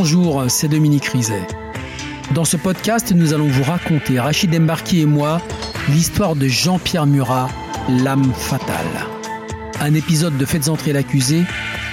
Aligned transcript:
Bonjour, 0.00 0.44
c'est 0.46 0.68
Dominique 0.68 1.06
Rizet. 1.06 1.44
Dans 2.32 2.44
ce 2.44 2.56
podcast, 2.56 3.10
nous 3.10 3.34
allons 3.34 3.48
vous 3.48 3.64
raconter, 3.64 4.20
Rachid 4.20 4.54
Embarki 4.54 5.00
et 5.00 5.06
moi, 5.06 5.42
l'histoire 5.88 6.36
de 6.36 6.46
Jean-Pierre 6.46 7.04
Murat, 7.04 7.48
l'âme 7.88 8.32
fatale. 8.32 8.86
Un 9.80 9.94
épisode 9.94 10.38
de 10.38 10.44
Faites 10.44 10.68
entrer 10.68 10.92
l'accusé, 10.92 11.42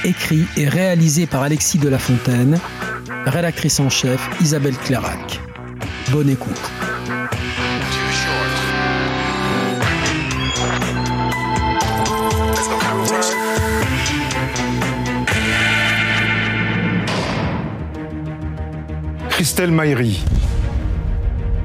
écrit 0.03 0.45
et 0.55 0.69
réalisé 0.69 1.25
par 1.25 1.41
Alexis 1.41 1.79
de 1.79 1.89
la 1.89 1.97
Fontaine, 1.97 2.59
rédactrice 3.25 3.79
en 3.79 3.89
chef 3.89 4.29
Isabelle 4.39 4.77
Clairac. 4.77 5.41
Bonne 6.11 6.29
écoute. 6.29 6.61
Christelle 19.45 19.69
Maillery. 19.69 20.23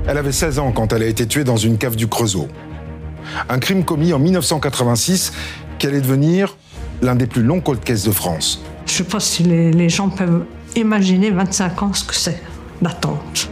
Elle 0.07 0.19
avait 0.19 0.33
16 0.33 0.59
ans 0.59 0.71
quand 0.71 0.93
elle 0.93 1.03
a 1.03 1.07
été 1.07 1.27
tuée 1.27 1.45
dans 1.45 1.57
une 1.57 1.79
cave 1.79 1.97
du 1.97 2.09
Creusot. 2.09 2.47
Un 3.49 3.59
crime 3.59 3.87
commis 3.87 4.13
en 4.13 4.19
1986 4.19 5.33
qui 5.79 5.87
allait 5.87 6.03
devenir 6.03 6.59
l'un 7.01 7.15
des 7.15 7.27
plus 7.27 7.43
longs 7.43 7.63
cold 7.63 7.83
cases 7.83 8.05
de 8.05 8.11
France. 8.11 8.63
Je 8.85 8.93
ne 8.93 8.97
sais 8.99 9.05
pas 9.05 9.19
si 9.19 9.45
les, 9.45 9.73
les 9.73 9.89
gens 9.89 10.11
peuvent 10.11 10.45
imaginer 10.77 11.31
25 11.31 11.83
ans 11.83 11.93
ce 11.95 12.05
que 12.05 12.15
c'est 12.15 12.43
d'attente. 12.83 13.49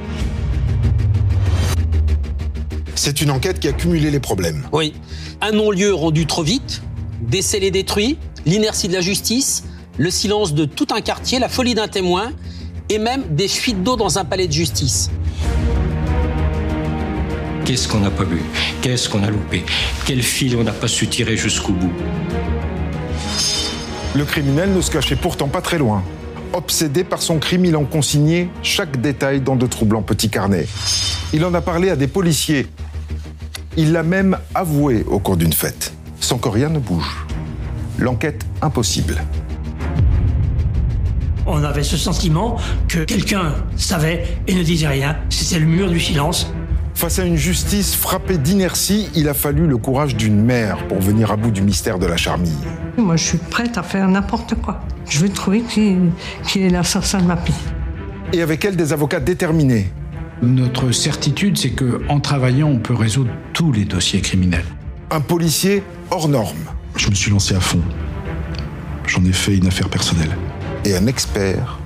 C'est 2.96 3.22
une 3.22 3.30
enquête 3.30 3.58
qui 3.58 3.68
a 3.68 3.72
cumulé 3.72 4.10
les 4.10 4.20
problèmes. 4.20 4.68
Oui. 4.72 4.92
Un 5.40 5.52
non-lieu 5.52 5.94
rendu 5.94 6.26
trop 6.26 6.42
vite, 6.42 6.82
des 7.22 7.40
scellés 7.40 7.70
détruits, 7.70 8.18
l'inertie 8.44 8.88
de 8.88 8.92
la 8.92 9.00
justice, 9.00 9.64
le 9.96 10.10
silence 10.10 10.52
de 10.52 10.66
tout 10.66 10.88
un 10.94 11.00
quartier, 11.00 11.38
la 11.38 11.48
folie 11.48 11.74
d'un 11.74 11.88
témoin 11.88 12.30
et 12.88 12.98
même 12.98 13.24
des 13.30 13.48
fuites 13.48 13.82
d'eau 13.82 13.96
dans 13.96 14.18
un 14.18 14.24
palais 14.24 14.46
de 14.46 14.52
justice. 14.52 15.10
Qu'est-ce 17.64 17.86
qu'on 17.86 18.00
n'a 18.00 18.10
pas 18.10 18.24
vu 18.24 18.40
Qu'est-ce 18.80 19.08
qu'on 19.08 19.22
a 19.22 19.30
loupé? 19.30 19.64
Quel 20.06 20.22
fil 20.22 20.56
on 20.56 20.64
n'a 20.64 20.72
pas 20.72 20.88
su 20.88 21.06
tirer 21.06 21.36
jusqu'au 21.36 21.72
bout? 21.72 21.92
Le 24.14 24.24
criminel 24.24 24.72
ne 24.72 24.80
se 24.80 24.90
cachait 24.90 25.16
pourtant 25.16 25.48
pas 25.48 25.60
très 25.60 25.76
loin. 25.76 26.02
Obsédé 26.54 27.04
par 27.04 27.20
son 27.20 27.38
crime, 27.38 27.66
il 27.66 27.76
en 27.76 27.84
consignait 27.84 28.48
chaque 28.62 29.00
détail 29.02 29.42
dans 29.42 29.54
de 29.54 29.66
troublants 29.66 30.02
petits 30.02 30.30
carnets. 30.30 30.66
Il 31.34 31.44
en 31.44 31.52
a 31.52 31.60
parlé 31.60 31.90
à 31.90 31.96
des 31.96 32.08
policiers. 32.08 32.66
Il 33.76 33.92
l'a 33.92 34.02
même 34.02 34.38
avoué 34.54 35.04
au 35.06 35.18
cours 35.18 35.36
d'une 35.36 35.52
fête, 35.52 35.92
sans 36.20 36.38
que 36.38 36.48
rien 36.48 36.70
ne 36.70 36.78
bouge. 36.78 37.26
L'enquête 37.98 38.46
impossible. 38.62 39.22
On 41.50 41.64
avait 41.64 41.82
ce 41.82 41.96
sentiment 41.96 42.58
que 42.88 43.00
quelqu'un 43.00 43.54
savait 43.74 44.38
et 44.46 44.54
ne 44.54 44.62
disait 44.62 44.86
rien. 44.86 45.16
C'était 45.30 45.58
le 45.58 45.64
mur 45.64 45.88
du 45.88 45.98
silence. 45.98 46.52
Face 46.94 47.18
à 47.18 47.24
une 47.24 47.36
justice 47.36 47.94
frappée 47.94 48.36
d'inertie, 48.36 49.08
il 49.14 49.30
a 49.30 49.34
fallu 49.34 49.66
le 49.66 49.78
courage 49.78 50.14
d'une 50.14 50.42
mère 50.42 50.86
pour 50.88 51.00
venir 51.00 51.30
à 51.30 51.36
bout 51.36 51.50
du 51.50 51.62
mystère 51.62 51.98
de 51.98 52.04
la 52.04 52.18
charmille. 52.18 52.52
Moi, 52.98 53.16
je 53.16 53.24
suis 53.24 53.38
prête 53.38 53.78
à 53.78 53.82
faire 53.82 54.06
n'importe 54.08 54.56
quoi. 54.56 54.80
Je 55.08 55.20
veux 55.20 55.30
trouver 55.30 55.62
qui, 55.62 55.96
qui 56.46 56.64
est 56.64 56.68
l'assassin 56.68 57.20
de 57.22 57.26
ma 57.26 57.38
fille. 57.38 57.54
Et 58.34 58.42
avec 58.42 58.66
elle, 58.66 58.76
des 58.76 58.92
avocats 58.92 59.20
déterminés. 59.20 59.90
Notre 60.42 60.92
certitude, 60.92 61.56
c'est 61.56 61.70
qu'en 61.70 62.20
travaillant, 62.20 62.68
on 62.68 62.78
peut 62.78 62.94
résoudre 62.94 63.30
tous 63.54 63.72
les 63.72 63.86
dossiers 63.86 64.20
criminels. 64.20 64.66
Un 65.10 65.20
policier 65.20 65.82
hors 66.10 66.28
norme. 66.28 66.58
Je 66.96 67.08
me 67.08 67.14
suis 67.14 67.30
lancé 67.30 67.54
à 67.54 67.60
fond. 67.60 67.80
J'en 69.06 69.24
ai 69.24 69.32
fait 69.32 69.56
une 69.56 69.66
affaire 69.66 69.88
personnelle. 69.88 70.36
Et 70.84 70.96
un 70.96 71.06
expert 71.06 71.78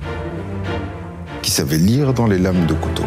qui 1.41 1.51
savait 1.51 1.77
lire 1.77 2.13
dans 2.13 2.27
les 2.27 2.37
lames 2.37 2.65
de 2.65 2.73
couteau. 2.73 3.03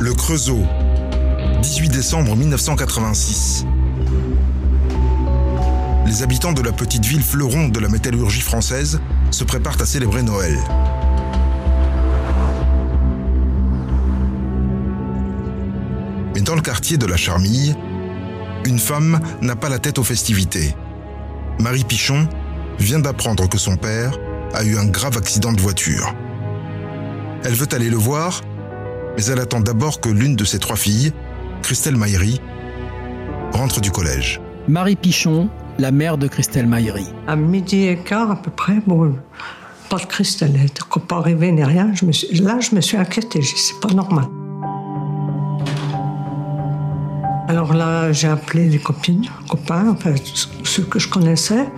Le 0.00 0.12
Creusot, 0.12 0.64
18 1.62 1.88
décembre 1.88 2.34
1986. 2.36 3.64
Les 6.06 6.22
habitants 6.22 6.52
de 6.52 6.62
la 6.62 6.72
petite 6.72 7.04
ville 7.04 7.22
fleuron 7.22 7.68
de 7.68 7.80
la 7.80 7.88
métallurgie 7.88 8.40
française 8.40 9.00
se 9.30 9.44
préparent 9.44 9.80
à 9.80 9.86
célébrer 9.86 10.22
Noël. 10.22 10.58
Mais 16.34 16.40
dans 16.40 16.54
le 16.54 16.60
quartier 16.60 16.98
de 16.98 17.06
la 17.06 17.16
Charmille, 17.16 17.76
une 18.66 18.78
femme 18.78 19.20
n'a 19.40 19.56
pas 19.56 19.68
la 19.68 19.78
tête 19.78 19.98
aux 19.98 20.04
festivités. 20.04 20.74
Marie 21.58 21.84
Pichon 21.84 22.28
vient 22.78 22.98
d'apprendre 22.98 23.48
que 23.48 23.58
son 23.58 23.76
père 23.76 24.18
a 24.52 24.64
eu 24.64 24.76
un 24.76 24.86
grave 24.86 25.16
accident 25.16 25.52
de 25.52 25.60
voiture. 25.60 26.14
Elle 27.44 27.54
veut 27.54 27.68
aller 27.72 27.90
le 27.90 27.96
voir, 27.96 28.40
mais 29.16 29.24
elle 29.26 29.40
attend 29.40 29.60
d'abord 29.60 30.00
que 30.00 30.08
l'une 30.08 30.36
de 30.36 30.44
ses 30.44 30.58
trois 30.58 30.76
filles, 30.76 31.12
Christelle 31.62 31.96
Maillery, 31.96 32.40
rentre 33.52 33.80
du 33.80 33.90
collège. 33.90 34.40
Marie 34.66 34.96
Pichon, 34.96 35.48
la 35.78 35.90
mère 35.90 36.18
de 36.18 36.26
Christelle 36.26 36.66
Maillery. 36.66 37.06
À 37.26 37.36
midi 37.36 37.86
et 37.86 37.96
quart 37.96 38.30
à 38.30 38.36
peu 38.36 38.50
près, 38.50 38.80
bon, 38.86 39.16
pas 39.90 39.98
de 39.98 40.06
Christelle, 40.06 40.52
elle 40.54 40.62
n'était 40.62 40.82
pas 41.06 41.16
arrivée 41.16 41.52
ni 41.52 41.64
rien. 41.64 41.92
Je 41.94 42.06
me 42.06 42.12
suis, 42.12 42.34
là, 42.38 42.60
je 42.60 42.74
me 42.74 42.80
suis 42.80 42.96
inquiétée, 42.96 43.42
c'est 43.42 43.80
pas 43.80 43.92
normal. 43.92 44.24
Alors 47.54 47.72
là, 47.72 48.10
j'ai 48.10 48.26
appelé 48.26 48.68
les 48.68 48.80
copines, 48.80 49.26
copains, 49.48 49.88
enfin 49.90 50.12
ceux 50.64 50.82
que 50.82 50.98
je 50.98 51.08
connaissais. 51.08 51.68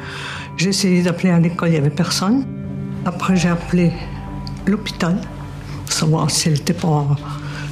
J'ai 0.57 0.71
essayé 0.71 1.03
d'appeler 1.03 1.29
à 1.29 1.39
l'école, 1.39 1.69
il 1.69 1.73
n'y 1.73 1.77
avait 1.77 1.91
personne. 1.91 2.47
Après, 3.05 3.37
j'ai 3.37 3.51
appelé 3.51 3.93
l'hôpital 4.67 5.21
pour 5.85 5.93
savoir 5.93 6.31
si 6.31 6.49
elle 6.49 6.55
n'était 6.55 6.73
pas 6.73 7.07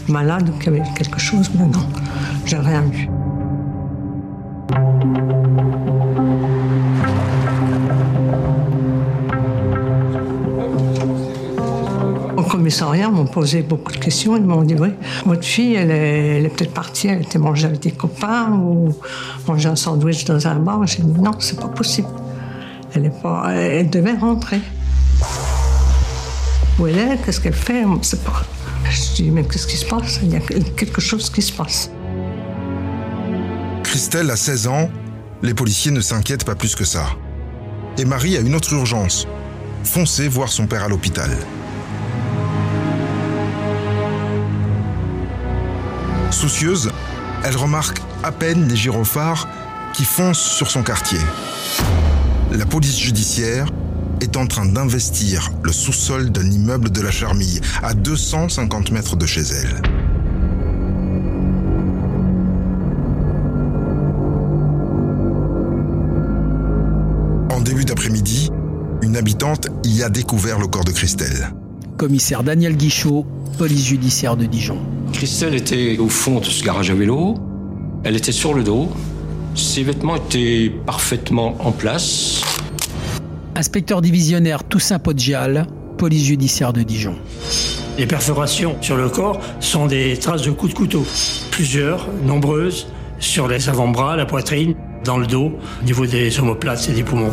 malade 0.06 0.50
ou 0.50 0.59
qu'il 0.59 0.75
y 0.75 0.81
avait 0.81 0.88
quelque 0.94 1.19
chose, 1.19 1.50
mais 1.59 1.64
non, 1.64 1.88
j'ai 2.44 2.59
rien 2.59 2.82
vu. 2.82 3.09
Ils 12.70 13.10
m'ont 13.10 13.26
posé 13.26 13.62
beaucoup 13.62 13.92
de 13.92 13.98
questions. 13.98 14.36
Ils 14.36 14.44
m'ont 14.44 14.62
dit 14.62 14.75
Oui, 14.75 14.91
votre 15.25 15.44
fille, 15.44 15.75
elle 15.75 15.91
est, 15.91 16.48
peut-être 16.48 16.72
partie, 16.72 17.08
elle 17.08 17.22
était 17.22 17.38
manger 17.38 17.66
avec 17.66 17.80
des 17.80 17.92
copains 17.92 18.50
ou 18.52 18.94
manger 19.47 19.69
un 19.69 19.76
sandwich 19.76 20.25
dans 20.25 20.47
un 20.47 20.56
bar. 20.56 20.86
J'ai 20.86 21.02
dit 21.02 21.20
Non, 21.20 21.32
c'est 21.38 21.58
pas 21.58 21.69
possible. 21.69 22.08
Elle, 22.94 23.06
est 23.06 23.22
pas, 23.22 23.52
elle 23.52 23.91
devait 23.91 24.14
rentrer. 24.14 24.60
Où 26.78 26.86
elle 26.86 26.98
est 26.98 27.19
Qu'est-ce 27.25 27.41
qu'elle 27.41 27.52
fait 27.52 27.84
On 27.84 28.02
sait 28.02 28.19
pas. 28.19 28.44
Je 28.88 29.14
dis 29.14 29.31
Mais 29.31 29.44
qu'est-ce 29.44 29.66
qui 29.66 29.76
se 29.76 29.86
passe? 29.86 30.20
Il 30.22 30.32
y 30.32 30.36
a 30.36 30.41
quelque 30.41 31.00
chose 31.00 31.31
qui 31.31 31.42
se 31.42 31.52
passe. 31.52 31.91
Christelle 33.82 34.31
a 34.31 34.36
16 34.36 34.66
ans, 34.66 34.88
les 35.42 35.54
policiers 35.54 35.92
ne 35.92 36.00
s'inquiètent 36.00 36.44
pas 36.44 36.54
plus 36.54 36.75
que 36.75 36.84
ça. 36.84 37.06
Et 37.98 38.04
Marie 38.04 38.36
a 38.36 38.41
une 38.41 38.54
autre 38.54 38.72
urgence 38.72 39.26
foncer 39.84 40.28
voir 40.28 40.48
son 40.48 40.66
père 40.66 40.82
à 40.84 40.88
l'hôpital. 40.88 41.31
Soucieuse, 46.34 46.91
elle 47.45 47.56
remarque 47.56 48.00
à 48.25 48.33
peine 48.33 48.67
les 48.69 48.75
gyrophares 48.75 49.49
qui 49.95 50.05
foncent 50.05 50.43
sur 50.43 50.69
son 50.69 50.83
quartier. 50.83 51.21
La 52.50 52.67
police 52.67 52.99
judiciaire 52.99 53.69
est 54.21 54.37
en 54.37 54.47
train 54.47 54.67
d'investir 54.67 55.53
le 55.62 55.73
sous-sol 55.73 56.31
d'un 56.31 56.50
immeuble 56.50 56.91
de 56.91 57.00
la 57.00 57.12
Charmille, 57.12 57.61
à 57.83 57.94
250 57.94 58.91
mètres 58.91 59.17
de 59.17 59.27
chez 59.27 59.43
elle. 59.43 59.81
En 67.53 67.61
début 67.61 67.85
d'après-midi, 67.85 68.50
une 69.03 69.17
habitante 69.17 69.69
y 69.85 70.03
a 70.03 70.08
découvert 70.08 70.58
le 70.58 70.67
corps 70.67 70.85
de 70.85 70.93
Christelle. 70.93 71.55
Commissaire 71.97 72.43
Daniel 72.43 72.76
Guichot, 72.76 73.25
police 73.56 73.87
judiciaire 73.87 74.37
de 74.37 74.47
Dijon. 74.47 74.94
Christelle 75.14 75.55
était 75.55 75.96
au 75.99 76.08
fond 76.08 76.40
de 76.40 76.44
ce 76.44 76.64
garage 76.64 76.90
à 76.90 76.94
vélo. 76.94 77.37
Elle 78.02 78.16
était 78.16 78.32
sur 78.32 78.52
le 78.52 78.64
dos. 78.64 78.88
Ses 79.55 79.84
vêtements 79.84 80.16
étaient 80.16 80.72
parfaitement 80.84 81.56
en 81.61 81.70
place. 81.70 82.43
Inspecteur 83.55 84.02
divisionnaire 84.02 84.64
Toussaint 84.64 84.99
Podgial, 84.99 85.69
police 85.99 86.25
judiciaire 86.25 86.72
de 86.72 86.82
Dijon. 86.82 87.14
Les 87.96 88.06
perforations 88.06 88.76
sur 88.81 88.96
le 88.96 89.08
corps 89.08 89.40
sont 89.61 89.87
des 89.87 90.16
traces 90.16 90.43
de 90.43 90.50
coups 90.50 90.72
de 90.72 90.76
couteau. 90.76 91.06
Plusieurs, 91.52 92.08
nombreuses, 92.26 92.88
sur 93.20 93.46
les 93.46 93.69
avant-bras, 93.69 94.17
la 94.17 94.26
poitrine, 94.26 94.75
dans 95.05 95.19
le 95.19 95.28
dos, 95.28 95.52
au 95.81 95.84
niveau 95.84 96.06
des 96.06 96.40
omoplates 96.40 96.88
et 96.88 96.93
des 96.93 97.05
poumons. 97.05 97.31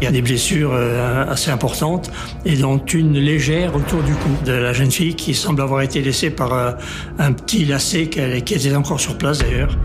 Il 0.00 0.04
y 0.04 0.06
a 0.06 0.12
des 0.12 0.22
blessures 0.22 0.70
euh, 0.72 1.26
assez 1.28 1.50
importantes 1.50 2.10
et 2.44 2.56
dont 2.56 2.78
une 2.78 3.14
légère 3.18 3.74
autour 3.74 4.02
du 4.02 4.12
cou 4.12 4.28
de 4.46 4.52
la 4.52 4.72
jeune 4.72 4.92
fille 4.92 5.16
qui 5.16 5.34
semble 5.34 5.60
avoir 5.60 5.82
été 5.82 6.00
laissée 6.00 6.30
par 6.30 6.52
euh, 6.52 6.72
un 7.18 7.32
petit 7.32 7.64
lacet 7.64 8.06
qui 8.06 8.20
était 8.54 8.76
encore 8.76 9.00
sur 9.00 9.18
place 9.18 9.38
d'ailleurs. 9.38 9.76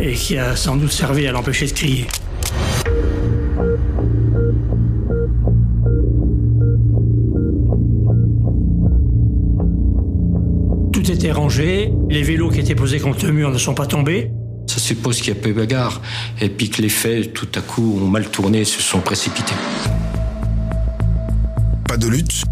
et 0.00 0.14
qui 0.14 0.36
a 0.36 0.56
sans 0.56 0.76
doute 0.76 0.90
servi 0.90 1.28
à 1.28 1.32
l'empêcher 1.32 1.66
de 1.66 1.72
crier. 1.72 2.06
Tout 10.92 11.10
était 11.10 11.30
rangé, 11.30 11.92
les 12.10 12.22
vélos 12.22 12.50
qui 12.50 12.60
étaient 12.60 12.74
posés 12.74 12.98
contre 12.98 13.26
le 13.26 13.32
mur 13.32 13.50
ne 13.50 13.58
sont 13.58 13.74
pas 13.74 13.86
tombés. 13.86 14.32
Suppose 14.86 15.20
qu'il 15.20 15.34
y 15.34 15.36
a 15.36 15.40
peu 15.40 15.48
de 15.48 15.54
bagarre 15.54 16.00
et 16.40 16.48
puis 16.48 16.70
que 16.70 16.80
les 16.80 16.88
faits, 16.88 17.32
tout 17.32 17.48
à 17.56 17.60
coup, 17.60 17.98
ont 18.00 18.06
mal 18.06 18.30
tourné 18.30 18.60
et 18.60 18.64
se 18.64 18.80
sont 18.80 19.00
précipités. 19.00 19.56
Pas 21.88 21.96
de 21.96 22.06
lutte, 22.06 22.44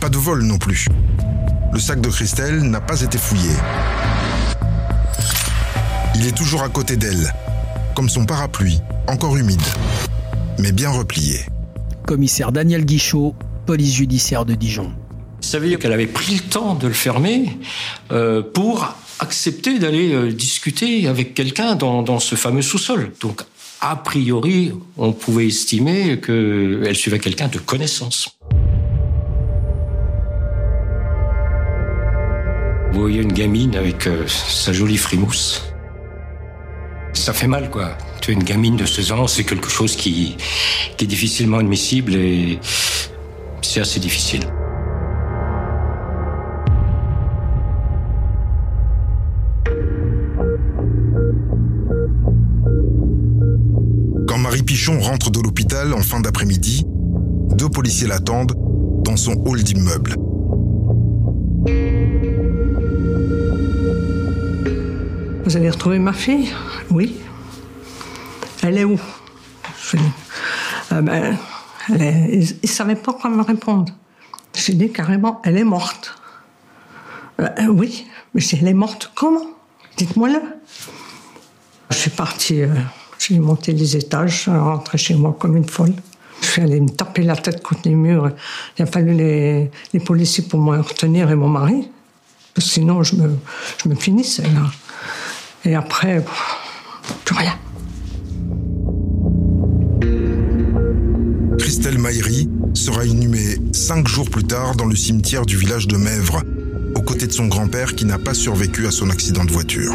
pas 0.00 0.08
de 0.08 0.18
vol 0.18 0.42
non 0.42 0.58
plus. 0.58 0.88
Le 1.72 1.78
sac 1.78 2.00
de 2.00 2.08
Christelle 2.08 2.62
n'a 2.62 2.80
pas 2.80 3.00
été 3.02 3.16
fouillé. 3.16 3.52
Il 6.16 6.26
est 6.26 6.36
toujours 6.36 6.64
à 6.64 6.68
côté 6.68 6.96
d'elle, 6.96 7.32
comme 7.94 8.08
son 8.08 8.26
parapluie, 8.26 8.80
encore 9.06 9.36
humide, 9.36 9.62
mais 10.58 10.72
bien 10.72 10.90
replié. 10.90 11.42
Commissaire 12.08 12.50
Daniel 12.50 12.84
Guichot, 12.84 13.36
police 13.66 13.94
judiciaire 13.94 14.44
de 14.44 14.56
Dijon. 14.56 14.92
Ça 15.40 15.60
veut 15.60 15.68
dire 15.68 15.78
qu'elle 15.78 15.92
avait 15.92 16.08
pris 16.08 16.34
le 16.34 16.40
temps 16.40 16.74
de 16.74 16.88
le 16.88 16.92
fermer 16.92 17.56
euh, 18.10 18.42
pour 18.42 18.96
accepter 19.18 19.78
d'aller 19.78 20.12
euh, 20.12 20.32
discuter 20.32 21.06
avec 21.06 21.34
quelqu'un 21.34 21.74
dans, 21.74 22.18
ce 22.18 22.34
fameux 22.34 22.62
sous-sol. 22.62 23.12
Donc, 23.20 23.42
a 23.80 23.96
priori, 23.96 24.72
on 24.96 25.12
pouvait 25.12 25.46
estimer 25.46 26.20
qu'elle 26.20 26.94
suivait 26.94 27.18
quelqu'un 27.18 27.48
de 27.48 27.58
connaissance. 27.58 28.36
Vous 32.92 33.00
voyez 33.00 33.22
une 33.22 33.32
gamine 33.32 33.74
avec 33.74 34.06
euh, 34.06 34.26
sa 34.28 34.72
jolie 34.72 34.98
frimousse. 34.98 35.62
Ça 37.14 37.32
fait 37.32 37.46
mal, 37.46 37.70
quoi. 37.70 37.96
Tu 38.20 38.30
es 38.30 38.34
une 38.34 38.44
gamine 38.44 38.76
de 38.76 38.86
16 38.86 39.12
ans, 39.12 39.26
c'est 39.26 39.44
quelque 39.44 39.68
chose 39.68 39.96
qui, 39.96 40.36
qui 40.96 41.04
est 41.04 41.08
difficilement 41.08 41.58
admissible 41.58 42.14
et 42.14 42.58
c'est 43.62 43.80
assez 43.80 44.00
difficile. 44.00 44.42
Marie 54.52 54.64
Pichon 54.64 55.00
rentre 55.00 55.30
de 55.30 55.40
l'hôpital 55.40 55.94
en 55.94 56.02
fin 56.02 56.20
d'après-midi, 56.20 56.84
deux 56.84 57.70
policiers 57.70 58.06
l'attendent 58.06 58.52
dans 59.02 59.16
son 59.16 59.32
hall 59.46 59.62
d'immeuble. 59.62 60.14
Vous 65.42 65.56
avez 65.56 65.70
retrouvé 65.70 65.98
ma 65.98 66.12
fille? 66.12 66.52
Oui. 66.90 67.16
Elle 68.62 68.76
est 68.76 68.84
où? 68.84 69.00
Je 69.90 69.96
dis, 69.96 70.02
Ah 70.90 71.00
ben, 71.00 71.38
ne 71.88 72.66
savaient 72.66 72.94
pas 72.94 73.14
quoi 73.14 73.30
me 73.30 73.40
répondre. 73.40 73.90
J'ai 74.54 74.74
dit 74.74 74.92
carrément, 74.92 75.40
elle 75.44 75.56
est 75.56 75.64
morte. 75.64 76.14
Euh, 77.40 77.48
euh, 77.58 77.68
oui, 77.68 78.06
mais 78.34 78.42
si 78.42 78.56
elle 78.60 78.68
est 78.68 78.74
morte, 78.74 79.12
comment? 79.14 79.46
Dites-moi-le. 79.96 80.42
Je 81.88 81.96
suis 81.96 82.10
partie, 82.10 82.60
euh, 82.60 82.74
j'ai 83.28 83.38
monté 83.38 83.72
les 83.72 83.96
étages, 83.96 84.48
rentrée 84.48 84.98
chez 84.98 85.14
moi 85.14 85.36
comme 85.38 85.56
une 85.56 85.68
folle. 85.68 85.94
Je 86.40 86.46
suis 86.46 86.62
allée 86.62 86.80
me 86.80 86.88
taper 86.88 87.22
la 87.22 87.36
tête 87.36 87.62
contre 87.62 87.82
les 87.84 87.94
murs. 87.94 88.32
Il 88.78 88.82
a 88.82 88.86
fallu 88.86 89.14
les, 89.14 89.70
policiers 90.04 90.44
pour 90.44 90.60
me 90.60 90.80
retenir 90.80 91.30
et 91.30 91.36
mon 91.36 91.48
mari. 91.48 91.88
Sinon, 92.58 93.02
je 93.02 93.16
me, 93.16 93.30
je 93.82 93.88
me 93.88 93.94
finissais 93.94 94.42
là. 94.42 94.70
Et 95.64 95.74
après, 95.74 96.24
plus 97.24 97.36
rien. 97.36 97.54
Christelle 101.58 101.98
Maillery 101.98 102.48
sera 102.74 103.04
inhumée 103.04 103.56
cinq 103.72 104.08
jours 104.08 104.28
plus 104.28 104.44
tard 104.44 104.74
dans 104.74 104.86
le 104.86 104.96
cimetière 104.96 105.46
du 105.46 105.56
village 105.56 105.86
de 105.86 105.96
Mèvres, 105.96 106.42
aux 106.96 107.02
côtés 107.02 107.28
de 107.28 107.32
son 107.32 107.46
grand-père 107.46 107.94
qui 107.94 108.04
n'a 108.04 108.18
pas 108.18 108.34
survécu 108.34 108.86
à 108.86 108.90
son 108.90 109.10
accident 109.10 109.44
de 109.44 109.52
voiture. 109.52 109.94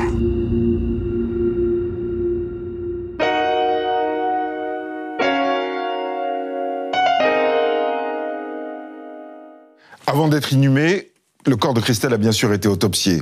Avant 10.07 10.29
d'être 10.29 10.53
inhumé, 10.53 11.11
le 11.45 11.57
corps 11.57 11.73
de 11.73 11.81
Christelle 11.81 12.13
a 12.13 12.17
bien 12.17 12.31
sûr 12.31 12.53
été 12.53 12.69
autopsié. 12.69 13.21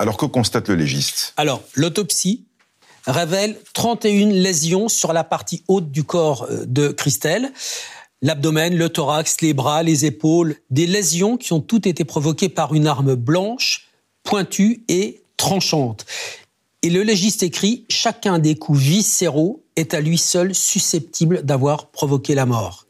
Alors 0.00 0.16
que 0.16 0.26
constate 0.26 0.68
le 0.68 0.74
légiste 0.74 1.32
Alors, 1.36 1.62
l'autopsie 1.74 2.44
révèle 3.06 3.56
31 3.74 4.30
lésions 4.30 4.88
sur 4.88 5.12
la 5.12 5.22
partie 5.22 5.62
haute 5.68 5.92
du 5.92 6.02
corps 6.02 6.48
euh, 6.50 6.64
de 6.66 6.88
Christelle. 6.88 7.52
L'abdomen, 8.22 8.76
le 8.76 8.88
thorax, 8.88 9.40
les 9.40 9.54
bras, 9.54 9.84
les 9.84 10.04
épaules, 10.04 10.56
des 10.70 10.88
lésions 10.88 11.36
qui 11.36 11.52
ont 11.52 11.60
toutes 11.60 11.86
été 11.86 12.04
provoquées 12.04 12.48
par 12.48 12.74
une 12.74 12.88
arme 12.88 13.14
blanche, 13.14 13.86
pointue 14.24 14.82
et 14.88 15.22
tranchante. 15.36 16.06
Et 16.82 16.90
le 16.90 17.02
légiste 17.02 17.44
écrit 17.44 17.84
chacun 17.88 18.40
des 18.40 18.56
coups 18.56 18.80
viscéraux 18.80 19.62
est 19.76 19.94
à 19.94 20.00
lui 20.00 20.18
seul 20.18 20.54
susceptible 20.54 21.44
d'avoir 21.44 21.86
provoqué 21.86 22.34
la 22.34 22.46
mort. 22.46 22.86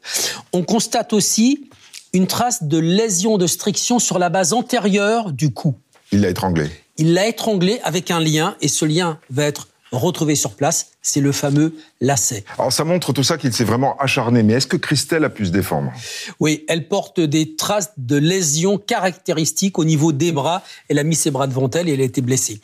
On 0.53 0.63
constate 0.63 1.13
aussi 1.13 1.69
une 2.13 2.27
trace 2.27 2.63
de 2.63 2.77
lésion 2.77 3.37
de 3.37 3.47
striction 3.47 3.99
sur 3.99 4.19
la 4.19 4.29
base 4.29 4.53
antérieure 4.53 5.31
du 5.31 5.51
cou. 5.51 5.75
Il 6.11 6.21
l'a 6.21 6.29
étranglé. 6.29 6.69
Il 6.97 7.13
l'a 7.13 7.27
étranglé 7.27 7.79
avec 7.83 8.11
un 8.11 8.19
lien 8.19 8.55
et 8.61 8.67
ce 8.67 8.85
lien 8.85 9.19
va 9.29 9.43
être 9.43 9.67
retrouvé 9.91 10.35
sur 10.35 10.51
place. 10.51 10.91
C'est 11.01 11.21
le 11.21 11.31
fameux 11.31 11.73
lacet. 12.01 12.43
Alors 12.57 12.73
ça 12.73 12.83
montre 12.83 13.13
tout 13.13 13.23
ça 13.23 13.37
qu'il 13.37 13.53
s'est 13.53 13.63
vraiment 13.63 13.97
acharné. 13.97 14.43
Mais 14.43 14.53
est-ce 14.53 14.67
que 14.67 14.77
Christelle 14.77 15.23
a 15.23 15.29
pu 15.29 15.45
se 15.45 15.51
défendre? 15.51 15.91
Oui, 16.39 16.65
elle 16.67 16.87
porte 16.87 17.19
des 17.19 17.55
traces 17.55 17.91
de 17.97 18.17
lésions 18.17 18.77
caractéristiques 18.77 19.79
au 19.79 19.85
niveau 19.85 20.11
des 20.11 20.31
bras. 20.31 20.63
Elle 20.89 20.99
a 20.99 21.03
mis 21.03 21.15
ses 21.15 21.31
bras 21.31 21.47
devant 21.47 21.69
elle 21.69 21.87
et 21.87 21.93
elle 21.93 22.01
a 22.01 22.05
été 22.05 22.21
blessée. 22.21 22.59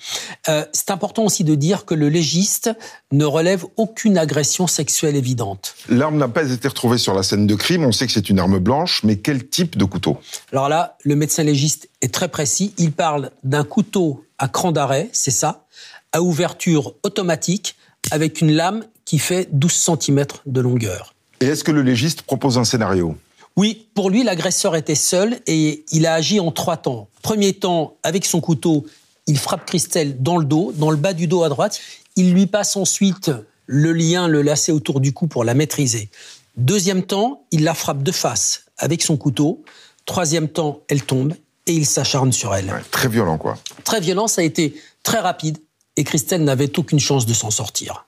Euh, 0.49 0.65
c'est 0.73 0.91
important 0.91 1.23
aussi 1.23 1.43
de 1.43 1.55
dire 1.55 1.85
que 1.85 1.93
le 1.93 2.09
légiste 2.09 2.69
ne 3.11 3.25
relève 3.25 3.65
aucune 3.77 4.17
agression 4.17 4.67
sexuelle 4.67 5.15
évidente. 5.15 5.75
L'arme 5.87 6.17
n'a 6.17 6.27
pas 6.27 6.51
été 6.51 6.67
retrouvée 6.67 6.97
sur 6.97 7.13
la 7.13 7.23
scène 7.23 7.47
de 7.47 7.55
crime. 7.55 7.85
On 7.85 7.91
sait 7.91 8.07
que 8.07 8.11
c'est 8.11 8.29
une 8.29 8.39
arme 8.39 8.59
blanche, 8.59 9.03
mais 9.03 9.17
quel 9.17 9.47
type 9.47 9.77
de 9.77 9.85
couteau? 9.85 10.17
Alors 10.51 10.69
là, 10.69 10.97
le 11.03 11.15
médecin 11.15 11.43
légiste 11.43 11.89
est 12.01 12.13
très 12.13 12.27
précis. 12.27 12.73
Il 12.77 12.91
parle 12.91 13.31
d'un 13.44 13.63
couteau 13.63 14.25
à 14.37 14.47
cran 14.47 14.71
d'arrêt, 14.71 15.09
c'est 15.13 15.31
ça, 15.31 15.65
à 16.13 16.21
ouverture 16.21 16.95
automatique 17.03 17.75
avec 18.11 18.41
une 18.41 18.53
lame 18.53 18.85
qui 19.05 19.19
fait 19.19 19.49
12 19.51 19.71
cm 19.99 20.25
de 20.45 20.61
longueur. 20.61 21.13
Et 21.41 21.45
est-ce 21.45 21.63
que 21.63 21.71
le 21.71 21.81
légiste 21.81 22.21
propose 22.21 22.57
un 22.57 22.63
scénario? 22.63 23.17
Oui, 23.55 23.87
pour 23.93 24.09
lui, 24.09 24.23
l'agresseur 24.23 24.75
était 24.75 24.95
seul 24.95 25.39
et 25.45 25.83
il 25.91 26.05
a 26.05 26.13
agi 26.13 26.39
en 26.39 26.51
trois 26.51 26.77
temps. 26.77 27.09
Premier 27.21 27.53
temps, 27.53 27.97
avec 28.03 28.25
son 28.25 28.41
couteau, 28.41 28.85
il 29.27 29.37
frappe 29.37 29.65
Christelle 29.65 30.21
dans 30.21 30.37
le 30.37 30.45
dos, 30.45 30.71
dans 30.75 30.89
le 30.89 30.97
bas 30.97 31.13
du 31.13 31.27
dos 31.27 31.43
à 31.43 31.49
droite. 31.49 31.79
Il 32.15 32.33
lui 32.33 32.47
passe 32.47 32.75
ensuite 32.75 33.31
le 33.65 33.93
lien, 33.93 34.27
le 34.27 34.41
lacet 34.41 34.71
autour 34.71 34.99
du 34.99 35.13
cou 35.13 35.27
pour 35.27 35.43
la 35.43 35.53
maîtriser. 35.53 36.09
Deuxième 36.57 37.03
temps, 37.03 37.43
il 37.51 37.63
la 37.63 37.73
frappe 37.73 38.03
de 38.03 38.11
face 38.11 38.65
avec 38.77 39.01
son 39.01 39.17
couteau. 39.17 39.63
Troisième 40.05 40.47
temps, 40.47 40.81
elle 40.87 41.03
tombe 41.03 41.33
et 41.67 41.73
il 41.73 41.85
s'acharne 41.85 42.31
sur 42.31 42.53
elle. 42.55 42.73
Très 42.91 43.07
violent, 43.07 43.37
quoi. 43.37 43.57
Très 43.83 44.01
violent, 44.01 44.27
ça 44.27 44.41
a 44.41 44.43
été 44.43 44.75
très 45.03 45.19
rapide 45.19 45.59
et 45.95 46.04
Christelle 46.04 46.44
n'avait 46.44 46.78
aucune 46.80 47.00
chance 47.00 47.26
de 47.26 47.33
s'en 47.33 47.52
sortir. 47.52 48.06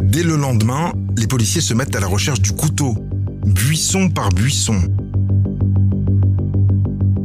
Dès 0.00 0.22
le 0.22 0.36
lendemain, 0.36 0.92
les 1.16 1.26
policiers 1.26 1.62
se 1.62 1.72
mettent 1.72 1.96
à 1.96 2.00
la 2.00 2.06
recherche 2.06 2.40
du 2.40 2.52
couteau, 2.52 2.94
buisson 3.46 4.10
par 4.10 4.28
buisson. 4.28 4.78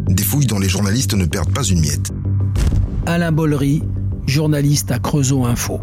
Des 0.07 0.23
fouilles 0.23 0.45
dont 0.45 0.59
les 0.59 0.69
journalistes 0.69 1.13
ne 1.13 1.25
perdent 1.25 1.53
pas 1.53 1.63
une 1.63 1.81
miette. 1.81 2.11
Alain 3.05 3.31
Bollery, 3.31 3.83
journaliste 4.25 4.91
à 4.91 4.99
Creusot 4.99 5.45
Info. 5.45 5.81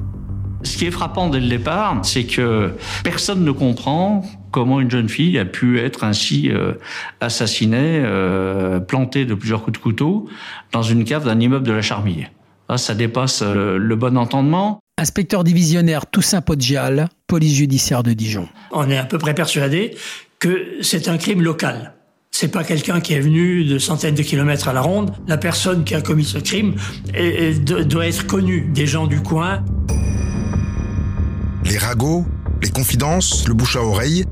Ce 0.62 0.78
qui 0.78 0.86
est 0.86 0.90
frappant 0.90 1.28
dès 1.28 1.40
le 1.40 1.48
départ, 1.48 2.00
c'est 2.04 2.24
que 2.24 2.72
personne 3.02 3.44
ne 3.44 3.52
comprend 3.52 4.24
comment 4.54 4.80
une 4.80 4.88
jeune 4.90 5.08
fille 5.08 5.36
a 5.36 5.44
pu 5.44 5.80
être 5.80 6.04
ainsi 6.04 6.48
euh, 6.48 6.74
assassinée, 7.20 8.00
euh, 8.04 8.78
plantée 8.78 9.24
de 9.24 9.34
plusieurs 9.34 9.64
coups 9.64 9.76
de 9.78 9.82
couteau 9.82 10.28
dans 10.70 10.82
une 10.82 11.02
cave 11.04 11.24
d'un 11.24 11.40
immeuble 11.40 11.66
de 11.66 11.72
la 11.72 11.82
Charmille. 11.82 12.28
Là, 12.68 12.78
ça 12.78 12.94
dépasse 12.94 13.42
euh, 13.42 13.76
le 13.78 13.96
bon 13.96 14.16
entendement. 14.16 14.78
Inspecteur 14.96 15.42
divisionnaire 15.42 16.06
Toussaint 16.06 16.40
Podgial, 16.40 17.08
police 17.26 17.54
judiciaire 17.56 18.04
de 18.04 18.12
Dijon. 18.12 18.48
On 18.70 18.88
est 18.88 18.96
à 18.96 19.02
peu 19.04 19.18
près 19.18 19.34
persuadé 19.34 19.96
que 20.38 20.64
c'est 20.82 21.08
un 21.08 21.18
crime 21.18 21.42
local. 21.42 21.94
C'est 22.30 22.48
pas 22.52 22.62
quelqu'un 22.62 23.00
qui 23.00 23.12
est 23.14 23.20
venu 23.20 23.64
de 23.64 23.78
centaines 23.78 24.14
de 24.14 24.22
kilomètres 24.22 24.68
à 24.68 24.72
la 24.72 24.82
ronde. 24.82 25.12
La 25.26 25.36
personne 25.36 25.82
qui 25.82 25.96
a 25.96 26.00
commis 26.00 26.24
ce 26.24 26.38
crime 26.38 26.74
est- 27.12 27.24
est- 27.50 27.58
do- 27.64 27.82
doit 27.82 28.06
être 28.06 28.24
connue 28.26 28.70
des 28.72 28.86
gens 28.86 29.08
du 29.08 29.20
coin. 29.20 29.64
Les 31.64 31.78
ragots, 31.78 32.24
les 32.62 32.70
confidences, 32.70 33.46
le 33.48 33.54
bouche 33.54 33.76
à 33.76 33.82
oreille, 33.82 34.24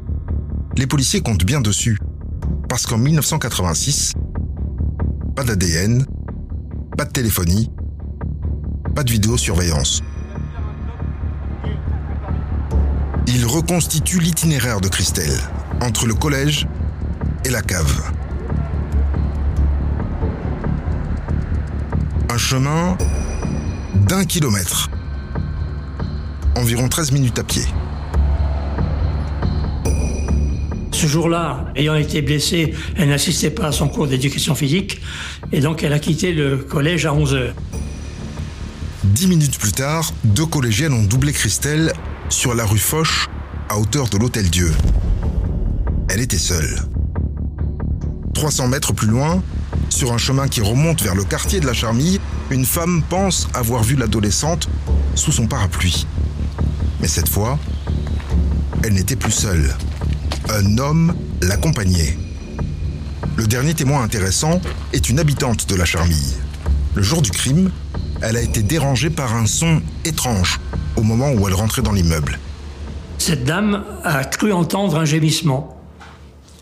les 0.76 0.86
policiers 0.86 1.20
comptent 1.20 1.44
bien 1.44 1.60
dessus. 1.60 1.98
Parce 2.68 2.86
qu'en 2.86 2.98
1986, 2.98 4.14
pas 5.36 5.44
d'ADN, 5.44 6.06
pas 6.96 7.04
de 7.04 7.10
téléphonie, 7.10 7.70
pas 8.94 9.04
de 9.04 9.10
vidéosurveillance. 9.10 10.02
Il 13.26 13.46
reconstitue 13.46 14.18
l'itinéraire 14.18 14.80
de 14.80 14.88
Christelle 14.88 15.38
entre 15.80 16.06
le 16.06 16.14
collège 16.14 16.66
et 17.44 17.50
la 17.50 17.62
cave. 17.62 18.12
Un 22.30 22.38
chemin 22.38 22.96
d'un 23.94 24.24
kilomètre. 24.24 24.90
Environ 26.56 26.88
13 26.88 27.12
minutes 27.12 27.38
à 27.38 27.44
pied. 27.44 27.64
Ce 31.02 31.08
jour-là, 31.08 31.72
ayant 31.74 31.96
été 31.96 32.22
blessée, 32.22 32.74
elle 32.94 33.08
n'assistait 33.08 33.50
pas 33.50 33.66
à 33.66 33.72
son 33.72 33.88
cours 33.88 34.06
d'éducation 34.06 34.54
physique 34.54 35.00
et 35.50 35.58
donc 35.58 35.82
elle 35.82 35.92
a 35.92 35.98
quitté 35.98 36.32
le 36.32 36.58
collège 36.58 37.06
à 37.06 37.12
11 37.12 37.34
heures. 37.34 37.54
Dix 39.02 39.26
minutes 39.26 39.58
plus 39.58 39.72
tard, 39.72 40.14
deux 40.22 40.46
collégiennes 40.46 40.92
ont 40.92 41.02
doublé 41.02 41.32
Christelle 41.32 41.92
sur 42.28 42.54
la 42.54 42.64
rue 42.64 42.78
Foch 42.78 43.28
à 43.68 43.80
hauteur 43.80 44.10
de 44.10 44.16
l'Hôtel 44.16 44.48
Dieu. 44.48 44.72
Elle 46.08 46.20
était 46.20 46.38
seule. 46.38 46.78
300 48.34 48.68
mètres 48.68 48.92
plus 48.92 49.08
loin, 49.08 49.42
sur 49.88 50.12
un 50.12 50.18
chemin 50.18 50.46
qui 50.46 50.60
remonte 50.60 51.02
vers 51.02 51.16
le 51.16 51.24
quartier 51.24 51.58
de 51.58 51.66
la 51.66 51.72
Charmille, 51.72 52.20
une 52.52 52.64
femme 52.64 53.02
pense 53.08 53.48
avoir 53.54 53.82
vu 53.82 53.96
l'adolescente 53.96 54.68
sous 55.16 55.32
son 55.32 55.48
parapluie. 55.48 56.06
Mais 57.00 57.08
cette 57.08 57.28
fois, 57.28 57.58
elle 58.84 58.92
n'était 58.92 59.16
plus 59.16 59.32
seule. 59.32 59.74
Un 60.54 60.76
homme 60.76 61.14
l'accompagnait. 61.40 62.18
Le 63.36 63.46
dernier 63.46 63.72
témoin 63.72 64.02
intéressant 64.02 64.60
est 64.92 65.08
une 65.08 65.18
habitante 65.18 65.66
de 65.66 65.74
la 65.74 65.86
Charmille. 65.86 66.34
Le 66.94 67.02
jour 67.02 67.22
du 67.22 67.30
crime, 67.30 67.70
elle 68.20 68.36
a 68.36 68.42
été 68.42 68.62
dérangée 68.62 69.08
par 69.08 69.34
un 69.34 69.46
son 69.46 69.80
étrange 70.04 70.60
au 70.96 71.02
moment 71.04 71.30
où 71.32 71.48
elle 71.48 71.54
rentrait 71.54 71.80
dans 71.80 71.92
l'immeuble. 71.92 72.38
Cette 73.16 73.44
dame 73.44 73.82
a 74.04 74.24
cru 74.24 74.52
entendre 74.52 74.98
un 74.98 75.06
gémissement. 75.06 75.80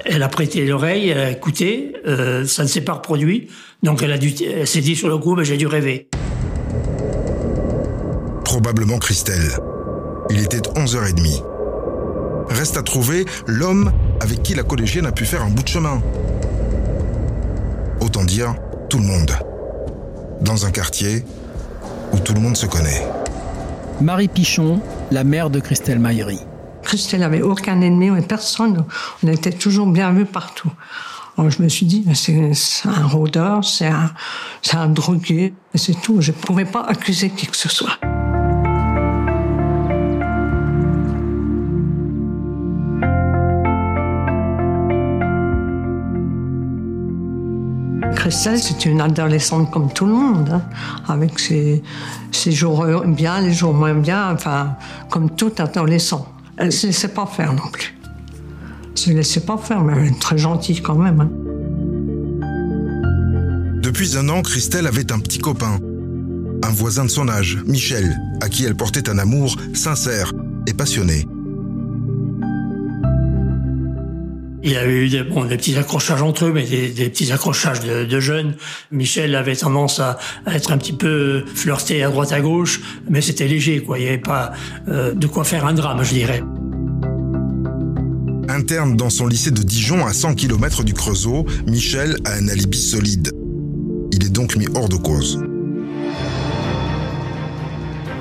Elle 0.05 0.23
a 0.23 0.29
prêté 0.29 0.65
l'oreille, 0.65 1.09
elle 1.09 1.19
a 1.19 1.31
écouté, 1.33 1.95
euh, 2.07 2.47
ça 2.47 2.63
ne 2.63 2.69
s'est 2.69 2.83
pas 2.83 2.93
reproduit, 2.93 3.49
donc 3.83 4.05
elle, 4.05 4.13
a 4.13 4.19
dû, 4.19 4.33
elle 4.45 4.69
s'est 4.69 4.83
dit 4.83 4.95
sur 4.95 5.09
le 5.09 5.19
coup, 5.19 5.35
ben, 5.35 5.43
j'ai 5.43 5.57
dû 5.57 5.67
rêver. 5.67 6.09
Probablement 8.45 8.99
Christelle. 8.99 9.51
Il 10.31 10.39
était 10.39 10.59
11h30. 10.59 11.50
Reste 12.51 12.77
à 12.77 12.83
trouver 12.83 13.25
l'homme 13.47 13.93
avec 14.21 14.43
qui 14.43 14.55
la 14.55 14.63
collégienne 14.63 15.07
a 15.07 15.13
pu 15.13 15.25
faire 15.25 15.43
un 15.43 15.51
bout 15.51 15.63
de 15.63 15.69
chemin. 15.69 16.03
Autant 18.01 18.25
dire 18.25 18.55
tout 18.89 18.99
le 18.99 19.05
monde. 19.05 19.33
Dans 20.41 20.67
un 20.67 20.71
quartier 20.71 21.25
où 22.13 22.19
tout 22.19 22.35
le 22.35 22.41
monde 22.41 22.57
se 22.57 22.67
connaît. 22.67 23.07
Marie 24.01 24.29
Pichon, 24.29 24.81
la 25.11 25.25
mère 25.25 25.51
de 25.51 25.61
Christelle 25.61 26.01
Maillery. 26.01 26.41
Christelle 26.83 27.21
n'avait 27.21 27.43
aucun 27.43 27.81
ennemi, 27.83 28.11
personne. 28.23 28.85
On 29.23 29.29
était 29.29 29.53
toujours 29.53 29.87
bien 29.87 30.13
vus 30.13 30.25
partout. 30.25 30.73
Alors 31.39 31.51
je 31.51 31.63
me 31.63 31.69
suis 31.69 31.87
dit, 31.87 32.05
c'est 32.15 32.53
un 32.85 33.07
rôdeur, 33.07 33.65
c'est 33.65 33.87
un, 33.87 34.11
un 34.73 34.89
drogué, 34.89 35.55
c'est 35.75 36.01
tout. 36.01 36.21
Je 36.21 36.33
ne 36.33 36.37
pouvais 36.37 36.65
pas 36.65 36.83
accuser 36.83 37.31
qui 37.31 37.47
que 37.47 37.57
ce 37.57 37.69
soit. 37.69 37.99
Christelle, 48.31 48.61
c'est 48.61 48.87
une 48.87 49.01
adolescente 49.01 49.73
comme 49.73 49.93
tout 49.93 50.07
le 50.07 50.13
monde, 50.13 50.51
hein, 50.53 50.63
avec 51.09 51.37
ses, 51.41 51.83
jours 52.53 52.87
bien, 53.05 53.41
les 53.41 53.53
jours 53.53 53.75
moins 53.75 53.95
bien, 53.95 54.33
enfin, 54.33 54.77
comme 55.11 55.31
tout 55.31 55.51
adolescent. 55.59 56.33
Elle 56.57 56.67
ne 56.67 56.71
se 56.71 56.87
laissait 56.87 57.09
pas 57.09 57.27
faire 57.27 57.53
non 57.53 57.69
plus. 57.73 57.99
Elle 58.05 58.93
ne 58.93 58.97
se 58.97 59.11
laissait 59.11 59.41
pas 59.41 59.59
faire, 59.59 59.83
mais 59.83 59.95
elle 59.97 60.13
est 60.13 60.21
très 60.21 60.39
gentille 60.39 60.81
quand 60.81 60.95
même. 60.95 61.21
Hein. 61.21 61.31
Depuis 63.83 64.17
un 64.17 64.29
an, 64.29 64.43
Christelle 64.43 64.87
avait 64.87 65.11
un 65.11 65.19
petit 65.19 65.41
copain, 65.41 65.81
un 66.63 66.71
voisin 66.71 67.05
de 67.05 67.11
son 67.11 67.29
âge, 67.29 67.59
Michel, 67.67 68.17
à 68.41 68.49
qui 68.49 68.65
elle 68.65 68.77
portait 68.77 69.11
un 69.11 69.19
amour 69.19 69.57
sincère 69.75 70.33
et 70.69 70.73
passionné. 70.73 71.27
Il 74.63 74.73
y 74.73 74.77
a 74.77 74.87
eu 74.87 75.09
des, 75.09 75.25
petits 75.25 75.77
accrochages 75.77 76.21
entre 76.21 76.45
eux, 76.47 76.53
mais 76.53 76.65
des, 76.65 77.09
petits 77.09 77.33
accrochages 77.33 77.81
de, 77.81 78.21
jeunes. 78.21 78.57
Michel 78.91 79.35
avait 79.35 79.57
tendance 79.57 80.01
à, 80.01 80.19
être 80.47 80.73
un 80.73 80.79
petit 80.79 80.93
peu 80.93 81.45
flirté 81.55 82.03
à 82.03 82.11
droite 82.11 82.33
à 82.33 82.41
gauche, 82.41 82.81
mais 83.09 83.23
c'était 83.23 83.49
léger. 83.49 83.83
Il 83.83 84.01
n'y 84.01 84.09
avait 84.09 84.19
pas 84.19 84.53
euh, 84.89 85.15
de 85.15 85.27
quoi 85.27 85.45
faire 85.45 85.67
un 85.67 85.73
drame, 85.73 86.03
je 86.03 86.13
dirais. 86.13 86.43
Interne 88.49 88.97
dans 88.97 89.11
son 89.11 89.27
lycée 89.27 89.51
de 89.51 89.63
Dijon, 89.63 90.05
à 90.07 90.13
100 90.13 90.35
km 90.35 90.85
du 90.85 90.93
Creusot, 90.93 91.47
Michel 91.67 92.17
a 92.27 92.33
un 92.33 92.49
alibi 92.49 92.79
solide. 92.79 93.33
Il 94.13 94.25
est 94.25 94.31
donc 94.31 94.57
mis 94.57 94.67
hors 94.75 94.89
de 94.89 94.97
cause. 94.97 95.43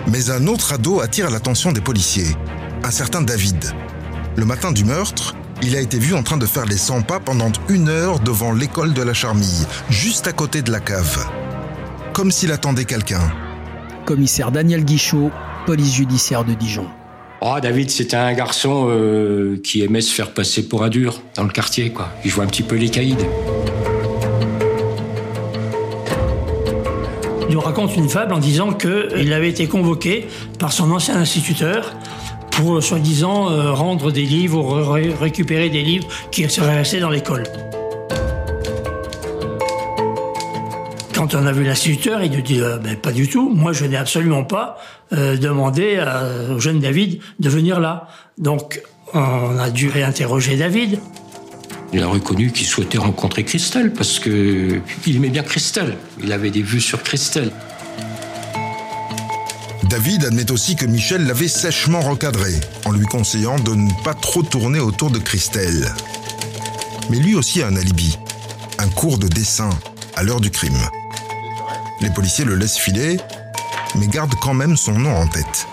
Mais 0.07 0.29
un 0.29 0.47
autre 0.47 0.73
ado 0.73 1.01
attire 1.01 1.29
l'attention 1.29 1.71
des 1.71 1.81
policiers, 1.81 2.35
un 2.83 2.91
certain 2.91 3.21
David. 3.21 3.73
Le 4.37 4.45
matin 4.45 4.71
du 4.71 4.85
meurtre, 4.85 5.35
il 5.61 5.75
a 5.75 5.81
été 5.81 5.99
vu 5.99 6.13
en 6.13 6.23
train 6.23 6.37
de 6.37 6.45
faire 6.45 6.65
les 6.65 6.77
100 6.77 7.01
pas 7.01 7.19
pendant 7.19 7.51
une 7.67 7.89
heure 7.89 8.19
devant 8.19 8.53
l'école 8.53 8.93
de 8.93 9.01
la 9.01 9.13
Charmille, 9.13 9.65
juste 9.89 10.27
à 10.27 10.31
côté 10.31 10.61
de 10.61 10.71
la 10.71 10.79
cave. 10.79 11.25
Comme 12.13 12.31
s'il 12.31 12.51
attendait 12.51 12.85
quelqu'un. 12.85 13.31
Commissaire 14.05 14.51
Daniel 14.51 14.85
Guichot, 14.85 15.31
police 15.65 15.93
judiciaire 15.93 16.45
de 16.45 16.53
Dijon. 16.53 16.87
Oh, 17.41 17.55
David, 17.61 17.89
c'était 17.89 18.17
un 18.17 18.33
garçon 18.33 18.87
euh, 18.89 19.57
qui 19.63 19.81
aimait 19.81 20.01
se 20.01 20.13
faire 20.13 20.31
passer 20.31 20.67
pour 20.67 20.83
un 20.83 20.89
dur 20.89 21.21
dans 21.35 21.43
le 21.43 21.49
quartier, 21.49 21.91
quoi. 21.91 22.09
Il 22.25 22.31
jouait 22.31 22.43
un 22.43 22.47
petit 22.47 22.63
peu 22.63 22.75
les 22.75 22.89
caïds. 22.89 23.15
Il 27.49 27.55
nous 27.55 27.61
raconte 27.61 27.95
une 27.95 28.09
fable 28.09 28.33
en 28.33 28.39
disant 28.39 28.73
qu'il 28.73 29.33
avait 29.33 29.49
été 29.49 29.67
convoqué 29.67 30.27
par 30.59 30.71
son 30.71 30.91
ancien 30.91 31.15
instituteur 31.15 31.95
pour 32.59 32.83
soi-disant 32.83 33.49
euh, 33.49 33.71
rendre 33.71 34.11
des 34.11 34.23
livres 34.23 34.57
ou 34.59 34.91
ré 34.91 35.13
récupérer 35.17 35.69
des 35.69 35.81
livres 35.81 36.07
qui 36.29 36.47
seraient 36.49 36.75
restés 36.75 36.99
dans 36.99 37.09
l'école. 37.09 37.43
Quand 41.13 41.35
on 41.35 41.45
a 41.45 41.53
vu 41.53 41.63
l'instituteur, 41.63 42.21
il 42.21 42.31
nous 42.31 42.41
dit 42.41 42.59
euh, 42.59 42.77
ben, 42.77 42.97
pas 42.97 43.13
du 43.13 43.29
tout. 43.29 43.49
Moi, 43.49 43.71
je 43.71 43.85
n'ai 43.85 43.95
absolument 43.95 44.43
pas 44.43 44.77
euh, 45.13 45.37
demandé 45.37 46.03
au 46.53 46.59
jeune 46.59 46.79
David 46.79 47.21
de 47.39 47.49
venir 47.49 47.79
là. 47.79 48.09
Donc, 48.37 48.81
on 49.13 49.57
a 49.57 49.69
dû 49.69 49.89
réinterroger 49.89 50.57
David. 50.57 50.99
Il 51.93 52.03
a 52.03 52.07
reconnu 52.07 52.51
qu'il 52.51 52.67
souhaitait 52.67 52.97
rencontrer 52.97 53.45
Christelle 53.45 53.93
parce 53.93 54.19
que 54.19 54.81
il 55.07 55.15
aimait 55.15 55.29
bien 55.29 55.43
Christelle. 55.43 55.95
Il 56.21 56.33
avait 56.33 56.51
des 56.51 56.61
vues 56.61 56.81
sur 56.81 57.01
Christelle. 57.03 57.51
David 59.89 60.25
admet 60.25 60.51
aussi 60.51 60.75
que 60.75 60.85
Michel 60.85 61.25
l'avait 61.25 61.47
sèchement 61.47 62.01
recadré, 62.01 62.53
en 62.85 62.91
lui 62.91 63.07
conseillant 63.07 63.57
de 63.57 63.73
ne 63.73 63.91
pas 64.03 64.13
trop 64.13 64.43
tourner 64.43 64.79
autour 64.79 65.09
de 65.09 65.17
Christelle. 65.17 65.91
Mais 67.09 67.17
lui 67.17 67.33
aussi 67.33 67.63
a 67.63 67.67
un 67.67 67.75
alibi, 67.75 68.19
un 68.77 68.87
cours 68.87 69.17
de 69.17 69.27
dessin 69.27 69.71
à 70.15 70.21
l'heure 70.21 70.41
du 70.41 70.51
crime. 70.51 70.77
Les 72.01 72.11
policiers 72.11 72.45
le 72.45 72.55
laissent 72.55 72.77
filer, 72.77 73.17
mais 73.95 74.05
gardent 74.05 74.35
quand 74.39 74.53
même 74.53 74.77
son 74.77 74.93
nom 74.93 75.15
en 75.15 75.27
tête. 75.27 75.65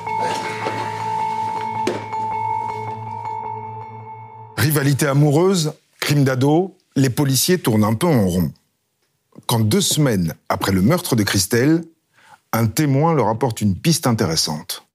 Rivalité 4.56 5.08
amoureuse, 5.08 5.74
crime 6.00 6.24
d'ado, 6.24 6.74
les 6.96 7.10
policiers 7.10 7.58
tournent 7.58 7.84
un 7.84 7.94
peu 7.94 8.06
en 8.06 8.26
rond. 8.26 8.50
Quand 9.46 9.60
deux 9.60 9.82
semaines 9.82 10.32
après 10.48 10.72
le 10.72 10.80
meurtre 10.80 11.16
de 11.16 11.22
Christelle, 11.22 11.84
un 12.52 12.66
témoin 12.66 13.14
leur 13.14 13.28
apporte 13.28 13.60
une 13.60 13.74
piste 13.74 14.06
intéressante. 14.06 14.86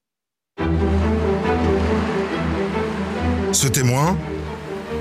Ce 3.52 3.66
témoin, 3.68 4.16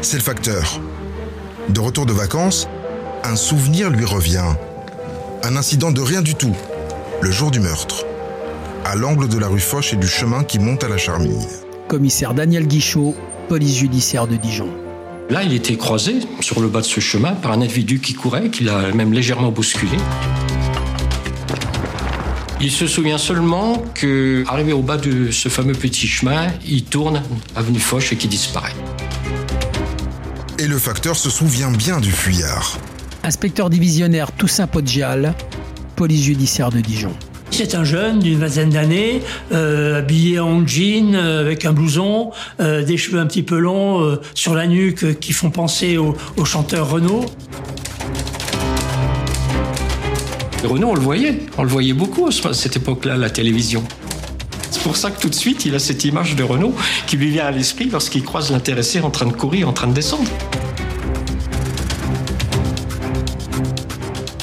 c'est 0.02 0.18
le 0.18 0.24
facteur. 0.24 0.82
De 1.70 1.80
retour 1.80 2.06
de 2.06 2.14
vacances, 2.14 2.68
un 3.24 3.36
souvenir 3.36 3.90
lui 3.90 4.06
revient. 4.06 4.56
Un 5.44 5.56
incident 5.56 5.92
de 5.92 6.02
rien 6.02 6.22
du 6.22 6.36
tout, 6.36 6.56
le 7.22 7.32
jour 7.32 7.50
du 7.50 7.60
meurtre, 7.60 8.06
à 8.86 8.96
l'angle 8.96 9.28
de 9.28 9.38
la 9.38 9.48
rue 9.48 9.60
Foch 9.60 9.94
et 9.94 9.96
du 9.96 10.08
chemin 10.08 10.44
qui 10.44 10.60
monte 10.60 10.84
à 10.84 10.90
la 10.90 10.98
Charmille. 10.98 11.48
Commissaire 11.88 12.34
Daniel 12.34 12.68
Guichot, 12.68 13.16
police 13.48 13.78
judiciaire 13.78 14.28
de 14.28 14.36
Dijon. 14.36 14.70
Là, 15.30 15.44
il 15.44 15.54
était 15.54 15.78
croisé 15.78 16.20
sur 16.42 16.60
le 16.60 16.68
bas 16.68 16.82
de 16.82 16.86
ce 16.86 17.00
chemin 17.00 17.34
par 17.34 17.54
un 17.54 17.62
individu 17.62 18.02
qui 18.02 18.14
courait, 18.14 18.50
qui 18.50 18.66
l'a 18.66 18.92
même 18.92 19.14
légèrement 19.14 19.52
bousculé. 19.52 19.98
Il 22.64 22.70
se 22.70 22.86
souvient 22.86 23.18
seulement 23.18 23.84
que, 23.96 24.44
arrivé 24.48 24.72
au 24.72 24.84
bas 24.84 24.98
de 24.98 25.32
ce 25.32 25.50
fameux 25.50 25.74
petit 25.74 26.06
chemin, 26.06 26.48
il 26.64 26.84
tourne 26.84 27.24
avenue 27.56 27.80
Foch 27.80 28.14
et 28.14 28.16
qui 28.16 28.28
disparaît. 28.28 28.76
Et 30.60 30.68
le 30.68 30.78
facteur 30.78 31.16
se 31.16 31.32
souvient 31.32 31.72
bien 31.72 32.00
du 32.00 32.12
fuyard. 32.12 32.78
Inspecteur 33.24 33.72
divisionnaire 33.72 34.32
Toussaint 34.32 34.68
Podgial, 34.68 35.34
police 35.96 36.24
judiciaire 36.26 36.70
de 36.70 36.82
Dijon. 36.82 37.14
C'est 37.50 37.74
un 37.74 37.84
jeune 37.84 38.20
d'une 38.20 38.38
vingtaine 38.38 38.70
d'années, 38.70 39.24
euh, 39.52 39.98
habillé 39.98 40.40
en 40.40 40.66
jean, 40.66 41.16
euh, 41.16 41.42
avec 41.42 41.66
un 41.66 41.74
blouson, 41.74 42.30
euh, 42.60 42.84
des 42.84 42.98
cheveux 42.98 43.20
un 43.20 43.26
petit 43.26 43.44
peu 43.44 43.58
longs 43.58 44.02
euh, 44.02 44.22
sur 44.36 44.54
la 44.54 44.68
nuque 44.68 45.04
euh, 45.04 45.14
qui 45.14 45.34
font 45.34 45.50
penser 45.50 45.98
au, 45.98 46.16
au 46.38 46.46
chanteur 46.46 46.92
Renaud. 46.92 47.26
Renaud, 50.64 50.90
on 50.90 50.96
le 50.96 51.02
voyait, 51.02 51.40
on 51.58 51.64
le 51.64 51.70
voyait 51.70 51.94
beaucoup 51.94 52.28
à 52.28 52.54
cette 52.54 52.76
époque-là, 52.76 53.16
à 53.16 53.18
la 53.18 53.30
télévision. 53.30 53.84
C'est 54.70 54.84
pour 54.84 54.96
ça 54.96 55.12
que 55.12 55.20
tout 55.20 55.30
de 55.30 55.36
suite, 55.36 55.66
il 55.66 55.76
a 55.76 55.80
cette 55.80 56.06
image 56.06 56.36
de 56.36 56.44
Renaud 56.44 56.76
qui 57.08 57.18
lui 57.18 57.32
vient 57.32 57.46
à 57.46 57.52
l'esprit 57.52 57.90
lorsqu'il 57.90 58.24
croise 58.24 58.52
l'intéressé 58.52 59.02
en 59.02 59.10
train 59.10 59.26
de 59.26 59.34
courir, 59.34 59.68
en 59.68 59.74
train 59.74 59.88
de 59.88 59.94
descendre. 59.94 60.30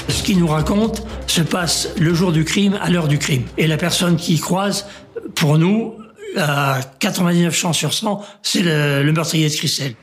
Ce 0.08 0.22
qu'il 0.22 0.38
nous 0.38 0.48
raconte 0.48 1.02
se 1.26 1.40
passe 1.40 1.90
le 1.98 2.12
jour 2.14 2.32
du 2.32 2.44
crime, 2.44 2.78
à 2.82 2.90
l'heure 2.90 3.08
du 3.08 3.18
crime. 3.18 3.42
Et 3.56 3.66
la 3.66 3.76
personne 3.76 4.16
qui 4.16 4.34
y 4.34 4.38
croise, 4.40 4.86
pour 5.34 5.56
nous, 5.56 5.94
à 6.36 6.80
99 6.98 7.54
chances 7.54 7.78
sur 7.78 7.94
100, 7.94 8.24
c'est 8.42 8.62
le, 8.62 9.02
le 9.02 9.12
meurtrier 9.12 9.48
de 9.48 9.54
Christelle. 9.54 9.94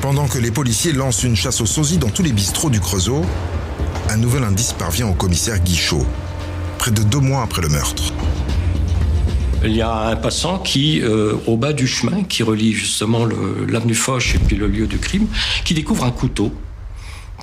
Pendant 0.00 0.28
que 0.28 0.38
les 0.38 0.50
policiers 0.50 0.92
lancent 0.92 1.24
une 1.24 1.36
chasse 1.36 1.60
aux 1.60 1.66
sosies 1.66 1.98
dans 1.98 2.08
tous 2.08 2.22
les 2.22 2.32
bistrots 2.32 2.70
du 2.70 2.80
Creusot, 2.80 3.22
un 4.10 4.16
nouvel 4.16 4.42
indice 4.42 4.72
parvient 4.72 5.08
au 5.08 5.14
commissaire 5.14 5.60
Guichot, 5.60 6.04
près 6.78 6.90
de 6.90 7.02
deux 7.02 7.20
mois 7.20 7.42
après 7.42 7.62
le 7.62 7.68
meurtre. 7.68 8.12
Il 9.64 9.76
y 9.76 9.82
a 9.82 10.08
un 10.08 10.16
passant 10.16 10.58
qui, 10.58 11.00
euh, 11.00 11.34
au 11.46 11.56
bas 11.56 11.72
du 11.72 11.86
chemin, 11.86 12.24
qui 12.24 12.42
relie 12.42 12.72
justement 12.72 13.24
l'avenue 13.24 13.94
Foch 13.94 14.34
et 14.34 14.38
puis 14.38 14.56
le 14.56 14.66
lieu 14.66 14.86
du 14.86 14.98
crime, 14.98 15.28
qui 15.64 15.74
découvre 15.74 16.04
un 16.04 16.10
couteau 16.10 16.52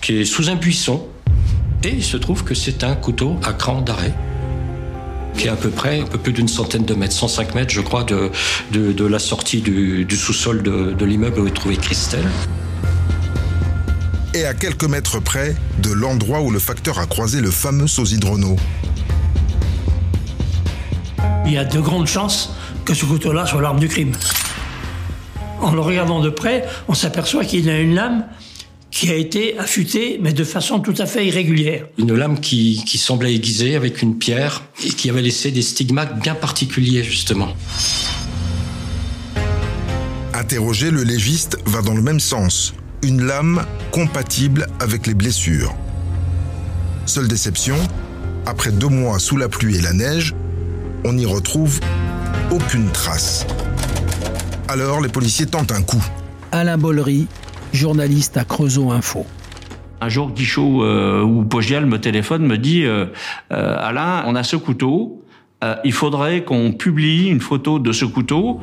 qui 0.01 0.17
est 0.17 0.25
sous 0.25 0.49
un 0.49 0.55
buisson. 0.55 1.05
Et 1.83 1.89
il 1.89 2.03
se 2.03 2.17
trouve 2.17 2.43
que 2.43 2.53
c'est 2.53 2.83
un 2.83 2.95
couteau 2.95 3.37
à 3.43 3.53
cran 3.53 3.81
d'arrêt 3.81 4.13
qui 5.37 5.45
est 5.45 5.51
à 5.51 5.55
peu 5.55 5.69
près 5.69 6.01
un 6.01 6.05
peu 6.05 6.17
plus 6.17 6.33
d'une 6.33 6.47
centaine 6.47 6.83
de 6.83 6.95
mètres, 6.95 7.13
105 7.13 7.53
mètres, 7.53 7.71
je 7.71 7.81
crois, 7.81 8.03
de, 8.03 9.07
la 9.07 9.19
sortie 9.19 9.61
du, 9.61 10.03
du 10.03 10.17
sous-sol 10.17 10.63
de, 10.63 10.93
de 10.93 11.05
l'immeuble 11.05 11.39
où 11.39 11.47
est 11.47 11.51
trouvée 11.51 11.77
Christelle. 11.77 12.27
Et 14.37 14.45
à 14.45 14.53
quelques 14.53 14.83
mètres 14.83 15.19
près 15.19 15.55
de 15.79 15.91
l'endroit 15.91 16.41
où 16.41 16.51
le 16.51 16.59
facteur 16.59 16.99
a 16.99 17.07
croisé 17.07 17.41
le 17.41 17.49
fameux 17.49 17.87
sosie 17.87 18.19
Renault. 18.23 18.57
Il 21.47 21.53
y 21.53 21.57
a 21.57 21.65
de 21.65 21.79
grandes 21.79 22.05
chances 22.05 22.53
que 22.85 22.93
ce 22.93 23.05
couteau-là 23.05 23.47
soit 23.47 23.63
l'arme 23.63 23.79
du 23.79 23.87
crime. 23.87 24.11
En 25.59 25.71
le 25.71 25.79
regardant 25.79 26.21
de 26.21 26.29
près, 26.29 26.67
on 26.87 26.93
s'aperçoit 26.93 27.45
qu'il 27.45 27.67
a 27.67 27.79
une 27.79 27.95
lame 27.95 28.27
qui 28.91 29.09
a 29.09 29.15
été 29.15 29.57
affûtée, 29.57 30.19
mais 30.21 30.33
de 30.33 30.43
façon 30.43 30.81
tout 30.81 30.93
à 30.99 31.07
fait 31.07 31.25
irrégulière. 31.25 31.87
Une 31.97 32.13
lame 32.13 32.39
qui, 32.39 32.83
qui 32.85 32.99
semblait 32.99 33.33
aiguisée 33.33 33.75
avec 33.75 34.03
une 34.03 34.19
pierre 34.19 34.61
et 34.85 34.89
qui 34.89 35.09
avait 35.09 35.23
laissé 35.23 35.49
des 35.49 35.63
stigmates 35.63 36.19
bien 36.19 36.35
particuliers, 36.35 37.03
justement. 37.03 37.49
Interrogé, 40.35 40.91
le 40.91 41.01
légiste 41.01 41.57
va 41.65 41.81
dans 41.81 41.95
le 41.95 42.03
même 42.03 42.19
sens. 42.19 42.75
Une 43.03 43.23
lame 43.23 43.63
compatible 43.91 44.67
avec 44.79 45.05
les 45.07 45.13
blessures. 45.13 45.75
Seule 47.05 47.27
déception, 47.27 47.75
après 48.45 48.71
deux 48.71 48.87
mois 48.87 49.19
sous 49.19 49.37
la 49.37 49.47
pluie 49.49 49.77
et 49.77 49.81
la 49.81 49.93
neige, 49.93 50.33
on 51.05 51.13
n'y 51.13 51.25
retrouve 51.25 51.79
aucune 52.51 52.89
trace. 52.89 53.45
Alors 54.67 54.99
les 54.99 55.09
policiers 55.09 55.45
tentent 55.45 55.71
un 55.71 55.83
coup. 55.83 56.03
Alain 56.51 56.77
Bollery, 56.77 57.27
journaliste 57.71 58.35
à 58.35 58.43
Creusot 58.43 58.91
Info. 58.91 59.25
Un 60.01 60.09
jour, 60.09 60.31
Guichot 60.31 60.83
euh, 60.83 61.21
ou 61.23 61.43
Pogial 61.43 61.85
me 61.85 61.99
téléphone, 61.99 62.45
me 62.45 62.57
dit 62.57 62.83
euh, 62.83 63.05
euh, 63.51 63.75
Alain, 63.79 64.23
on 64.27 64.35
a 64.35 64.43
ce 64.43 64.55
couteau. 64.55 65.23
euh, 65.63 65.75
il 65.83 65.93
faudrait 65.93 66.43
qu'on 66.43 66.71
publie 66.73 67.27
une 67.27 67.41
photo 67.41 67.79
de 67.79 67.91
ce 67.91 68.05
couteau. 68.05 68.59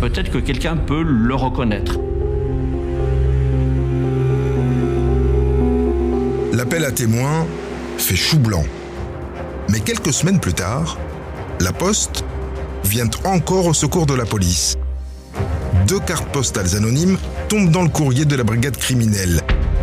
Peut-être 0.00 0.30
que 0.30 0.38
quelqu'un 0.38 0.76
peut 0.76 1.02
le 1.02 1.34
reconnaître. 1.34 1.98
L'appel 6.60 6.84
à 6.84 6.92
témoins 6.92 7.46
fait 7.96 8.16
chou 8.16 8.38
blanc. 8.38 8.64
Mais 9.70 9.80
quelques 9.80 10.12
semaines 10.12 10.40
plus 10.40 10.52
tard, 10.52 10.98
la 11.58 11.72
Poste 11.72 12.22
vient 12.84 13.08
encore 13.24 13.64
au 13.64 13.72
secours 13.72 14.04
de 14.04 14.12
la 14.12 14.26
police. 14.26 14.76
Deux 15.88 16.00
cartes 16.00 16.30
postales 16.32 16.76
anonymes 16.76 17.16
tombent 17.48 17.70
dans 17.70 17.80
le 17.80 17.88
courrier 17.88 18.26
de 18.26 18.36
la 18.36 18.44
brigade 18.44 18.76
criminelle, 18.76 19.40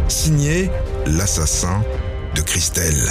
signé 0.07 0.69
l'assassin 1.07 1.81
de 2.35 2.41
Christelle. 2.41 3.09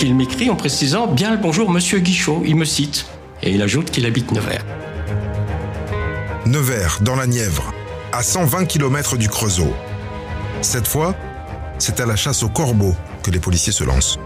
Il 0.00 0.14
m'écrit 0.14 0.48
en 0.48 0.56
précisant 0.56 1.08
Bien 1.08 1.30
le 1.30 1.42
bonjour, 1.42 1.68
monsieur 1.68 1.98
Guichot. 1.98 2.40
Il 2.46 2.56
me 2.56 2.64
cite. 2.64 3.04
Et 3.42 3.50
il 3.50 3.60
ajoute 3.60 3.90
qu'il 3.90 4.06
habite 4.06 4.32
Nevers. 4.32 4.64
Nevers, 6.46 7.00
dans 7.02 7.16
la 7.16 7.26
Nièvre, 7.26 7.74
à 8.12 8.22
120 8.22 8.64
km 8.64 9.18
du 9.18 9.28
Creusot. 9.28 9.74
Cette 10.62 10.88
fois, 10.88 11.14
c'est 11.82 11.98
à 11.98 12.06
la 12.06 12.14
chasse 12.14 12.44
au 12.44 12.48
corbeau 12.48 12.94
que 13.24 13.30
les 13.32 13.40
policiers 13.40 13.72
se 13.72 13.82
lancent. 13.82 14.18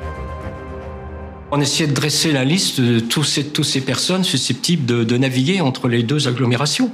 On 1.51 1.61
essayait 1.61 1.89
de 1.89 1.95
dresser 1.95 2.33
la 2.33 2.45
liste 2.45 2.81
de 2.81 3.01
tous 3.01 3.25
ces, 3.25 3.47
tous 3.47 3.65
ces 3.65 3.81
personnes 3.81 4.25
susceptibles 4.25 4.85
de, 4.85 5.05
de 5.05 5.17
naviguer 5.17 5.63
entre 5.63 5.89
les 5.89 6.03
deux 6.03 6.29
agglomérations. 6.29 6.91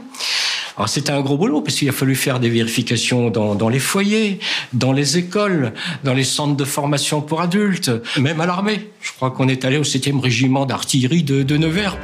Alors 0.76 0.88
c'était 0.88 1.10
un 1.10 1.20
gros 1.20 1.36
boulot 1.36 1.62
parce 1.62 1.76
qu'il 1.76 1.88
a 1.88 1.92
fallu 1.92 2.14
faire 2.14 2.38
des 2.38 2.48
vérifications 2.48 3.30
dans, 3.30 3.56
dans 3.56 3.68
les 3.68 3.80
foyers, 3.80 4.38
dans 4.72 4.92
les 4.92 5.18
écoles, 5.18 5.72
dans 6.04 6.14
les 6.14 6.24
centres 6.24 6.56
de 6.56 6.64
formation 6.64 7.20
pour 7.22 7.40
adultes, 7.40 7.90
même 8.18 8.40
à 8.40 8.46
l'armée. 8.46 8.88
Je 9.00 9.10
crois 9.12 9.32
qu'on 9.32 9.48
est 9.48 9.64
allé 9.64 9.78
au 9.78 9.84
7e 9.84 10.20
régiment 10.20 10.64
d'artillerie 10.64 11.24
de, 11.24 11.42
de 11.42 11.56
Nevers. 11.56 11.98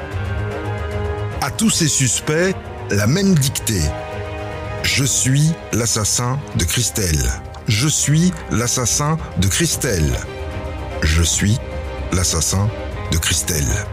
À 1.43 1.53
tous 1.53 1.71
ces 1.71 1.89
suspects, 1.89 2.55
la 2.91 3.07
même 3.07 3.37
dictée. 3.37 3.83
Je 4.83 5.05
suis 5.05 5.51
l'assassin 5.73 6.41
de 6.59 6.65
Christelle. 6.65 7.31
Je 7.69 7.87
suis 7.87 8.33
l'assassin 8.51 9.19
de 9.37 9.47
Christelle. 9.47 10.17
Je 11.03 11.23
suis 11.23 11.59
l'assassin 12.13 12.71
de 13.13 13.19
Christelle. 13.19 13.85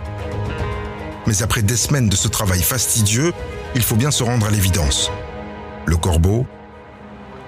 Mais 1.28 1.44
après 1.44 1.62
des 1.62 1.76
semaines 1.76 2.08
de 2.08 2.16
ce 2.16 2.30
travail 2.30 2.62
fastidieux, 2.62 3.34
il 3.76 3.84
faut 3.84 3.98
bien 3.98 4.12
se 4.12 4.24
rendre 4.24 4.46
à 4.46 4.50
l'évidence. 4.50 5.12
Le 5.86 5.98
corbeau 5.98 6.48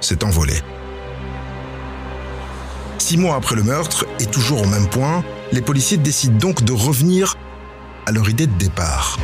s'est 0.02 0.26
envolé. 0.26 0.56
Six 2.98 3.16
mois 3.16 3.38
après 3.38 3.56
le 3.56 3.64
meurtre, 3.64 4.06
et 4.20 4.26
toujours 4.26 4.64
au 4.64 4.68
même 4.68 4.90
point, 4.90 5.24
les 5.54 5.62
policiers 5.62 5.96
décident 5.96 6.38
donc 6.38 6.64
de 6.64 6.74
revenir 6.74 7.38
à 8.06 8.12
leur 8.12 8.28
idée 8.30 8.48
de 8.48 8.58
départ. 8.58 9.18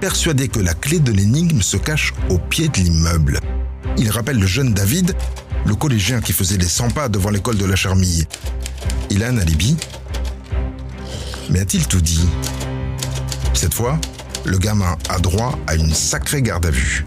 Persuadés 0.00 0.48
que 0.48 0.58
la 0.58 0.74
clé 0.74 0.98
de 0.98 1.12
l'énigme 1.12 1.62
se 1.62 1.76
cache 1.76 2.14
au 2.30 2.38
pied 2.38 2.66
de 2.66 2.78
l'immeuble. 2.78 3.38
Ils 3.96 4.10
rappellent 4.10 4.40
le 4.40 4.46
jeune 4.46 4.74
David, 4.74 5.14
le 5.66 5.74
collégien 5.74 6.20
qui 6.20 6.32
faisait 6.32 6.56
les 6.58 6.66
100 6.68 6.90
pas 6.90 7.08
devant 7.08 7.30
l'école 7.30 7.56
de 7.56 7.64
la 7.64 7.76
Charmille. 7.76 8.24
Il 9.10 9.22
a 9.24 9.28
un 9.28 9.38
alibi 9.38 9.76
Mais 11.50 11.60
a-t-il 11.60 11.86
tout 11.86 12.00
dit? 12.00 12.26
Cette 13.54 13.74
fois, 13.74 13.98
le 14.44 14.58
gamin 14.58 14.96
a 15.08 15.18
droit 15.18 15.58
à 15.66 15.74
une 15.74 15.92
sacrée 15.92 16.42
garde 16.42 16.66
à 16.66 16.70
vue. 16.70 17.04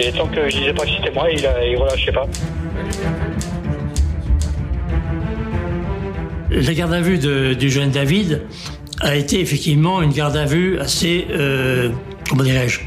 Et 0.00 0.10
tant 0.12 0.26
que 0.26 0.48
je 0.50 0.56
disais 0.56 0.72
pas 0.72 0.84
que 0.84 0.90
c'était 0.96 1.12
moi, 1.12 1.30
il, 1.30 1.38
il 1.40 1.76
relâchait 1.76 2.12
pas. 2.12 2.26
La 6.50 6.74
garde 6.74 6.92
à 6.92 7.00
vue 7.00 7.18
de- 7.18 7.54
du 7.54 7.70
jeune 7.70 7.90
David 7.90 8.42
a 9.00 9.14
été 9.16 9.40
effectivement 9.40 10.02
une 10.02 10.12
garde 10.12 10.36
à 10.36 10.44
vue 10.46 10.78
assez, 10.78 11.26
euh, 11.30 11.90
comment 12.28 12.42
dirais-je, 12.42 12.80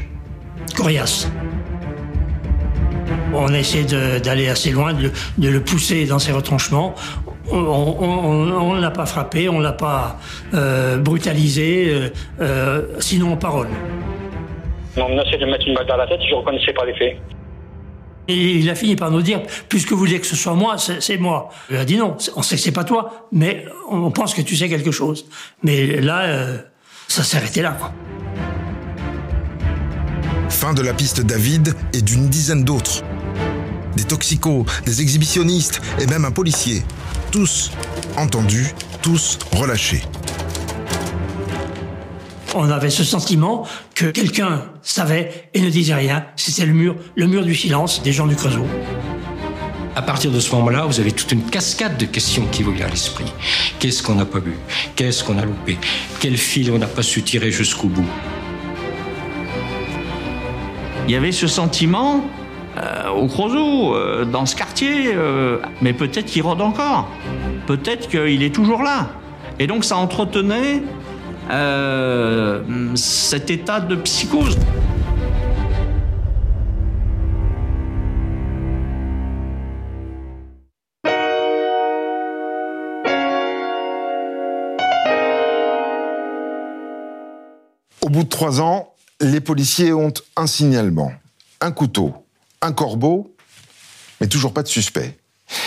coriace. 0.78 1.28
On 3.34 3.52
a 3.52 3.58
essayé 3.58 3.84
de- 3.84 4.18
d'aller 4.20 4.48
assez 4.48 4.70
loin, 4.70 4.92
de, 4.94 5.02
le- 5.04 5.12
de 5.38 5.48
le 5.48 5.60
pousser 5.60 6.06
dans 6.06 6.18
ses 6.18 6.32
retranchements. 6.32 6.94
On 7.50 8.74
ne 8.74 8.80
l'a 8.80 8.90
pas 8.90 9.06
frappé, 9.06 9.48
on 9.48 9.58
ne 9.58 9.62
l'a 9.64 9.72
pas 9.72 10.18
euh, 10.54 10.98
brutalisé, 10.98 11.88
euh, 11.88 12.08
euh, 12.40 12.82
sinon 13.00 13.32
en 13.32 13.36
parole. 13.36 13.68
On 14.96 15.08
menaçait 15.08 15.38
de 15.38 15.46
mettre 15.46 15.66
une 15.66 15.74
balle 15.74 15.86
dans 15.86 15.96
la 15.96 16.06
tête, 16.06 16.20
je 16.28 16.34
reconnaissais 16.34 16.72
pas 16.72 16.84
les 16.84 16.94
faits. 16.94 17.16
Et 18.30 18.34
il 18.56 18.68
a 18.68 18.74
fini 18.74 18.94
par 18.96 19.10
nous 19.10 19.22
dire, 19.22 19.40
puisque 19.70 19.92
vous 19.92 19.98
voulez 19.98 20.20
que 20.20 20.26
ce 20.26 20.36
soit 20.36 20.52
moi, 20.54 20.76
c'est 20.78 21.16
moi. 21.16 21.48
Il 21.70 21.76
a 21.76 21.84
dit 21.86 21.96
non, 21.96 22.16
on 22.36 22.42
sait 22.42 22.56
que 22.56 22.62
c'est 22.62 22.72
pas 22.72 22.84
toi, 22.84 23.28
mais 23.32 23.64
on 23.90 24.10
pense 24.10 24.34
que 24.34 24.42
tu 24.42 24.54
sais 24.54 24.68
quelque 24.68 24.90
chose. 24.90 25.26
Mais 25.62 26.00
là, 26.02 26.20
euh, 26.24 26.58
ça 27.08 27.22
s'est 27.22 27.38
arrêté 27.38 27.62
là. 27.62 27.74
Quoi. 27.78 27.90
Fin 30.48 30.74
de 30.74 30.82
la 30.82 30.94
piste 30.94 31.20
David 31.20 31.74
et 31.92 32.02
d'une 32.02 32.28
dizaine 32.28 32.64
d'autres. 32.64 33.02
Des 33.96 34.04
toxicos, 34.04 34.64
des 34.84 35.02
exhibitionnistes 35.02 35.80
et 36.00 36.06
même 36.06 36.24
un 36.24 36.30
policier. 36.30 36.82
Tous 37.30 37.70
entendus, 38.16 38.74
tous 39.02 39.38
relâchés. 39.52 40.02
On 42.54 42.70
avait 42.70 42.90
ce 42.90 43.04
sentiment 43.04 43.66
que 43.94 44.06
quelqu'un 44.06 44.64
savait 44.82 45.50
et 45.54 45.60
ne 45.60 45.70
disait 45.70 45.94
rien. 45.94 46.24
C'était 46.36 46.66
le 46.66 46.72
mur, 46.72 46.96
le 47.14 47.26
mur 47.26 47.44
du 47.44 47.54
silence 47.54 48.02
des 48.02 48.12
gens 48.12 48.26
du 48.26 48.34
Creusot. 48.34 48.66
À 49.94 50.02
partir 50.02 50.30
de 50.30 50.40
ce 50.40 50.54
moment-là, 50.54 50.86
vous 50.86 51.00
avez 51.00 51.12
toute 51.12 51.32
une 51.32 51.42
cascade 51.42 51.98
de 51.98 52.06
questions 52.06 52.46
qui 52.50 52.62
vous 52.62 52.72
vient 52.72 52.86
à 52.86 52.90
l'esprit. 52.90 53.32
Qu'est-ce 53.78 54.02
qu'on 54.02 54.14
n'a 54.14 54.24
pas 54.24 54.38
vu 54.38 54.54
Qu'est-ce 54.96 55.22
qu'on 55.24 55.38
a 55.38 55.44
loupé? 55.44 55.76
Quel 56.20 56.36
fil 56.36 56.70
on 56.70 56.78
n'a 56.78 56.86
pas 56.86 57.02
su 57.02 57.22
tirer 57.22 57.50
jusqu'au 57.50 57.88
bout? 57.88 58.06
Il 61.08 61.12
y 61.12 61.16
avait 61.16 61.32
ce 61.32 61.46
sentiment 61.46 62.22
euh, 62.76 63.08
au 63.08 63.28
Creusot, 63.28 63.94
euh, 63.94 64.26
dans 64.26 64.44
ce 64.44 64.54
quartier, 64.54 65.14
euh, 65.14 65.56
mais 65.80 65.94
peut-être 65.94 66.26
qu'il 66.26 66.42
rôde 66.42 66.60
encore. 66.60 67.08
Peut-être 67.66 68.10
qu'il 68.10 68.42
est 68.42 68.54
toujours 68.54 68.82
là. 68.82 69.08
Et 69.58 69.66
donc 69.66 69.84
ça 69.84 69.96
entretenait 69.96 70.82
cet 72.94 73.50
état 73.50 73.80
de 73.80 73.96
psychose. 73.96 74.58
Au 88.02 88.10
bout 88.10 88.24
de 88.24 88.28
trois 88.28 88.60
ans, 88.60 88.92
les 89.20 89.40
policiers 89.40 89.92
ont 89.92 90.14
un 90.36 90.46
signalement, 90.46 91.12
un 91.60 91.72
couteau, 91.72 92.14
un 92.62 92.72
corbeau, 92.72 93.34
mais 94.20 94.28
toujours 94.28 94.52
pas 94.52 94.62
de 94.62 94.68
suspect. 94.68 95.18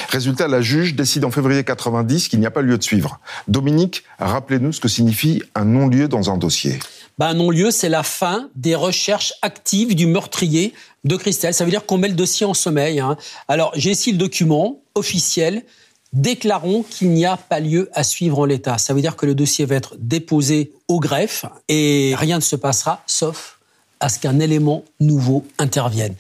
Résultat, 0.10 0.48
la 0.48 0.62
juge 0.62 0.96
décide 0.96 1.26
en 1.26 1.32
février 1.32 1.64
90 1.64 2.28
qu'il 2.28 2.40
n'y 2.40 2.46
a 2.46 2.52
pas 2.52 2.62
lieu 2.62 2.78
de 2.78 2.84
suivre. 2.84 3.20
Dominique, 3.48 4.04
rappelez-nous 4.20 4.74
ce 4.74 4.80
que 4.80 4.88
signifie 4.88 5.42
un 5.56 5.66
non-lieu 5.66 6.08
dans 6.08 6.30
un 6.30 6.38
dossier. 6.38 6.78
Bah, 7.18 7.30
un 7.30 7.34
non-lieu, 7.34 7.72
c'est 7.72 7.90
la 7.90 8.04
fin 8.04 8.50
des 8.56 8.76
recherches 8.76 9.34
actives 9.42 9.96
du 9.96 10.06
meurtrier 10.06 10.74
de 11.04 11.16
Christelle. 11.16 11.54
Ça 11.54 11.66
veut 11.66 11.72
dire 11.72 11.86
qu'on 11.86 11.98
met 11.98 12.08
le 12.08 12.14
dossier 12.14 12.46
en 12.46 12.54
sommeil. 12.54 13.00
Hein. 13.00 13.18
Alors, 13.48 13.72
j'ai 13.76 13.92
ici 13.92 14.12
le 14.12 14.18
document 14.18 14.82
officiel 14.96 15.64
déclarons 16.14 16.84
qu'il 16.84 17.12
n'y 17.12 17.26
a 17.26 17.38
pas 17.38 17.60
lieu 17.60 17.90
à 17.94 18.04
suivre 18.04 18.40
en 18.40 18.46
l'état. 18.46 18.78
Ça 18.78 18.94
veut 18.94 19.02
dire 19.02 19.16
que 19.16 19.26
le 19.26 19.36
dossier 19.36 19.66
va 19.66 19.76
être 19.76 19.96
déposé 20.00 20.74
au 20.88 21.00
greffe 21.00 21.46
et 21.68 22.14
rien 22.18 22.38
ne 22.38 22.42
se 22.42 22.56
passera 22.56 23.04
sauf 23.08 23.60
à 24.00 24.10
ce 24.10 24.20
qu'un 24.20 24.40
élément 24.40 24.84
nouveau 25.00 25.46
intervienne. 25.58 26.16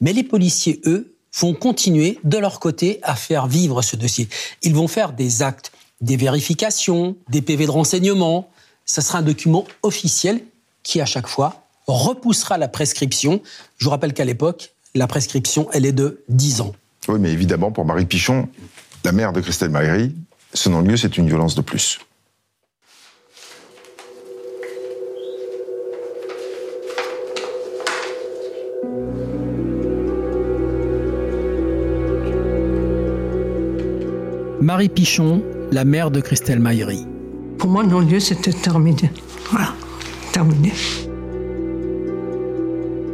Mais 0.00 0.12
les 0.12 0.24
policiers, 0.24 0.80
eux, 0.86 1.14
vont 1.38 1.54
continuer 1.54 2.18
de 2.24 2.38
leur 2.38 2.58
côté 2.58 2.98
à 3.02 3.14
faire 3.14 3.46
vivre 3.46 3.82
ce 3.82 3.96
dossier. 3.96 4.28
Ils 4.62 4.74
vont 4.74 4.88
faire 4.88 5.12
des 5.12 5.42
actes, 5.42 5.72
des 6.00 6.16
vérifications, 6.16 7.16
des 7.28 7.40
PV 7.40 7.66
de 7.66 7.70
renseignement. 7.70 8.50
Ce 8.84 9.00
sera 9.00 9.18
un 9.18 9.22
document 9.22 9.64
officiel 9.82 10.42
qui, 10.82 11.00
à 11.00 11.06
chaque 11.06 11.28
fois, 11.28 11.62
repoussera 11.86 12.58
la 12.58 12.68
prescription. 12.68 13.40
Je 13.78 13.84
vous 13.84 13.90
rappelle 13.90 14.12
qu'à 14.12 14.24
l'époque, 14.24 14.72
la 14.94 15.06
prescription, 15.06 15.68
elle 15.72 15.86
est 15.86 15.92
de 15.92 16.22
10 16.28 16.62
ans. 16.62 16.72
Oui, 17.08 17.18
mais 17.20 17.30
évidemment, 17.30 17.70
pour 17.70 17.84
Marie 17.84 18.06
Pichon, 18.06 18.48
la 19.04 19.12
mère 19.12 19.32
de 19.32 19.40
Christelle 19.40 19.70
Maillery, 19.70 20.14
ce 20.52 20.68
non-lieu, 20.68 20.96
c'est 20.96 21.16
une 21.16 21.26
violence 21.26 21.54
de 21.54 21.62
plus. 21.62 22.00
Marie 34.60 34.90
Pichon, 34.90 35.42
la 35.72 35.84
mère 35.84 36.10
de 36.10 36.20
Christelle 36.20 36.60
Maillery. 36.60 37.06
Pour 37.58 37.70
moi, 37.70 37.82
non-lieu, 37.82 38.20
c'était 38.20 38.52
terminé. 38.52 39.10
Voilà, 39.50 39.74
terminé. 40.32 40.72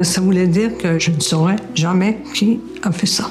Ça 0.02 0.20
voulait 0.20 0.48
dire 0.48 0.76
que 0.76 0.98
je 0.98 1.12
ne 1.12 1.20
saurais 1.20 1.56
jamais 1.74 2.18
qui 2.34 2.60
a 2.82 2.92
fait 2.92 3.06
ça. 3.06 3.30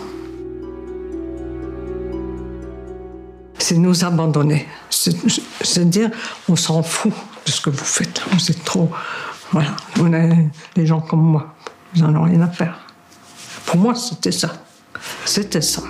C'est 3.66 3.78
nous 3.78 4.06
abandonner. 4.06 4.68
C'est 4.92 5.90
dire, 5.90 6.12
on 6.48 6.56
s'en 6.56 6.84
fout 6.84 7.12
de 7.48 7.52
ce 7.52 7.62
que 7.62 7.72
vous 7.72 7.84
faites. 7.84 8.22
Vous 8.32 8.52
êtes 8.52 8.64
trop. 8.64 8.92
Voilà. 9.52 9.76
On 10.00 10.14
est 10.14 10.52
des 10.76 10.86
gens 10.86 11.02
comme 11.02 11.24
moi. 11.24 11.56
Vous 11.96 12.04
n'en 12.04 12.10
avez 12.10 12.34
rien 12.34 12.42
à 12.42 12.48
faire. 12.48 12.80
Pour 13.66 13.78
moi, 13.78 13.96
c'était 13.96 14.32
ça. 14.32 14.54
C'était 15.26 15.62
ça. 15.62 15.82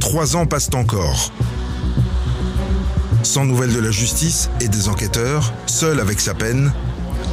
Trois 0.00 0.36
ans 0.36 0.46
passent 0.46 0.70
encore. 0.72 1.30
Sans 3.22 3.44
nouvelles 3.44 3.74
de 3.74 3.80
la 3.80 3.90
justice 3.90 4.48
et 4.62 4.68
des 4.68 4.88
enquêteurs, 4.88 5.52
seul 5.66 6.00
avec 6.00 6.18
sa 6.18 6.32
peine, 6.32 6.72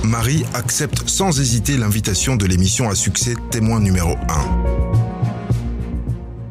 Marie 0.04 0.46
accepte 0.54 1.08
sans 1.08 1.40
hésiter 1.40 1.78
l'invitation 1.78 2.36
de 2.36 2.46
l'émission 2.46 2.90
à 2.90 2.96
succès 2.96 3.36
Témoin 3.52 3.80
numéro 3.80 4.16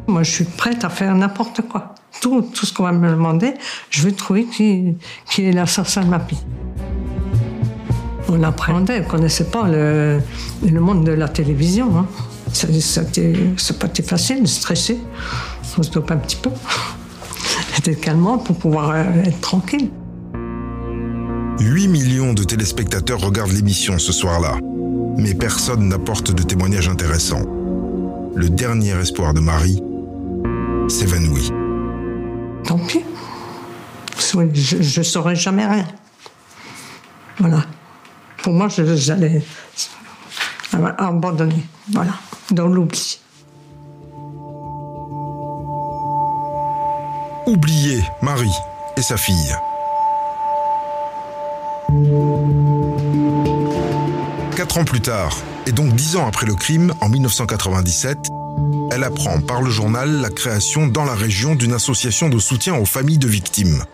1. 0.06 0.08
Moi, 0.08 0.22
je 0.22 0.30
suis 0.30 0.44
prête 0.44 0.84
à 0.84 0.88
faire 0.88 1.14
n'importe 1.14 1.62
quoi. 1.62 1.94
Tout, 2.20 2.42
tout 2.42 2.66
ce 2.66 2.72
qu'on 2.72 2.84
va 2.84 2.92
me 2.92 3.10
demander, 3.10 3.54
je 3.90 4.02
vais 4.02 4.12
trouver 4.12 4.44
qui, 4.44 4.96
qui 5.30 5.44
est 5.44 5.52
l'assassin 5.52 6.02
de 6.02 6.08
ma 6.08 6.20
fille. 6.20 6.38
On 8.28 8.42
appréhendait, 8.42 9.00
on 9.00 9.04
ne 9.04 9.08
connaissait 9.08 9.44
pas 9.44 9.66
le, 9.66 10.20
le, 10.62 10.80
monde 10.80 11.04
de 11.04 11.12
la 11.12 11.28
télévision. 11.28 11.90
Hein. 11.98 12.06
C'est 12.52 13.78
pas 13.78 13.88
facile 14.02 14.42
de 14.42 14.46
stresser. 14.46 14.98
On 15.78 15.82
se 15.82 15.90
dope 15.90 16.10
un 16.10 16.16
petit 16.16 16.36
peu. 16.36 16.50
C'était 17.74 17.94
calmant 17.94 18.38
pour 18.38 18.56
pouvoir 18.56 18.90
euh, 18.90 19.04
être 19.24 19.40
tranquille. 19.40 19.90
8 21.60 21.88
millions 21.88 22.34
de 22.34 22.44
téléspectateurs 22.44 23.18
regardent 23.18 23.50
l'émission 23.50 23.98
ce 23.98 24.12
soir-là, 24.12 24.58
mais 25.16 25.34
personne 25.34 25.88
n'apporte 25.88 26.32
de 26.32 26.44
témoignages 26.44 26.88
intéressants. 26.88 27.42
Le 28.36 28.48
dernier 28.48 28.92
espoir 28.92 29.34
de 29.34 29.40
Marie 29.40 29.82
s'évanouit. 30.88 31.50
Tant 32.64 32.78
pis. 32.78 33.02
Je 34.20 34.98
ne 35.00 35.04
saurais 35.04 35.34
jamais 35.34 35.66
rien. 35.66 35.86
Voilà. 37.40 37.64
Pour 38.42 38.52
moi, 38.52 38.68
j'allais 38.68 39.42
abandonner. 40.72 41.66
Voilà. 41.92 42.12
Dans 42.52 42.68
l'oubli. 42.68 43.20
Oublier 47.46 48.02
Marie 48.22 48.46
et 48.96 49.02
sa 49.02 49.16
fille. 49.16 49.56
Plus 54.84 55.00
tard, 55.00 55.36
et 55.66 55.72
donc 55.72 55.94
dix 55.94 56.16
ans 56.16 56.26
après 56.26 56.46
le 56.46 56.54
crime, 56.54 56.94
en 57.00 57.08
1997, 57.08 58.18
elle 58.90 59.04
apprend 59.04 59.40
par 59.40 59.62
le 59.62 59.70
journal 59.70 60.20
la 60.20 60.30
création 60.30 60.86
dans 60.86 61.04
la 61.04 61.14
région 61.14 61.54
d'une 61.54 61.72
association 61.72 62.28
de 62.28 62.38
soutien 62.38 62.76
aux 62.76 62.86
familles 62.86 63.18
de 63.18 63.28
victimes. 63.28 63.84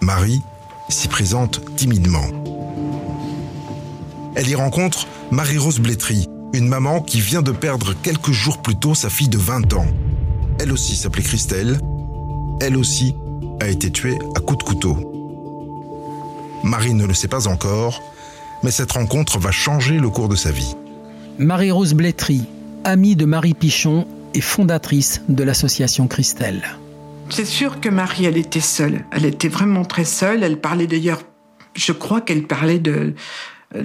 Marie 0.00 0.42
s'y 0.88 1.08
présente 1.08 1.60
timidement. 1.76 2.26
Elle 4.34 4.48
y 4.48 4.54
rencontre 4.54 5.06
Marie-Rose 5.30 5.80
Blétry, 5.80 6.28
une 6.52 6.68
maman 6.68 7.00
qui 7.00 7.20
vient 7.20 7.42
de 7.42 7.52
perdre 7.52 7.94
quelques 7.94 8.32
jours 8.32 8.58
plus 8.58 8.76
tôt 8.76 8.94
sa 8.94 9.10
fille 9.10 9.28
de 9.28 9.38
20 9.38 9.74
ans. 9.74 9.86
Elle 10.58 10.72
aussi 10.72 10.96
s'appelait 10.96 11.22
Christelle. 11.22 11.80
Elle 12.60 12.76
aussi 12.76 13.14
a 13.60 13.68
été 13.68 13.90
tuée 13.90 14.18
à 14.34 14.40
coups 14.40 14.58
de 14.58 14.64
couteau. 14.64 14.96
Marie 16.64 16.94
ne 16.94 17.06
le 17.06 17.14
sait 17.14 17.28
pas 17.28 17.48
encore, 17.48 18.02
mais 18.62 18.70
cette 18.70 18.92
rencontre 18.92 19.38
va 19.38 19.50
changer 19.50 19.98
le 19.98 20.10
cours 20.10 20.28
de 20.28 20.36
sa 20.36 20.50
vie. 20.50 20.76
Marie-Rose 21.38 21.94
Blétry, 21.94 22.44
amie 22.84 23.16
de 23.16 23.24
Marie 23.24 23.54
Pichon 23.54 24.06
et 24.34 24.40
fondatrice 24.40 25.22
de 25.28 25.42
l'association 25.42 26.06
Christelle. 26.06 26.62
C'est 27.30 27.44
sûr 27.44 27.80
que 27.80 27.88
Marie, 27.88 28.24
elle 28.24 28.36
était 28.36 28.60
seule. 28.60 29.04
Elle 29.12 29.24
était 29.24 29.48
vraiment 29.48 29.84
très 29.84 30.04
seule. 30.04 30.42
Elle 30.42 30.60
parlait 30.60 30.86
d'ailleurs, 30.86 31.22
je 31.74 31.92
crois 31.92 32.20
qu'elle 32.20 32.46
parlait 32.46 32.78
de 32.78 33.14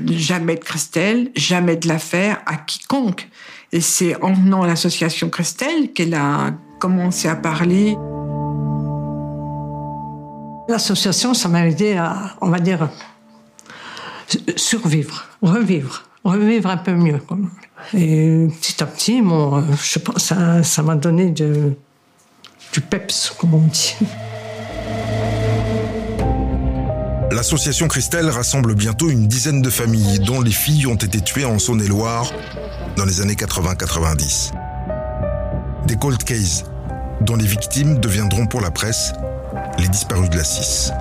jamais 0.09 0.55
de 0.55 0.63
Christelle, 0.63 1.29
jamais 1.35 1.75
de 1.75 1.87
l'affaire 1.87 2.41
à 2.45 2.55
quiconque. 2.55 3.29
Et 3.71 3.81
c'est 3.81 4.21
en 4.23 4.33
venant 4.33 4.63
à 4.63 4.67
l'association 4.67 5.29
Christelle 5.29 5.93
qu'elle 5.93 6.15
a 6.15 6.53
commencé 6.79 7.27
à 7.27 7.35
parler. 7.35 7.95
L'association, 10.67 11.33
ça 11.33 11.47
m'a 11.49 11.67
aidé 11.67 11.93
à, 11.93 12.35
on 12.41 12.49
va 12.49 12.59
dire, 12.59 12.89
survivre, 14.55 15.25
revivre, 15.41 16.03
revivre 16.23 16.69
un 16.69 16.77
peu 16.77 16.93
mieux. 16.93 17.19
Et 17.93 18.47
petit 18.61 18.81
à 18.81 18.85
petit, 18.85 19.21
bon, 19.21 19.63
je 19.81 19.99
ça, 20.17 20.81
m'a 20.83 20.95
donné 20.95 21.29
du 21.29 22.81
peps, 22.89 23.33
comme 23.37 23.53
on 23.53 23.67
dit. 23.67 23.95
L'association 27.31 27.87
Christelle 27.87 28.29
rassemble 28.29 28.75
bientôt 28.75 29.09
une 29.09 29.27
dizaine 29.27 29.61
de 29.61 29.69
familles 29.69 30.19
dont 30.19 30.41
les 30.41 30.51
filles 30.51 30.87
ont 30.87 30.95
été 30.95 31.19
tuées 31.19 31.45
en 31.45 31.59
Saône-et-Loire 31.59 32.31
dans 32.95 33.03
les 33.03 33.19
années 33.19 33.33
80-90. 33.33 34.51
Des 35.85 35.97
cold 35.97 36.23
cases 36.23 36.63
dont 37.21 37.35
les 37.35 37.45
victimes 37.45 37.99
deviendront 37.99 38.47
pour 38.47 38.61
la 38.61 38.71
presse 38.71 39.11
les 39.77 39.87
disparus 39.89 40.29
de 40.29 40.37
la 40.37 40.43
6. 40.43 40.91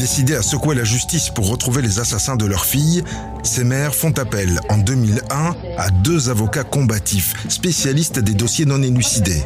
Décidés 0.00 0.34
à 0.34 0.40
secouer 0.40 0.74
la 0.74 0.82
justice 0.82 1.28
pour 1.28 1.50
retrouver 1.50 1.82
les 1.82 1.98
assassins 1.98 2.36
de 2.36 2.46
leur 2.46 2.64
fille, 2.64 3.04
ces 3.42 3.64
mères 3.64 3.94
font 3.94 4.12
appel 4.12 4.58
en 4.70 4.78
2001 4.78 5.54
à 5.76 5.90
deux 5.90 6.30
avocats 6.30 6.64
combatifs, 6.64 7.34
spécialistes 7.50 8.18
des 8.18 8.32
dossiers 8.32 8.64
non 8.64 8.82
élucidés, 8.82 9.42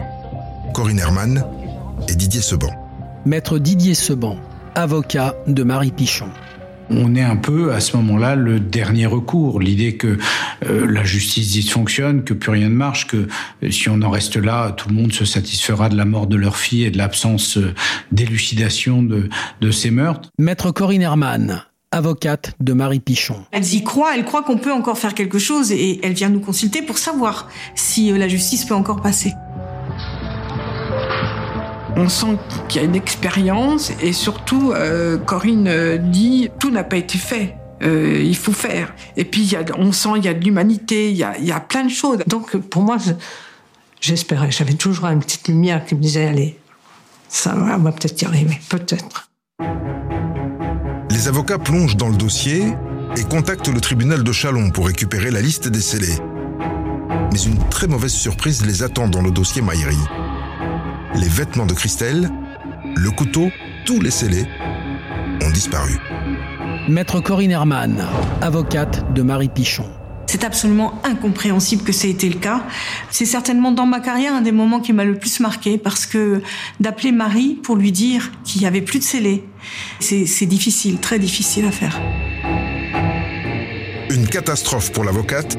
Corinne 0.73 1.01
Herman 1.01 1.45
et 2.07 2.15
Didier 2.15 2.41
Seban. 2.41 2.71
Maître 3.27 3.59
Didier 3.59 3.95
Seban, 3.95 4.37
avocat 4.77 5.35
de 5.49 5.65
Marie 5.65 5.91
Pichon 5.91 6.29
on 6.91 7.15
est 7.15 7.23
un 7.23 7.37
peu 7.37 7.73
à 7.73 7.81
ce 7.81 7.97
moment-là 7.97 8.37
le 8.37 8.61
dernier 8.61 9.07
recours. 9.07 9.61
L'idée 9.61 9.97
que 9.97 10.19
euh, 10.67 10.87
la 10.87 11.05
justice 11.05 11.53
dysfonctionne, 11.53 12.25
que 12.25 12.35
plus 12.35 12.51
rien 12.51 12.69
ne 12.69 12.75
marche, 12.75 13.07
que 13.07 13.29
euh, 13.63 13.71
si 13.71 13.89
on 13.89 14.03
en 14.03 14.11
reste 14.11 14.37
là, 14.37 14.73
tout 14.73 14.89
le 14.89 14.95
monde 14.95 15.13
se 15.13 15.25
satisfera 15.25 15.89
de 15.89 15.97
la 15.97 16.05
mort 16.05 16.27
de 16.27 16.37
leur 16.37 16.57
fille 16.57 16.85
et 16.85 16.91
de 16.91 16.99
l'absence 16.99 17.59
euh, 17.59 17.75
d'élucidation 18.13 19.03
de, 19.03 19.29
de 19.61 19.71
ces 19.71 19.91
meurtres. 19.91 20.31
Maître 20.39 20.71
Corinne 20.71 21.03
Herman, 21.03 21.63
avocate 21.91 22.55
de 22.61 22.73
Marie 22.73 23.01
Pichon. 23.01 23.45
Elles 23.53 23.75
y 23.75 23.85
croient, 23.85 24.17
elles 24.17 24.25
croient 24.25 24.43
qu'on 24.43 24.59
peut 24.59 24.73
encore 24.73 24.99
faire 24.99 25.15
quelque 25.15 25.39
chose 25.39 25.73
et 25.73 26.01
elle 26.03 26.15
vient 26.15 26.29
nous 26.29 26.41
consulter 26.41 26.83
pour 26.83 26.99
savoir 26.99 27.49
si 27.75 28.13
la 28.13 28.29
justice 28.29 28.65
peut 28.65 28.75
encore 28.75 29.01
passer. 29.01 29.33
On 31.97 32.09
sent 32.09 32.39
qu'il 32.69 32.81
y 32.81 32.85
a 32.85 32.89
une 32.89 32.97
expérience 32.97 33.93
et 34.03 34.13
surtout, 34.13 34.73
euh, 34.73 35.17
Corinne 35.17 35.69
euh, 35.69 35.97
dit 35.97 36.51
tout 36.59 36.71
n'a 36.71 36.85
pas 36.85 36.97
été 36.97 37.19
fait. 37.19 37.57
Euh, 37.83 38.21
il 38.25 38.37
faut 38.37 38.53
faire. 38.53 38.95
Et 39.17 39.25
puis, 39.25 39.43
y 39.43 39.57
a, 39.57 39.65
on 39.79 39.93
sent 39.93 40.11
il 40.17 40.25
y 40.25 40.29
a 40.29 40.35
de 40.35 40.45
l'humanité, 40.45 41.11
il 41.11 41.17
y 41.17 41.25
a, 41.25 41.39
y 41.39 41.53
a, 41.53 41.61
plein 41.61 41.85
de 41.85 41.91
choses. 41.91 42.19
Donc, 42.27 42.57
pour 42.57 42.83
moi, 42.83 42.97
j'espérais. 44.01 44.51
J'avais 44.51 44.75
toujours 44.75 45.07
une 45.07 45.21
petite 45.21 45.47
lumière 45.49 45.85
qui 45.85 45.95
me 45.95 46.01
disait 46.01 46.27
allez, 46.27 46.59
ça 47.29 47.55
va, 47.55 47.77
on 47.77 47.83
va 47.83 47.93
peut-être 47.93 48.21
y 48.21 48.25
arriver, 48.25 48.59
peut-être. 48.69 49.29
Les 51.11 51.29
avocats 51.29 51.59
plongent 51.59 51.97
dans 51.97 52.09
le 52.09 52.17
dossier 52.17 52.75
et 53.17 53.23
contactent 53.23 53.69
le 53.69 53.81
tribunal 53.81 54.25
de 54.25 54.33
Chalon 54.33 54.71
pour 54.71 54.87
récupérer 54.87 55.31
la 55.31 55.41
liste 55.41 55.69
des 55.69 55.81
scellés. 55.81 56.19
Mais 57.33 57.41
une 57.41 57.59
très 57.69 57.87
mauvaise 57.87 58.13
surprise 58.13 58.65
les 58.67 58.83
attend 58.83 59.09
dans 59.09 59.23
le 59.23 59.31
dossier 59.31 59.63
Maïri 59.63 59.99
les 61.15 61.29
vêtements 61.29 61.67
de 61.67 61.75
Christelle, 61.75 62.31
le 62.97 63.11
couteau, 63.11 63.49
tous 63.85 64.01
les 64.01 64.11
scellés 64.11 64.47
ont 65.43 65.51
disparu. 65.51 65.99
Maître 66.89 67.21
Corinne 67.21 67.53
Herman, 67.53 68.05
avocate 68.41 69.13
de 69.15 69.23
Marie 69.23 69.49
Pichon. 69.49 69.89
C'est 70.27 70.43
absolument 70.43 71.01
incompréhensible 71.05 71.85
que 71.85 71.93
ça 71.93 72.09
ait 72.09 72.11
été 72.11 72.29
le 72.29 72.39
cas. 72.39 72.65
C'est 73.11 73.27
certainement 73.27 73.71
dans 73.71 73.87
ma 73.87 74.01
carrière 74.01 74.35
un 74.35 74.41
des 74.41 74.53
moments 74.53 74.81
qui 74.81 74.93
m'a 74.93 75.05
le 75.05 75.17
plus 75.17 75.39
marqué 75.39 75.79
parce 75.79 76.07
que 76.07 76.43
d'appeler 76.81 77.13
Marie 77.13 77.55
pour 77.63 77.77
lui 77.77 77.93
dire 77.93 78.33
qu'il 78.43 78.63
n'y 78.63 78.67
avait 78.67 78.83
plus 78.83 78.99
de 78.99 79.05
scellés, 79.05 79.45
c'est 80.01 80.47
difficile, 80.47 80.99
très 80.99 81.19
difficile 81.19 81.67
à 81.67 81.71
faire. 81.71 82.01
Une 84.11 84.27
catastrophe 84.27 84.93
pour 84.93 85.05
l'avocate, 85.05 85.57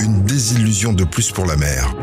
une 0.00 0.22
désillusion 0.24 0.92
de 0.92 1.04
plus 1.04 1.32
pour 1.32 1.46
la 1.46 1.56
mère. 1.56 1.94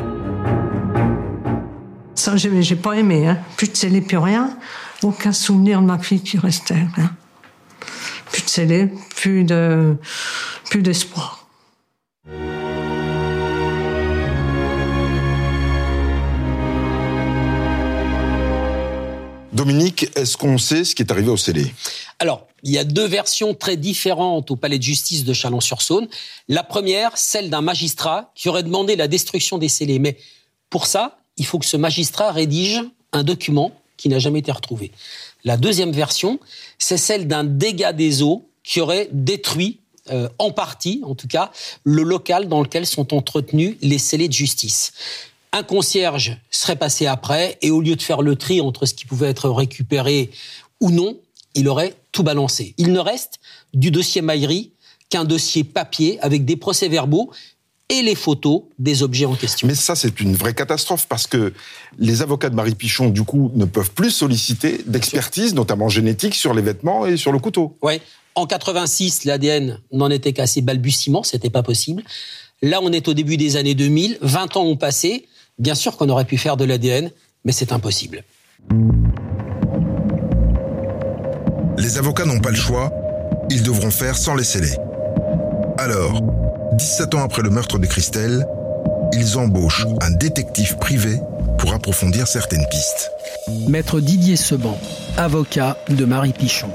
Ça, 2.15 2.37
j'ai 2.37 2.75
pas 2.77 2.93
aimé. 2.93 3.27
Hein. 3.27 3.37
Plus 3.57 3.67
de 3.67 3.75
scellé, 3.75 4.01
plus 4.01 4.17
rien. 4.17 4.57
Aucun 5.03 5.33
souvenir 5.33 5.81
de 5.81 5.85
ma 5.85 5.99
fille 5.99 6.21
qui 6.21 6.37
restait. 6.37 6.87
Hein. 6.97 7.11
Plus 8.31 8.43
de 8.43 8.49
scellé, 8.49 8.89
plus 9.15 9.43
de, 9.43 9.97
plus 10.69 10.81
d'espoir. 10.81 11.47
Dominique, 19.51 20.09
est-ce 20.15 20.37
qu'on 20.37 20.57
sait 20.57 20.83
ce 20.83 20.95
qui 20.95 21.01
est 21.01 21.11
arrivé 21.11 21.29
au 21.29 21.37
scellé? 21.37 21.73
Alors, 22.19 22.47
il 22.63 22.71
y 22.71 22.77
a 22.77 22.83
deux 22.83 23.07
versions 23.07 23.53
très 23.53 23.77
différentes 23.77 24.51
au 24.51 24.55
palais 24.55 24.77
de 24.77 24.83
justice 24.83 25.23
de 25.25 25.33
Chalon-sur-Saône. 25.33 26.07
La 26.47 26.63
première, 26.63 27.17
celle 27.17 27.49
d'un 27.49 27.61
magistrat 27.61 28.31
qui 28.35 28.49
aurait 28.49 28.63
demandé 28.63 28.95
la 28.95 29.07
destruction 29.07 29.57
des 29.57 29.69
scellés. 29.69 29.99
Mais 29.99 30.17
pour 30.69 30.87
ça, 30.87 31.19
il 31.37 31.45
faut 31.45 31.59
que 31.59 31.65
ce 31.65 31.77
magistrat 31.77 32.31
rédige 32.31 32.81
un 33.11 33.23
document 33.23 33.71
qui 33.97 34.09
n'a 34.09 34.19
jamais 34.19 34.39
été 34.39 34.51
retrouvé. 34.51 34.91
La 35.43 35.57
deuxième 35.57 35.91
version, 35.91 36.39
c'est 36.79 36.97
celle 36.97 37.27
d'un 37.27 37.43
dégât 37.43 37.93
des 37.93 38.23
eaux 38.23 38.47
qui 38.63 38.81
aurait 38.81 39.09
détruit, 39.11 39.79
euh, 40.11 40.27
en 40.39 40.51
partie 40.51 41.01
en 41.03 41.15
tout 41.15 41.27
cas, 41.27 41.51
le 41.83 42.03
local 42.03 42.47
dans 42.47 42.61
lequel 42.61 42.85
sont 42.85 43.13
entretenus 43.13 43.77
les 43.81 43.97
scellés 43.97 44.27
de 44.27 44.33
justice. 44.33 44.93
Un 45.51 45.63
concierge 45.63 46.37
serait 46.51 46.75
passé 46.75 47.05
après 47.05 47.57
et 47.61 47.71
au 47.71 47.79
lieu 47.79 47.95
de 47.95 48.01
faire 48.01 48.21
le 48.21 48.35
tri 48.35 48.59
entre 48.59 48.85
ce 48.85 48.93
qui 48.93 49.05
pouvait 49.05 49.29
être 49.29 49.49
récupéré 49.49 50.31
ou 50.81 50.91
non, 50.91 51.17
il 51.53 51.69
aurait 51.69 51.95
tout 52.11 52.23
balancé. 52.23 52.73
Il 52.77 52.91
ne 52.91 52.99
reste 52.99 53.39
du 53.73 53.89
dossier 53.91 54.21
Maillerie 54.21 54.71
qu'un 55.09 55.23
dossier 55.23 55.63
papier 55.63 56.19
avec 56.21 56.43
des 56.43 56.57
procès-verbaux 56.57 57.31
et 57.89 58.01
les 58.01 58.15
photos 58.15 58.63
des 58.79 59.03
objets 59.03 59.25
en 59.25 59.35
question. 59.35 59.67
Mais 59.67 59.75
ça, 59.75 59.95
c'est 59.95 60.19
une 60.19 60.35
vraie 60.35 60.53
catastrophe 60.53 61.07
parce 61.07 61.27
que 61.27 61.53
les 61.99 62.21
avocats 62.21 62.49
de 62.49 62.55
Marie 62.55 62.75
Pichon, 62.75 63.09
du 63.09 63.23
coup, 63.23 63.51
ne 63.55 63.65
peuvent 63.65 63.91
plus 63.91 64.09
solliciter 64.09 64.81
d'expertise, 64.87 65.53
notamment 65.53 65.87
génétique, 65.89 66.33
sur 66.33 66.53
les 66.53 66.61
vêtements 66.61 67.05
et 67.05 67.17
sur 67.17 67.31
le 67.31 67.39
couteau. 67.39 67.77
Oui. 67.81 68.01
En 68.33 68.47
86, 68.47 69.25
l'ADN 69.25 69.79
n'en 69.91 70.09
était 70.09 70.33
qu'à 70.33 70.47
ses 70.47 70.61
balbutiements, 70.61 71.23
c'était 71.23 71.49
pas 71.49 71.63
possible. 71.63 72.03
Là, 72.61 72.79
on 72.81 72.91
est 72.91 73.07
au 73.07 73.13
début 73.13 73.37
des 73.37 73.55
années 73.55 73.75
2000, 73.75 74.17
20 74.21 74.57
ans 74.57 74.63
ont 74.63 74.77
passé. 74.77 75.27
Bien 75.59 75.75
sûr 75.75 75.95
qu'on 75.95 76.09
aurait 76.09 76.25
pu 76.25 76.37
faire 76.37 76.57
de 76.57 76.65
l'ADN, 76.65 77.11
mais 77.45 77.51
c'est 77.51 77.71
impossible. 77.71 78.23
Les 81.77 81.97
avocats 81.97 82.25
n'ont 82.25 82.39
pas 82.39 82.49
le 82.49 82.55
choix, 82.55 82.91
ils 83.49 83.63
devront 83.63 83.91
faire 83.91 84.17
sans 84.17 84.35
les 84.35 84.43
sceller. 84.43 84.75
Alors, 85.77 86.19
17 86.75 87.15
ans 87.15 87.23
après 87.23 87.41
le 87.41 87.49
meurtre 87.49 87.79
de 87.79 87.85
Christelle, 87.85 88.45
ils 89.13 89.37
embauchent 89.37 89.85
un 90.01 90.11
détective 90.11 90.75
privé 90.77 91.19
pour 91.57 91.73
approfondir 91.73 92.27
certaines 92.27 92.65
pistes. 92.69 93.11
Maître 93.69 94.01
Didier 94.01 94.35
Seban, 94.35 94.77
avocat 95.15 95.77
de 95.89 96.03
Marie 96.03 96.33
Pichon. 96.33 96.69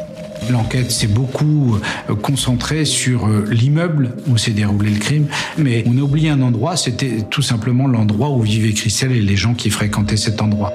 L'enquête 0.51 0.91
s'est 0.91 1.07
beaucoup 1.07 1.77
euh, 2.09 2.15
concentrée 2.15 2.87
sur 2.87 3.27
euh, 3.27 3.47
l'immeuble 3.51 4.17
où 4.27 4.39
s'est 4.39 4.53
déroulé 4.53 4.91
le 4.91 4.99
crime, 4.99 5.27
mais 5.59 5.85
on 5.87 5.99
a 5.99 6.01
oublié 6.01 6.31
un 6.31 6.41
endroit, 6.41 6.79
c'était 6.79 7.27
tout 7.29 7.43
simplement 7.43 7.87
l'endroit 7.87 8.31
où 8.31 8.41
vivait 8.41 8.73
Christelle 8.73 9.13
et 9.13 9.21
les 9.21 9.37
gens 9.37 9.53
qui 9.53 9.69
fréquentaient 9.69 10.17
cet 10.17 10.41
endroit. 10.41 10.73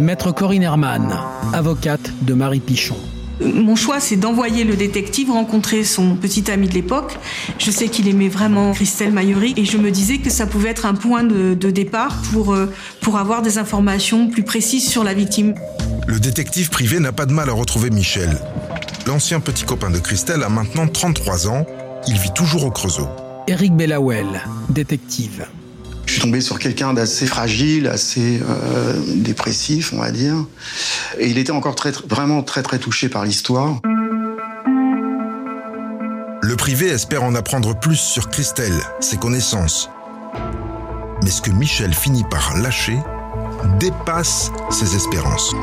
Maître 0.00 0.32
Corinne 0.32 0.64
Herman, 0.64 1.18
avocate 1.54 2.12
de 2.22 2.34
Marie 2.34 2.60
Pichon. 2.60 2.96
Mon 3.40 3.76
choix, 3.76 4.00
c'est 4.00 4.16
d'envoyer 4.16 4.64
le 4.64 4.74
détective 4.76 5.30
rencontrer 5.30 5.84
son 5.84 6.16
petit 6.16 6.50
ami 6.50 6.68
de 6.68 6.74
l'époque. 6.74 7.16
Je 7.58 7.70
sais 7.70 7.88
qu'il 7.88 8.08
aimait 8.08 8.28
vraiment 8.28 8.72
Christelle 8.72 9.12
Maillery 9.12 9.54
et 9.56 9.64
je 9.64 9.78
me 9.78 9.90
disais 9.90 10.18
que 10.18 10.30
ça 10.30 10.46
pouvait 10.46 10.70
être 10.70 10.86
un 10.86 10.94
point 10.94 11.22
de, 11.22 11.54
départ 11.70 12.20
pour, 12.32 12.54
euh, 12.54 12.72
pour 13.00 13.18
avoir 13.18 13.42
des 13.42 13.58
informations 13.58 14.28
plus 14.28 14.42
précises 14.42 14.88
sur 14.88 15.04
la 15.04 15.14
victime. 15.14 15.54
Le 16.06 16.18
détective 16.18 16.70
privé 16.70 16.98
n'a 17.00 17.12
pas 17.12 17.26
de 17.26 17.32
mal 17.32 17.48
à 17.48 17.52
retrouver 17.52 17.90
Michel. 17.90 18.38
L'ancien 19.06 19.40
petit 19.40 19.64
copain 19.64 19.90
de 19.90 19.98
Christelle 19.98 20.42
a 20.42 20.48
maintenant 20.48 20.86
33 20.86 21.48
ans. 21.48 21.66
Il 22.06 22.18
vit 22.18 22.32
toujours 22.34 22.64
au 22.64 22.70
Creusot. 22.70 23.08
Eric 23.46 23.74
Bellawell, 23.74 24.42
détective. 24.68 25.46
Je 26.08 26.14
suis 26.14 26.22
tombé 26.22 26.40
sur 26.40 26.58
quelqu'un 26.58 26.94
d'assez 26.94 27.26
fragile, 27.26 27.86
assez 27.86 28.40
euh, 28.40 28.94
dépressif, 29.16 29.92
on 29.92 29.98
va 29.98 30.10
dire. 30.10 30.36
Et 31.18 31.28
il 31.28 31.36
était 31.36 31.52
encore 31.52 31.74
très, 31.74 31.92
vraiment 32.08 32.42
très 32.42 32.62
très 32.62 32.78
touché 32.78 33.10
par 33.10 33.26
l'histoire. 33.26 33.78
Le 36.42 36.56
privé 36.56 36.86
espère 36.86 37.24
en 37.24 37.34
apprendre 37.34 37.78
plus 37.78 37.98
sur 37.98 38.30
Christelle, 38.30 38.72
ses 39.00 39.18
connaissances. 39.18 39.90
Mais 41.22 41.30
ce 41.30 41.42
que 41.42 41.50
Michel 41.50 41.92
finit 41.92 42.24
par 42.30 42.56
lâcher 42.56 42.96
dépasse 43.78 44.50
ses 44.70 44.96
espérances. 44.96 45.54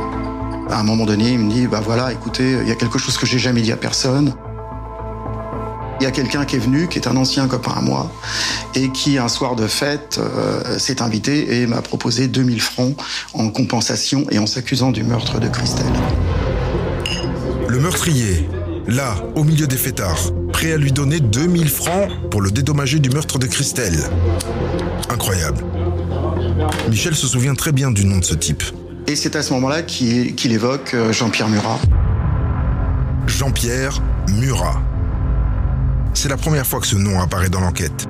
À 0.70 0.80
un 0.80 0.84
moment 0.84 1.06
donné, 1.06 1.32
il 1.32 1.40
me 1.40 1.52
dit, 1.52 1.66
bah 1.66 1.82
voilà, 1.84 2.14
écoutez, 2.14 2.60
il 2.62 2.70
y 2.70 2.72
a 2.72 2.76
quelque 2.76 3.00
chose 3.00 3.18
que 3.18 3.26
j'ai 3.26 3.40
jamais 3.40 3.62
dit 3.62 3.72
à 3.72 3.78
personne. 3.78 4.36
Il 6.00 6.04
y 6.04 6.08
a 6.08 6.12
quelqu'un 6.12 6.44
qui 6.44 6.58
est 6.58 6.60
venu, 6.60 6.88
qui 6.88 7.00
est 7.00 7.08
un 7.08 7.16
ancien 7.16 7.48
copain 7.48 7.72
à 7.78 7.82
moi, 7.82 8.12
et 8.76 8.90
qui, 8.92 9.18
un 9.18 9.30
soir 9.30 9.56
de 9.56 9.66
fête, 9.66 10.20
euh, 10.20 10.78
s'est 10.78 11.02
invité 11.02 11.62
et 11.62 11.68
m'a 11.68 11.82
proposé 11.82 12.28
2000 12.28 12.62
francs 12.62 12.96
en 13.34 13.50
compensation 13.50 14.26
et 14.30 14.38
en 14.38 14.46
s'accusant 14.46 14.92
du 14.92 15.04
meurtre 15.04 15.40
de 15.40 15.48
Christelle. 15.48 15.86
Le 17.70 17.80
meurtrier, 17.80 18.48
là, 18.88 19.16
au 19.36 19.44
milieu 19.44 19.68
des 19.68 19.78
fêtards, 19.78 20.32
prêt 20.52 20.74
à 20.74 20.78
lui 20.78 20.92
donner 20.92 21.22
2000 21.22 21.70
francs 21.70 22.10
pour 22.30 22.42
le 22.42 22.52
dédommager 22.52 23.00
du 23.00 23.10
meurtre 23.10 23.40
de 23.40 23.48
Christelle. 23.48 24.10
Incroyable. 25.10 25.64
Michel 26.90 27.16
se 27.16 27.28
souvient 27.28 27.56
très 27.56 27.72
bien 27.72 27.92
du 27.92 28.06
nom 28.06 28.18
de 28.18 28.26
ce 28.26 28.36
type. 28.36 28.64
Et 29.08 29.16
c'est 29.16 29.36
à 29.36 29.44
ce 29.44 29.54
moment-là 29.54 29.82
qu'il 29.84 30.52
évoque 30.52 30.94
euh, 30.94 31.14
Jean-Pierre 31.14 31.48
Murat. 31.48 31.80
Jean-Pierre 33.28 34.02
Murat 34.30 34.82
c'est 36.16 36.30
la 36.30 36.38
première 36.38 36.66
fois 36.66 36.80
que 36.80 36.88
ce 36.88 36.96
nom 36.96 37.20
apparaît 37.22 37.50
dans 37.50 37.60
l'enquête. 37.60 38.08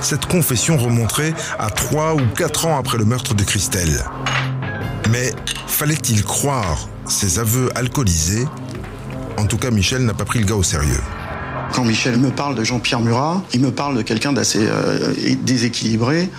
Cette 0.00 0.26
confession 0.26 0.76
remonterait 0.76 1.34
à 1.58 1.70
3 1.70 2.14
ou 2.14 2.20
4 2.36 2.66
ans 2.66 2.78
après 2.78 2.98
le 2.98 3.04
meurtre 3.04 3.34
de 3.34 3.42
Christelle. 3.42 4.04
Mais 5.10 5.32
fallait-il 5.66 6.22
croire 6.22 6.88
ces 7.08 7.38
aveux 7.38 7.70
alcoolisés? 7.74 8.46
En 9.38 9.46
tout 9.46 9.56
cas, 9.56 9.70
Michel 9.70 10.04
n'a 10.04 10.14
pas 10.14 10.24
pris 10.24 10.38
le 10.38 10.46
gars 10.46 10.54
au 10.54 10.62
sérieux. 10.62 11.00
Quand 11.72 11.84
Michel 11.84 12.18
me 12.18 12.30
parle 12.30 12.54
de 12.54 12.62
Jean-Pierre 12.62 13.00
Murat, 13.00 13.42
il 13.52 13.60
me 13.60 13.70
parle 13.70 13.96
de 13.96 14.02
quelqu'un 14.02 14.32
d'assez 14.32 14.60
euh, 14.62 15.14
déséquilibré, 15.42 16.30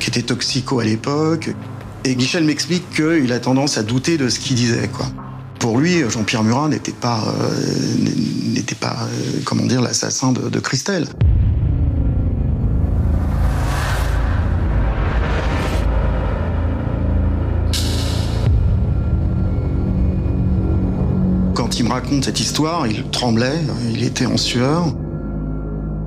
qui 0.00 0.10
était 0.10 0.22
toxico 0.22 0.80
à 0.80 0.84
l'époque. 0.84 1.50
Et 2.04 2.14
Michel 2.14 2.44
m'explique 2.44 2.88
qu'il 2.90 3.32
a 3.32 3.40
tendance 3.40 3.78
à 3.78 3.82
douter 3.82 4.18
de 4.18 4.28
ce 4.28 4.38
qu'il 4.38 4.56
disait. 4.56 4.88
Pour 5.58 5.78
lui, 5.78 6.08
Jean-Pierre 6.08 6.44
Murat 6.44 6.68
n'était 6.68 6.92
pas, 6.92 7.22
euh, 7.26 7.94
n'était 8.54 8.74
pas 8.74 8.96
euh, 9.02 9.40
comment 9.44 9.64
l'assassin 9.64 10.32
de, 10.32 10.48
de 10.48 10.60
Christelle. 10.60 11.06
Quand 21.54 21.78
il 21.78 21.84
me 21.84 21.90
raconte 21.90 22.24
cette 22.24 22.40
histoire, 22.40 22.86
il 22.86 23.04
tremblait, 23.10 23.60
il 23.92 24.04
était 24.04 24.26
en 24.26 24.36
sueur. 24.36 24.94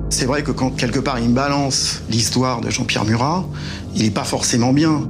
C'est 0.08 0.26
vrai 0.26 0.42
que 0.42 0.50
quand 0.50 0.70
quelque 0.70 0.98
part 0.98 1.18
il 1.18 1.28
me 1.28 1.34
balance 1.34 2.02
l'histoire 2.08 2.60
de 2.62 2.70
Jean-Pierre 2.70 3.04
Murat, 3.04 3.44
il 3.94 4.02
n'est 4.02 4.10
pas 4.10 4.24
forcément 4.24 4.72
bien. 4.72 5.06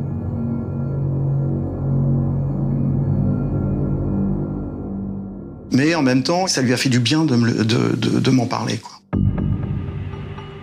Mais 5.73 5.95
en 5.95 6.03
même 6.03 6.23
temps, 6.23 6.47
ça 6.47 6.61
lui 6.63 6.73
a 6.73 6.77
fait 6.77 6.89
du 6.91 7.01
bien 7.01 7.25
de, 7.25 7.35
me- 7.37 7.65
de- 7.65 7.97
de- 7.97 8.21
de 8.21 8.31
m'en 8.31 8.47
parler. 8.47 8.79
Quoi. 8.79 8.93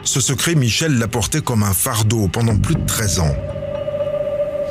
Ce 0.03 0.21
secret, 0.21 0.55
Michel 0.55 0.97
l'a 0.97 1.07
porté 1.07 1.41
comme 1.41 1.63
un 1.63 1.73
fardeau 1.73 2.27
pendant 2.27 2.55
plus 2.57 2.75
de 2.75 2.85
13 2.85 3.19
ans. 3.19 3.35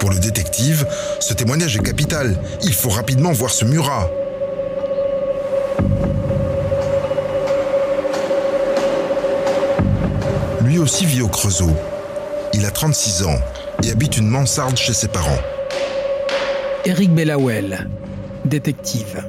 Pour 0.01 0.11
le 0.11 0.19
détective, 0.19 0.87
ce 1.21 1.35
témoignage 1.35 1.77
est 1.77 1.83
capital. 1.83 2.41
Il 2.63 2.73
faut 2.73 2.89
rapidement 2.91 3.33
voir 3.33 3.51
ce 3.51 3.65
Murat. 3.65 4.09
Lui 10.65 10.79
aussi 10.79 11.07
vit 11.07 11.23
au 11.23 11.29
Creusot. 11.29 11.71
Il 12.53 12.65
a 12.67 12.71
36 12.71 13.25
ans 13.25 13.39
et 13.85 13.91
habite 13.91 14.17
une 14.17 14.29
mansarde 14.29 14.77
chez 14.77 14.93
ses 14.93 15.09
parents. 15.09 15.39
Éric 16.85 17.15
Bellawell, 17.15 17.89
détective. 18.45 19.23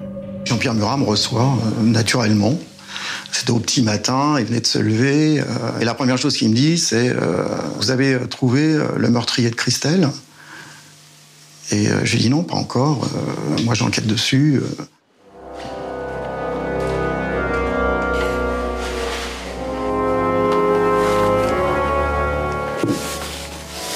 Jean-Pierre 0.49 0.73
Murat 0.73 0.97
me 0.97 1.03
reçoit 1.03 1.43
euh, 1.43 1.83
naturellement. 1.83 2.57
C'était 3.31 3.51
au 3.51 3.59
petit 3.59 3.83
matin, 3.83 4.37
il 4.39 4.45
venait 4.45 4.61
de 4.61 4.65
se 4.65 4.79
lever. 4.79 5.39
euh, 5.39 5.43
et 5.79 5.85
la 5.85 5.93
première 5.93 6.17
chose 6.17 6.35
qu'il 6.35 6.49
me 6.49 6.55
dit, 6.55 6.79
c'est 6.79 7.09
euh, 7.09 7.45
Vous 7.77 7.91
avez 7.91 8.17
trouvé 8.27 8.75
le 8.97 9.09
meurtrier 9.09 9.51
de 9.51 9.55
Christelle? 9.55 10.09
Et 11.71 11.85
je 12.03 12.11
lui 12.13 12.19
dis 12.23 12.29
Non, 12.31 12.41
pas 12.41 12.55
encore. 12.55 13.07
moi, 13.63 13.75
j'enquête 13.75 14.07
dessus. 14.07 14.59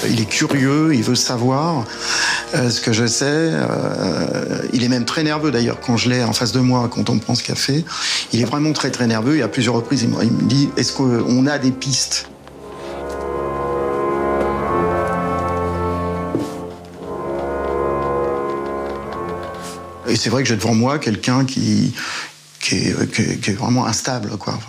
Il 0.08 0.22
est 0.22 0.30
curieux, 0.30 0.94
il 0.94 1.02
veut 1.02 1.16
savoir 1.16 1.86
euh, 2.54 2.70
ce 2.70 2.82
que 2.82 2.94
je 2.94 3.06
sais. 3.06 3.26
euh, 3.28 4.60
il 4.74 4.84
est 4.84 4.90
même 4.90 5.06
très 5.06 5.24
nerveux 5.24 5.52
d'ailleurs 5.52 5.80
quand 5.80 5.98
je 5.98 6.10
l'ai 6.10 6.24
en 6.24 6.34
face 6.34 6.52
de 6.52 6.60
moi, 6.60 6.88
quand 6.92 7.10
on 7.10 7.16
me 7.16 7.20
prend 7.20 7.36
ce 7.36 7.44
café. 7.44 7.84
Il 8.32 8.42
est 8.42 8.46
vraiment 8.46 8.74
très 8.74 8.92
très 8.92 9.08
nerveux 9.08 9.38
et 9.38 9.42
à 9.42 9.48
plusieurs 9.48 9.76
reprises, 9.76 10.04
il 10.04 10.10
me, 10.10 10.24
dit 10.44 10.70
Est-ce 10.78 10.94
qu'on 10.94 11.48
a 11.48 11.58
des 11.58 11.72
pistes? 11.72 12.28
Et 20.08 20.16
c'est 20.16 20.30
vrai 20.30 20.44
que 20.44 20.50
j'ai 20.50 20.56
devant 20.56 20.76
moi 20.76 21.00
quelqu'un 21.00 21.46
qui, 21.46 21.94
est, 22.60 23.12
qui 23.12 23.50
est- 23.50 23.56
vraiment 23.58 23.86
instable. 23.86 24.38
Quoi. 24.38 24.60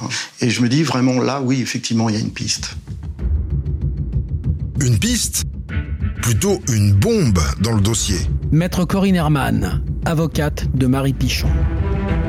Et 0.40 0.48
je 0.50 0.62
me 0.62 0.68
dis 0.68 0.82
vraiment 0.82 1.20
là, 1.20 1.40
oui, 1.42 1.60
effectivement, 1.60 2.08
il 2.08 2.14
y 2.14 2.18
a 2.18 2.20
une 2.20 2.30
piste. 2.32 2.70
Une 4.80 4.98
piste? 4.98 5.42
Plutôt 6.24 6.58
une 6.72 6.94
bombe 6.94 7.38
dans 7.60 7.72
le 7.72 7.82
dossier. 7.82 8.16
Maître 8.50 8.86
Corinne 8.86 9.14
Herman, 9.14 9.82
avocate 10.06 10.74
de 10.74 10.86
Marie 10.86 11.12
Pichon. 11.12 11.50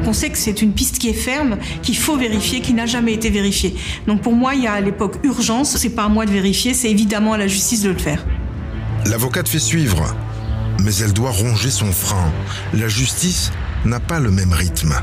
On 0.06 0.12
sait 0.12 0.30
que 0.30 0.38
c'est 0.38 0.62
une 0.62 0.74
piste 0.74 1.00
qui 1.00 1.08
est 1.08 1.14
ferme, 1.14 1.58
qu'il 1.82 1.96
faut 1.96 2.18
vérifier, 2.18 2.60
qui 2.60 2.74
n'a 2.74 2.88
jamais 2.88 3.14
été 3.14 3.30
vérifiée. 3.30 3.74
Donc 4.06 4.22
pour 4.22 4.34
moi, 4.34 4.54
il 4.54 4.64
y 4.64 4.68
a 4.68 4.74
à 4.74 4.82
l'époque 4.82 5.20
urgence. 5.24 5.78
C'est 5.78 5.92
pas 5.92 6.04
à 6.04 6.10
moi 6.10 6.26
de 6.26 6.32
vérifier, 6.32 6.74
c'est 6.74 6.92
évidemment 6.92 7.32
à 7.32 7.38
la 7.38 7.48
justice 7.48 7.84
de 7.84 7.90
le 7.90 7.98
faire. 7.98 8.26
L'avocate 9.06 9.48
fait 9.48 9.60
suivre, 9.60 10.14
mais 10.84 10.94
elle 10.96 11.14
doit 11.14 11.32
ronger 11.32 11.70
son 11.70 11.94
frein. 11.94 12.34
La 12.74 12.90
justice 12.90 13.54
n'a 13.86 14.02
pas 14.02 14.20
le 14.20 14.30
même 14.30 14.52
rythme. 14.52 14.94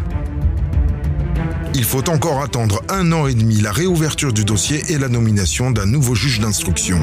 Il 1.74 1.84
faut 1.84 2.06
encore 2.10 2.42
attendre 2.42 2.82
un 2.90 3.10
an 3.12 3.26
et 3.26 3.32
demi 3.32 3.62
la 3.62 3.72
réouverture 3.72 4.34
du 4.34 4.44
dossier 4.44 4.82
et 4.90 4.98
la 4.98 5.08
nomination 5.08 5.70
d'un 5.70 5.86
nouveau 5.86 6.14
juge 6.14 6.40
d'instruction. 6.40 7.00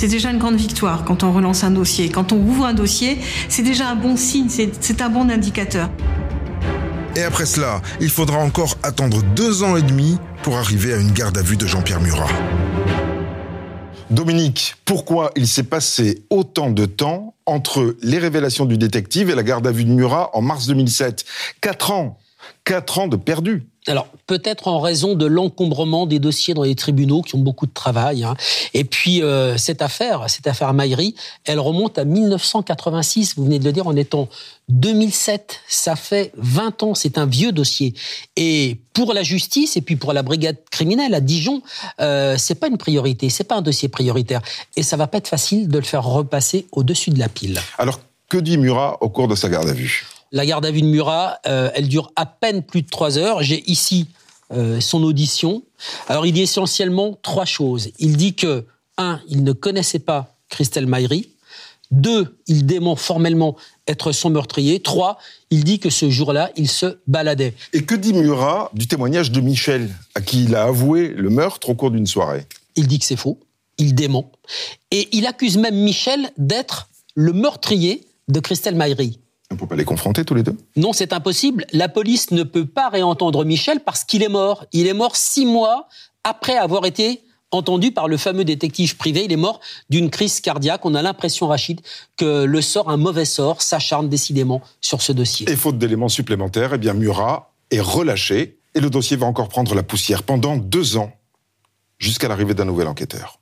C'est 0.00 0.08
déjà 0.08 0.30
une 0.30 0.38
grande 0.38 0.56
victoire 0.56 1.04
quand 1.04 1.24
on 1.24 1.30
relance 1.30 1.62
un 1.62 1.70
dossier. 1.70 2.08
Quand 2.08 2.32
on 2.32 2.38
ouvre 2.38 2.64
un 2.64 2.72
dossier, 2.72 3.18
c'est 3.50 3.60
déjà 3.60 3.90
un 3.90 3.96
bon 3.96 4.16
signe, 4.16 4.48
c'est 4.48 5.02
un 5.02 5.10
bon 5.10 5.28
indicateur. 5.28 5.90
Et 7.16 7.22
après 7.22 7.44
cela, 7.44 7.82
il 8.00 8.08
faudra 8.08 8.38
encore 8.38 8.78
attendre 8.82 9.22
deux 9.22 9.62
ans 9.62 9.76
et 9.76 9.82
demi 9.82 10.16
pour 10.42 10.56
arriver 10.56 10.94
à 10.94 10.96
une 10.96 11.12
garde 11.12 11.36
à 11.36 11.42
vue 11.42 11.58
de 11.58 11.66
Jean-Pierre 11.66 12.00
Murat. 12.00 12.30
Dominique, 14.08 14.76
pourquoi 14.86 15.32
il 15.36 15.46
s'est 15.46 15.64
passé 15.64 16.24
autant 16.30 16.70
de 16.70 16.86
temps 16.86 17.34
entre 17.44 17.94
les 18.00 18.16
révélations 18.16 18.64
du 18.64 18.78
détective 18.78 19.28
et 19.28 19.34
la 19.34 19.42
garde 19.42 19.66
à 19.66 19.70
vue 19.70 19.84
de 19.84 19.92
Murat 19.92 20.30
en 20.32 20.40
mars 20.40 20.66
2007 20.66 21.26
Quatre 21.60 21.90
ans 21.90 22.16
Quatre 22.64 23.00
ans 23.00 23.06
de 23.06 23.16
perdu 23.16 23.66
Alors, 23.86 24.08
peut-être 24.26 24.68
en 24.68 24.78
raison 24.78 25.14
de 25.14 25.24
l'encombrement 25.24 26.04
des 26.04 26.18
dossiers 26.18 26.52
dans 26.52 26.64
les 26.64 26.74
tribunaux 26.74 27.22
qui 27.22 27.34
ont 27.34 27.40
beaucoup 27.40 27.66
de 27.66 27.72
travail. 27.72 28.24
hein. 28.24 28.36
Et 28.74 28.84
puis, 28.84 29.22
euh, 29.22 29.56
cette 29.56 29.80
affaire, 29.80 30.28
cette 30.28 30.46
affaire 30.46 30.74
Maillery, 30.74 31.14
elle 31.46 31.58
remonte 31.58 31.98
à 31.98 32.04
1986. 32.04 33.36
Vous 33.36 33.44
venez 33.44 33.58
de 33.58 33.64
le 33.64 33.72
dire, 33.72 33.86
en 33.86 33.96
étant 33.96 34.28
2007. 34.68 35.60
Ça 35.66 35.96
fait 35.96 36.32
20 36.36 36.82
ans. 36.82 36.94
C'est 36.94 37.16
un 37.16 37.24
vieux 37.24 37.52
dossier. 37.52 37.94
Et 38.36 38.78
pour 38.92 39.14
la 39.14 39.22
justice 39.22 39.78
et 39.78 39.80
puis 39.80 39.96
pour 39.96 40.12
la 40.12 40.22
brigade 40.22 40.58
criminelle 40.70 41.14
à 41.14 41.20
Dijon, 41.20 41.62
euh, 42.00 42.36
c'est 42.36 42.56
pas 42.56 42.68
une 42.68 42.78
priorité. 42.78 43.30
C'est 43.30 43.44
pas 43.44 43.56
un 43.56 43.62
dossier 43.62 43.88
prioritaire. 43.88 44.42
Et 44.76 44.82
ça 44.82 44.98
va 44.98 45.06
pas 45.06 45.18
être 45.18 45.28
facile 45.28 45.68
de 45.68 45.78
le 45.78 45.84
faire 45.84 46.04
repasser 46.04 46.66
au-dessus 46.72 47.10
de 47.10 47.18
la 47.18 47.30
pile. 47.30 47.58
Alors, 47.78 48.00
que 48.28 48.36
dit 48.36 48.58
Murat 48.58 48.98
au 49.00 49.08
cours 49.08 49.26
de 49.26 49.34
sa 49.34 49.48
garde 49.48 49.68
à 49.68 49.72
vue? 49.72 50.04
La 50.32 50.46
garde 50.46 50.64
à 50.64 50.70
vue 50.70 50.82
de 50.82 50.86
Murat, 50.86 51.40
euh, 51.46 51.70
elle 51.74 51.88
dure 51.88 52.12
à 52.14 52.26
peine 52.26 52.62
plus 52.62 52.82
de 52.82 52.88
trois 52.88 53.18
heures. 53.18 53.42
J'ai 53.42 53.68
ici 53.68 54.06
euh, 54.52 54.80
son 54.80 55.02
audition. 55.02 55.62
Alors, 56.08 56.26
il 56.26 56.32
dit 56.32 56.42
essentiellement 56.42 57.18
trois 57.22 57.44
choses. 57.44 57.90
Il 57.98 58.16
dit 58.16 58.34
que, 58.34 58.64
un, 58.96 59.20
il 59.28 59.42
ne 59.42 59.52
connaissait 59.52 59.98
pas 59.98 60.36
Christelle 60.48 60.86
Maillery. 60.86 61.30
Deux, 61.90 62.38
il 62.46 62.66
dément 62.66 62.94
formellement 62.94 63.56
être 63.88 64.12
son 64.12 64.30
meurtrier. 64.30 64.80
Trois, 64.80 65.18
il 65.50 65.64
dit 65.64 65.80
que 65.80 65.90
ce 65.90 66.08
jour-là, 66.08 66.52
il 66.54 66.68
se 66.68 66.98
baladait. 67.08 67.54
Et 67.72 67.84
que 67.84 67.96
dit 67.96 68.12
Murat 68.12 68.70
du 68.74 68.86
témoignage 68.86 69.32
de 69.32 69.40
Michel, 69.40 69.90
à 70.14 70.20
qui 70.20 70.44
il 70.44 70.54
a 70.54 70.64
avoué 70.64 71.08
le 71.08 71.30
meurtre 71.30 71.70
au 71.70 71.74
cours 71.74 71.90
d'une 71.90 72.06
soirée? 72.06 72.46
Il 72.76 72.86
dit 72.86 73.00
que 73.00 73.04
c'est 73.04 73.16
faux. 73.16 73.40
Il 73.78 73.96
dément. 73.96 74.30
Et 74.92 75.08
il 75.10 75.26
accuse 75.26 75.56
même 75.56 75.74
Michel 75.74 76.30
d'être 76.38 76.88
le 77.16 77.32
meurtrier 77.32 78.06
de 78.28 78.38
Christelle 78.38 78.76
Maillery. 78.76 79.18
On 79.50 79.54
ne 79.54 79.58
peut 79.58 79.66
pas 79.66 79.76
les 79.76 79.84
confronter 79.84 80.24
tous 80.24 80.34
les 80.34 80.44
deux? 80.44 80.56
Non, 80.76 80.92
c'est 80.92 81.12
impossible. 81.12 81.66
La 81.72 81.88
police 81.88 82.30
ne 82.30 82.44
peut 82.44 82.66
pas 82.66 82.88
réentendre 82.88 83.44
Michel 83.44 83.80
parce 83.80 84.04
qu'il 84.04 84.22
est 84.22 84.28
mort. 84.28 84.64
Il 84.72 84.86
est 84.86 84.94
mort 84.94 85.16
six 85.16 85.44
mois 85.44 85.88
après 86.22 86.56
avoir 86.56 86.86
été 86.86 87.22
entendu 87.50 87.90
par 87.90 88.06
le 88.06 88.16
fameux 88.16 88.44
détective 88.44 88.96
privé. 88.96 89.24
Il 89.24 89.32
est 89.32 89.36
mort 89.36 89.60
d'une 89.88 90.08
crise 90.08 90.40
cardiaque. 90.40 90.86
On 90.86 90.94
a 90.94 91.02
l'impression, 91.02 91.48
Rachid, 91.48 91.80
que 92.16 92.44
le 92.44 92.62
sort, 92.62 92.90
un 92.90 92.96
mauvais 92.96 93.24
sort, 93.24 93.60
s'acharne 93.60 94.08
décidément 94.08 94.62
sur 94.80 95.02
ce 95.02 95.10
dossier. 95.10 95.50
Et 95.50 95.56
faute 95.56 95.78
d'éléments 95.78 96.08
supplémentaires, 96.08 96.74
eh 96.74 96.78
bien 96.78 96.94
Murat 96.94 97.52
est 97.72 97.80
relâché 97.80 98.60
et 98.76 98.80
le 98.80 98.88
dossier 98.88 99.16
va 99.16 99.26
encore 99.26 99.48
prendre 99.48 99.74
la 99.74 99.82
poussière 99.82 100.22
pendant 100.22 100.56
deux 100.56 100.96
ans, 100.96 101.10
jusqu'à 101.98 102.28
l'arrivée 102.28 102.54
d'un 102.54 102.66
nouvel 102.66 102.86
enquêteur. 102.86 103.39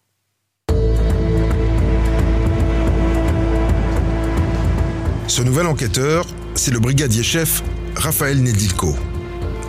Ce 5.29 5.43
nouvel 5.43 5.67
enquêteur, 5.67 6.27
c'est 6.55 6.71
le 6.71 6.81
brigadier 6.81 7.23
chef 7.23 7.63
Raphaël 7.97 8.43
Nedilko. 8.43 8.97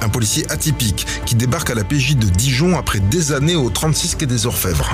Un 0.01 0.07
policier 0.07 0.49
atypique 0.49 1.05
qui 1.25 1.35
débarque 1.35 1.69
à 1.69 1.75
la 1.75 1.83
PJ 1.83 2.15
de 2.15 2.27
Dijon 2.27 2.77
après 2.77 3.01
des 3.01 3.33
années 3.33 3.57
au 3.57 3.69
36 3.69 4.15
quai 4.15 4.25
des 4.25 4.45
Orfèvres. 4.45 4.89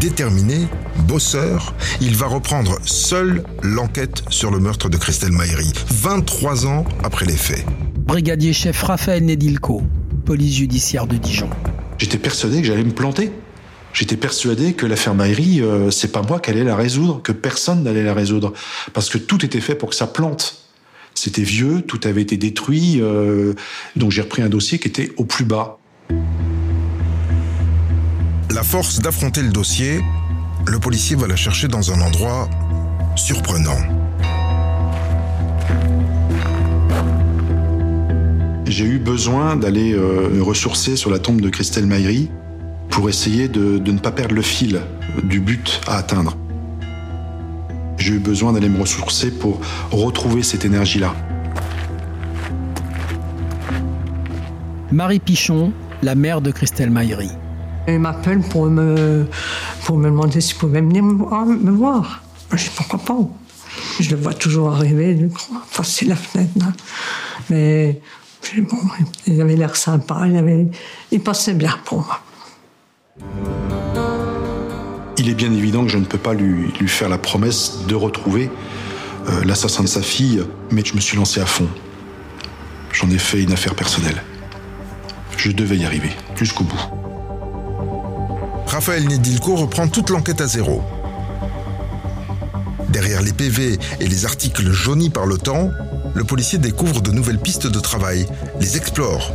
Déterminé, 0.00 0.66
bosseur, 1.06 1.74
il 2.00 2.16
va 2.16 2.26
reprendre 2.26 2.76
seul 2.84 3.44
l'enquête 3.62 4.24
sur 4.30 4.50
le 4.50 4.58
meurtre 4.58 4.88
de 4.88 4.96
Christelle 4.96 5.32
Maillery, 5.32 5.72
23 5.88 6.66
ans 6.66 6.84
après 7.04 7.24
les 7.24 7.36
faits. 7.36 7.64
Brigadier 7.98 8.52
chef 8.52 8.82
Raphaël 8.82 9.24
Nedilko, 9.24 9.84
police 10.24 10.56
judiciaire 10.56 11.06
de 11.06 11.16
Dijon. 11.16 11.50
J'étais 11.98 12.18
persuadé 12.18 12.60
que 12.62 12.66
j'allais 12.66 12.84
me 12.84 12.92
planter. 12.92 13.30
J'étais 13.96 14.18
persuadé 14.18 14.74
que 14.74 14.84
l'affaire 14.84 15.14
Maïri, 15.14 15.62
euh, 15.62 15.90
c'est 15.90 16.12
pas 16.12 16.20
moi 16.20 16.38
qui 16.38 16.50
allais 16.50 16.64
la 16.64 16.76
résoudre, 16.76 17.22
que 17.22 17.32
personne 17.32 17.82
n'allait 17.82 18.02
la 18.02 18.12
résoudre. 18.12 18.52
Parce 18.92 19.08
que 19.08 19.16
tout 19.16 19.42
était 19.42 19.62
fait 19.62 19.74
pour 19.74 19.88
que 19.88 19.94
ça 19.94 20.06
plante. 20.06 20.66
C'était 21.14 21.42
vieux, 21.42 21.80
tout 21.80 21.98
avait 22.04 22.20
été 22.20 22.36
détruit, 22.36 23.00
euh, 23.00 23.54
donc 23.96 24.10
j'ai 24.10 24.20
repris 24.20 24.42
un 24.42 24.50
dossier 24.50 24.78
qui 24.78 24.88
était 24.88 25.12
au 25.16 25.24
plus 25.24 25.46
bas. 25.46 25.78
La 28.50 28.62
force 28.62 28.98
d'affronter 28.98 29.40
le 29.40 29.48
dossier, 29.48 30.02
le 30.66 30.78
policier 30.78 31.16
va 31.16 31.26
la 31.26 31.36
chercher 31.36 31.66
dans 31.66 31.90
un 31.90 32.02
endroit 32.02 32.50
surprenant. 33.16 33.78
J'ai 38.66 38.84
eu 38.84 38.98
besoin 38.98 39.56
d'aller 39.56 39.94
euh, 39.94 40.28
me 40.28 40.42
ressourcer 40.42 40.96
sur 40.96 41.08
la 41.08 41.18
tombe 41.18 41.40
de 41.40 41.48
Christelle 41.48 41.86
Maïri 41.86 42.28
pour 42.90 43.08
essayer 43.08 43.48
de, 43.48 43.78
de 43.78 43.92
ne 43.92 43.98
pas 43.98 44.12
perdre 44.12 44.34
le 44.34 44.42
fil 44.42 44.80
du 45.22 45.40
but 45.40 45.80
à 45.86 45.96
atteindre. 45.96 46.36
J'ai 47.98 48.14
eu 48.14 48.18
besoin 48.18 48.52
d'aller 48.52 48.68
me 48.68 48.80
ressourcer 48.80 49.30
pour 49.30 49.60
retrouver 49.90 50.42
cette 50.42 50.64
énergie-là. 50.64 51.14
Marie 54.92 55.18
Pichon, 55.18 55.72
la 56.02 56.14
mère 56.14 56.40
de 56.40 56.50
Christelle 56.50 56.90
Maïri. 56.90 57.30
Il 57.88 58.00
m'appelle 58.00 58.40
pour 58.40 58.66
me, 58.66 59.26
pour 59.84 59.96
me 59.96 60.06
demander 60.06 60.40
s'il 60.40 60.56
pouvait 60.56 60.80
venir 60.80 61.02
me 61.02 61.70
voir. 61.70 62.22
Je 62.52 62.64
dis 62.64 62.70
pourquoi 62.76 62.98
pas. 62.98 63.18
Je 64.00 64.10
le 64.10 64.16
vois 64.16 64.34
toujours 64.34 64.72
arriver, 64.72 65.28
passer 65.76 66.06
la 66.06 66.16
fenêtre. 66.16 66.52
Là. 66.56 66.72
Mais 67.50 68.00
bon, 68.58 68.78
il 69.26 69.40
avait 69.40 69.56
l'air 69.56 69.76
sympa, 69.76 70.26
il, 70.26 70.36
avait, 70.36 70.66
il 71.10 71.20
passait 71.20 71.54
bien 71.54 71.74
pour 71.84 71.98
moi. 71.98 72.20
Il 75.18 75.30
est 75.30 75.34
bien 75.34 75.52
évident 75.52 75.84
que 75.84 75.90
je 75.90 75.98
ne 75.98 76.04
peux 76.04 76.18
pas 76.18 76.34
lui, 76.34 76.72
faire 76.86 77.08
la 77.08 77.18
promesse 77.18 77.78
de 77.88 77.94
retrouver 77.94 78.50
euh, 79.28 79.44
l'assassin 79.44 79.82
de 79.82 79.88
sa 79.88 80.02
fille, 80.02 80.44
mais 80.70 80.82
je 80.84 80.94
me 80.94 81.00
suis 81.00 81.16
lancé 81.16 81.40
à 81.40 81.46
fond. 81.46 81.68
J'en 82.92 83.10
ai 83.10 83.18
fait 83.18 83.42
une 83.42 83.52
affaire 83.52 83.74
personnelle. 83.74 84.22
Je 85.36 85.50
devais 85.50 85.78
y 85.78 85.84
arriver, 85.84 86.10
jusqu'au 86.36 86.64
bout. 86.64 86.80
Raphaël 88.66 89.08
Nedilko 89.08 89.56
reprend 89.56 89.88
toute 89.88 90.10
l'enquête 90.10 90.40
à 90.40 90.46
zéro. 90.46 90.82
Derrière 92.90 93.22
les 93.22 93.32
PV 93.32 93.78
et 94.00 94.06
les 94.06 94.24
articles 94.26 94.70
jaunis 94.70 95.10
par 95.10 95.26
le 95.26 95.38
temps, 95.38 95.70
le 96.14 96.24
policier 96.24 96.58
découvre 96.58 97.00
de 97.00 97.10
nouvelles 97.10 97.40
pistes 97.40 97.66
de 97.66 97.80
travail, 97.80 98.26
les 98.60 98.76
explore 98.76 99.32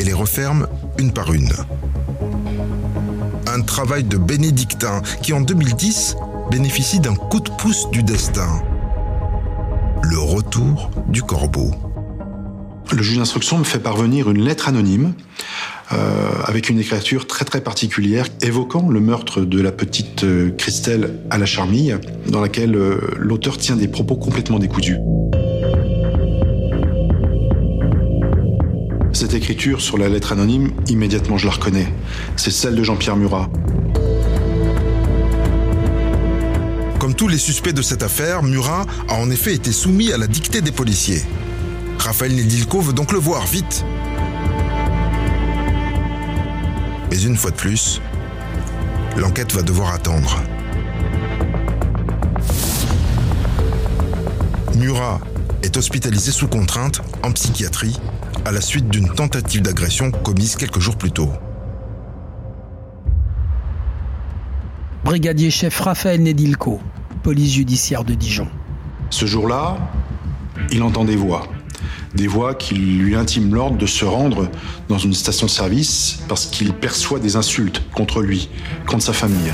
et 0.00 0.04
les 0.04 0.12
referme 0.12 0.68
une 0.98 1.12
par 1.12 1.32
une. 1.32 1.52
Un 3.54 3.60
travail 3.60 4.02
de 4.02 4.16
bénédictin 4.16 5.02
qui 5.22 5.34
en 5.34 5.42
2010 5.42 6.16
bénéficie 6.50 7.00
d'un 7.00 7.14
coup 7.14 7.38
de 7.38 7.50
pouce 7.50 7.90
du 7.90 8.02
destin. 8.02 8.62
Le 10.02 10.18
retour 10.18 10.90
du 11.08 11.22
corbeau. 11.22 11.70
Le 12.90 13.02
juge 13.02 13.18
d'instruction 13.18 13.58
me 13.58 13.64
fait 13.64 13.78
parvenir 13.78 14.30
une 14.30 14.42
lettre 14.42 14.68
anonyme 14.68 15.12
euh, 15.92 16.30
avec 16.46 16.70
une 16.70 16.78
écriture 16.78 17.26
très 17.26 17.44
très 17.44 17.60
particulière 17.60 18.26
évoquant 18.40 18.88
le 18.88 19.00
meurtre 19.00 19.42
de 19.42 19.60
la 19.60 19.70
petite 19.70 20.24
euh, 20.24 20.50
Christelle 20.56 21.18
à 21.28 21.36
la 21.36 21.44
charmille, 21.44 21.98
dans 22.28 22.40
laquelle 22.40 22.74
euh, 22.74 23.00
l'auteur 23.18 23.58
tient 23.58 23.76
des 23.76 23.88
propos 23.88 24.16
complètement 24.16 24.60
décousus. 24.60 24.96
Cette 29.22 29.34
écriture 29.34 29.80
sur 29.80 29.98
la 29.98 30.08
lettre 30.08 30.32
anonyme, 30.32 30.72
immédiatement 30.88 31.38
je 31.38 31.46
la 31.46 31.52
reconnais. 31.52 31.86
C'est 32.34 32.50
celle 32.50 32.74
de 32.74 32.82
Jean-Pierre 32.82 33.14
Murat. 33.14 33.48
Comme 36.98 37.14
tous 37.14 37.28
les 37.28 37.38
suspects 37.38 37.72
de 37.72 37.82
cette 37.82 38.02
affaire, 38.02 38.42
Murat 38.42 38.84
a 39.08 39.14
en 39.14 39.30
effet 39.30 39.54
été 39.54 39.70
soumis 39.70 40.10
à 40.10 40.18
la 40.18 40.26
dictée 40.26 40.60
des 40.60 40.72
policiers. 40.72 41.22
Raphaël 42.00 42.34
Nedilko 42.34 42.80
veut 42.80 42.92
donc 42.92 43.12
le 43.12 43.20
voir 43.20 43.46
vite. 43.46 43.84
Mais 47.08 47.22
une 47.22 47.36
fois 47.36 47.52
de 47.52 47.56
plus, 47.56 48.00
l'enquête 49.16 49.52
va 49.52 49.62
devoir 49.62 49.94
attendre. 49.94 50.42
Murat 54.74 55.20
est 55.62 55.76
hospitalisé 55.76 56.32
sous 56.32 56.48
contrainte 56.48 57.02
en 57.22 57.30
psychiatrie 57.30 57.96
à 58.44 58.50
la 58.50 58.60
suite 58.60 58.88
d'une 58.88 59.08
tentative 59.08 59.62
d'agression 59.62 60.10
commise 60.10 60.56
quelques 60.56 60.80
jours 60.80 60.96
plus 60.96 61.12
tôt. 61.12 61.30
Brigadier 65.04 65.50
chef 65.50 65.80
Raphaël 65.80 66.22
Nedilko, 66.22 66.80
police 67.22 67.54
judiciaire 67.54 68.04
de 68.04 68.14
Dijon. 68.14 68.48
Ce 69.10 69.26
jour-là, 69.26 69.78
il 70.70 70.82
entend 70.82 71.04
des 71.04 71.16
voix. 71.16 71.46
Des 72.14 72.26
voix 72.26 72.54
qui 72.54 72.74
lui 72.74 73.14
intiment 73.14 73.54
l'ordre 73.54 73.78
de 73.78 73.86
se 73.86 74.04
rendre 74.04 74.48
dans 74.88 74.98
une 74.98 75.14
station-service 75.14 76.20
parce 76.28 76.46
qu'il 76.46 76.72
perçoit 76.72 77.18
des 77.18 77.36
insultes 77.36 77.82
contre 77.94 78.22
lui, 78.22 78.48
contre 78.86 79.04
sa 79.04 79.12
famille. 79.12 79.52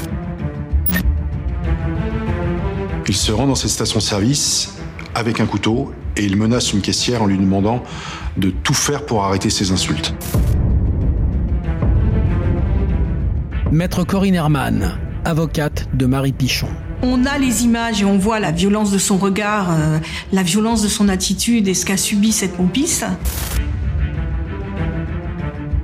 Il 3.07 3.16
se 3.16 3.32
rend 3.32 3.47
dans 3.47 3.55
cette 3.55 3.70
station-service 3.70 4.74
avec 5.14 5.41
un 5.41 5.47
couteau 5.47 5.93
et 6.16 6.24
il 6.24 6.36
menace 6.36 6.72
une 6.72 6.80
caissière 6.80 7.22
en 7.22 7.26
lui 7.26 7.39
demandant 7.39 7.82
de 8.39 8.51
tout 8.51 8.74
faire 8.74 9.05
pour 9.05 9.24
arrêter 9.24 9.51
ces 9.51 9.72
insultes. 9.72 10.14
Maître 13.70 14.05
Corinne 14.05 14.34
Herman, 14.34 14.99
avocate 15.24 15.89
de 15.93 16.07
Marie 16.07 16.32
Pichon. 16.32 16.68
On 17.03 17.26
a 17.26 17.39
les 17.39 17.64
images 17.64 18.03
et 18.03 18.05
on 18.05 18.18
voit 18.18 18.41
la 18.41 18.51
violence 18.51 18.91
de 18.91 18.99
son 18.99 19.18
regard, 19.18 19.70
euh, 19.70 19.99
la 20.32 20.43
violence 20.43 20.82
de 20.82 20.89
son 20.89 21.09
attitude 21.09 21.68
et 21.68 21.74
ce 21.74 21.84
qu'a 21.84 21.97
subi 21.97 22.32
cette 22.32 22.57
pompiste. 22.57 23.05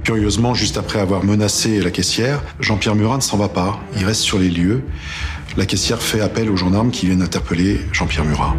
Curieusement, 0.02 0.54
juste 0.54 0.76
après 0.76 0.98
avoir 0.98 1.24
menacé 1.24 1.80
la 1.80 1.90
caissière, 1.90 2.42
Jean-Pierre 2.60 2.94
Murat 2.94 3.16
ne 3.16 3.22
s'en 3.22 3.36
va 3.36 3.48
pas. 3.48 3.80
Il 3.96 4.04
reste 4.04 4.20
sur 4.20 4.38
les 4.38 4.50
lieux. 4.50 4.82
La 5.56 5.66
caissière 5.66 6.02
fait 6.02 6.20
appel 6.20 6.50
aux 6.50 6.56
gendarmes 6.56 6.90
qui 6.90 7.06
viennent 7.06 7.22
interpeller 7.22 7.80
Jean-Pierre 7.92 8.24
Murat. 8.24 8.56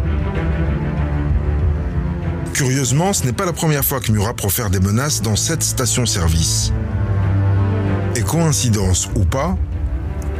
Curieusement, 2.56 3.12
ce 3.12 3.26
n'est 3.26 3.34
pas 3.34 3.44
la 3.44 3.52
première 3.52 3.84
fois 3.84 4.00
que 4.00 4.10
Murat 4.10 4.32
profère 4.32 4.70
des 4.70 4.80
menaces 4.80 5.20
dans 5.20 5.36
cette 5.36 5.62
station-service. 5.62 6.72
Et 8.14 8.22
coïncidence 8.22 9.10
ou 9.14 9.26
pas, 9.26 9.58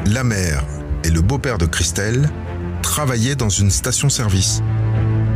la 0.06 0.24
mère 0.24 0.64
et 1.04 1.10
le 1.10 1.20
beau-père 1.20 1.58
de 1.58 1.66
Christelle 1.66 2.30
travaillaient 2.80 3.34
dans 3.34 3.50
une 3.50 3.70
station-service, 3.70 4.62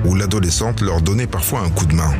où 0.07 0.14
l'adolescente 0.14 0.81
leur 0.81 1.03
donnait 1.03 1.26
parfois 1.26 1.61
un 1.61 1.68
coup 1.68 1.85
de 1.85 1.93
main. 1.93 2.14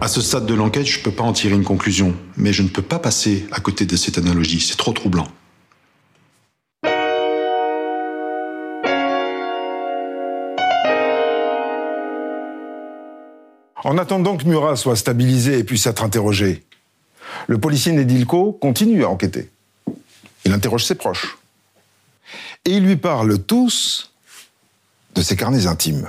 À 0.00 0.08
ce 0.08 0.22
stade 0.22 0.46
de 0.46 0.54
l'enquête, 0.54 0.86
je 0.86 0.98
ne 0.98 1.04
peux 1.04 1.12
pas 1.12 1.24
en 1.24 1.34
tirer 1.34 1.54
une 1.54 1.62
conclusion, 1.62 2.14
mais 2.38 2.54
je 2.54 2.62
ne 2.62 2.68
peux 2.68 2.80
pas 2.80 2.98
passer 2.98 3.46
à 3.52 3.60
côté 3.60 3.84
de 3.84 3.94
cette 3.94 4.16
analogie, 4.16 4.60
c'est 4.60 4.78
trop 4.78 4.92
troublant. 4.92 5.28
En 13.82 13.96
attendant 13.96 14.36
que 14.36 14.44
Murat 14.44 14.76
soit 14.76 14.96
stabilisé 14.96 15.58
et 15.58 15.64
puisse 15.64 15.86
être 15.86 16.04
interrogé, 16.04 16.62
le 17.46 17.58
policier 17.58 17.92
Nedilko 17.92 18.52
continue 18.52 19.04
à 19.04 19.08
enquêter. 19.08 19.50
Il 20.44 20.52
interroge 20.52 20.84
ses 20.84 20.94
proches. 20.94 21.38
Et 22.64 22.72
ils 22.72 22.84
lui 22.84 22.96
parlent 22.96 23.38
tous 23.38 24.12
de 25.14 25.22
ses 25.22 25.36
carnets 25.36 25.66
intimes. 25.66 26.08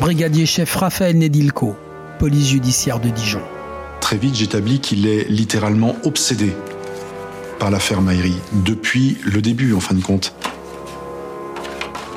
Brigadier 0.00 0.46
chef 0.46 0.74
Raphaël 0.76 1.18
Nedilko, 1.18 1.76
police 2.18 2.48
judiciaire 2.48 3.00
de 3.00 3.08
Dijon. 3.08 3.42
Très 4.06 4.18
vite, 4.18 4.36
j'établis 4.36 4.78
qu'il 4.78 5.08
est 5.08 5.28
littéralement 5.28 5.96
obsédé 6.04 6.52
par 7.58 7.72
l'affaire 7.72 8.00
Maïri, 8.00 8.36
depuis 8.52 9.16
le 9.24 9.42
début 9.42 9.74
en 9.74 9.80
fin 9.80 9.96
de 9.96 10.00
compte. 10.00 10.32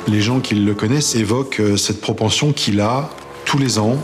Les 0.07 0.21
gens 0.21 0.39
qui 0.39 0.53
le 0.53 0.75
connaissent 0.75 1.15
évoquent 1.15 1.61
euh, 1.61 1.77
cette 1.77 1.99
propension 1.99 2.53
qu'il 2.53 2.79
a, 2.79 3.09
tous 3.45 3.57
les 3.57 3.79
ans, 3.79 3.97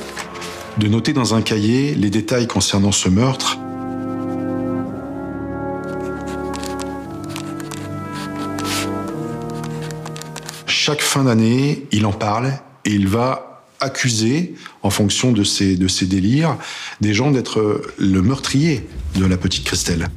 de 0.79 0.87
noter 0.87 1.13
dans 1.13 1.35
un 1.35 1.43
cahier 1.43 1.93
les 1.93 2.09
détails 2.09 2.47
concernant 2.47 2.91
ce 2.91 3.07
meurtre. 3.07 3.59
Chaque 10.65 11.01
fin 11.01 11.25
d'année, 11.25 11.85
il 11.91 12.07
en 12.07 12.13
parle 12.13 12.47
et 12.83 12.89
il 12.89 13.07
va 13.07 13.54
accuser, 13.85 14.53
en 14.83 14.89
fonction 14.89 15.31
de 15.31 15.43
ses, 15.43 15.77
de 15.77 15.87
ses 15.87 16.05
délires, 16.05 16.57
des 17.01 17.13
gens 17.13 17.31
d'être 17.31 17.83
le 17.97 18.21
meurtrier 18.21 18.87
de 19.15 19.25
la 19.25 19.37
petite 19.37 19.63
Christelle. 19.63 20.07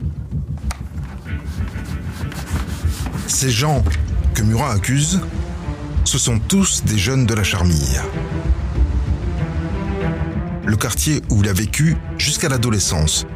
Ces 3.27 3.51
gens 3.51 3.85
que 4.35 4.43
Murat 4.43 4.73
accuse, 4.73 5.21
ce 6.05 6.19
sont 6.19 6.39
tous 6.39 6.83
des 6.85 6.99
jeunes 6.99 7.27
de 7.27 7.35
la 7.35 7.45
Charmille. 7.45 8.01
Le 10.65 10.77
quartier 10.77 11.23
où 11.31 11.43
il 11.43 11.49
a 11.49 11.53
vécu 11.53 11.97
jusqu'à 12.19 12.49
l'adolescence, 12.49 13.27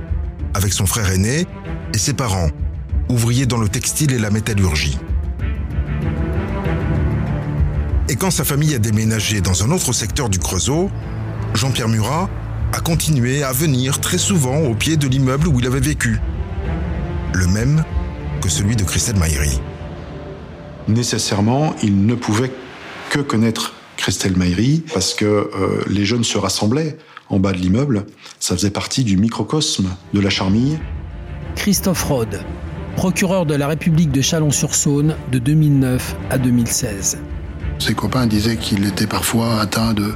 avec 0.55 0.73
son 0.73 0.87
frère 0.87 1.11
aîné 1.11 1.47
et 1.95 1.99
ses 1.99 2.15
parents, 2.15 2.51
ouvriers 3.09 3.47
dans 3.47 3.59
le 3.59 3.69
textile 3.69 4.13
et 4.13 4.19
la 4.19 4.31
métallurgie. 4.31 4.99
Et 8.13 8.17
quand 8.17 8.31
sa 8.31 8.45
famille 8.45 8.75
a 8.75 8.79
déménagé 8.79 9.41
dans 9.41 9.65
un 9.65 9.71
autre 9.71 9.95
secteur 9.95 10.29
du 10.29 10.39
Creusot, 10.39 10.91
Jean-Pierre 11.55 11.89
Murat 11.89 12.29
a 12.75 12.81
continué 12.81 13.43
à 13.43 13.53
venir 13.53 14.03
très 14.03 14.19
souvent 14.19 14.59
au 14.59 14.75
pied 14.75 14.99
de 14.99 15.09
l'immeuble 15.09 15.49
où 15.49 15.59
il 15.59 15.67
avait 15.67 15.81
vécu. 15.81 16.21
Le 17.33 17.47
même 17.47 17.83
que 18.43 18.51
celui 18.51 18.77
de 18.77 18.85
Christelle 18.85 19.17
Maïri. 19.17 19.59
Nécessairement, 20.89 21.75
il 21.83 22.05
ne 22.05 22.15
pouvait 22.15 22.53
que 23.09 23.21
connaître 23.21 23.73
Christelle 23.97 24.37
Maïri 24.37 24.85
parce 24.93 25.15
que 25.15 25.25
euh, 25.25 25.83
les 25.89 26.05
jeunes 26.05 26.25
se 26.25 26.37
rassemblaient 26.37 26.99
en 27.31 27.41
bas 27.41 27.53
de 27.53 27.59
l'immeuble. 27.59 28.05
Ça 28.39 28.55
faisait 28.55 28.69
partie 28.69 29.05
du 29.05 29.17
microcosme 29.17 29.89
de 30.13 30.21
la 30.21 30.29
Charmille. 30.29 30.79
Christophe 31.57 32.03
Rode, 32.03 32.43
procureur 32.95 33.47
de 33.47 33.55
la 33.55 33.69
République 33.69 34.13
de 34.13 34.21
Chalon-sur-Saône 34.21 35.17
de 35.31 35.39
2009 35.39 36.15
à 36.29 36.37
2016. 36.37 37.17
Ses 37.85 37.95
copains 37.95 38.29
disaient 38.29 38.57
qu'il 38.57 38.87
était 38.87 39.09
parfois 39.09 39.61
atteint 39.61 39.93
de, 39.93 40.15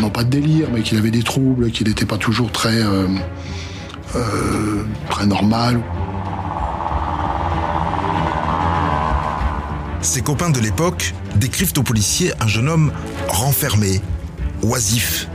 non 0.00 0.10
pas 0.10 0.22
de 0.22 0.30
délire, 0.30 0.68
mais 0.72 0.82
qu'il 0.82 0.96
avait 0.96 1.10
des 1.10 1.24
troubles, 1.24 1.72
qu'il 1.72 1.88
n'était 1.88 2.06
pas 2.06 2.18
toujours 2.18 2.52
très, 2.52 2.80
euh, 2.80 3.08
euh, 4.14 4.84
très 5.08 5.26
normal. 5.26 5.80
Ses 10.00 10.20
copains 10.20 10.50
de 10.50 10.60
l'époque 10.60 11.12
décrivent 11.34 11.72
aux 11.78 11.82
policiers 11.82 12.32
un 12.38 12.46
jeune 12.46 12.68
homme 12.68 12.92
renfermé, 13.26 14.00
oisif, 14.62 15.26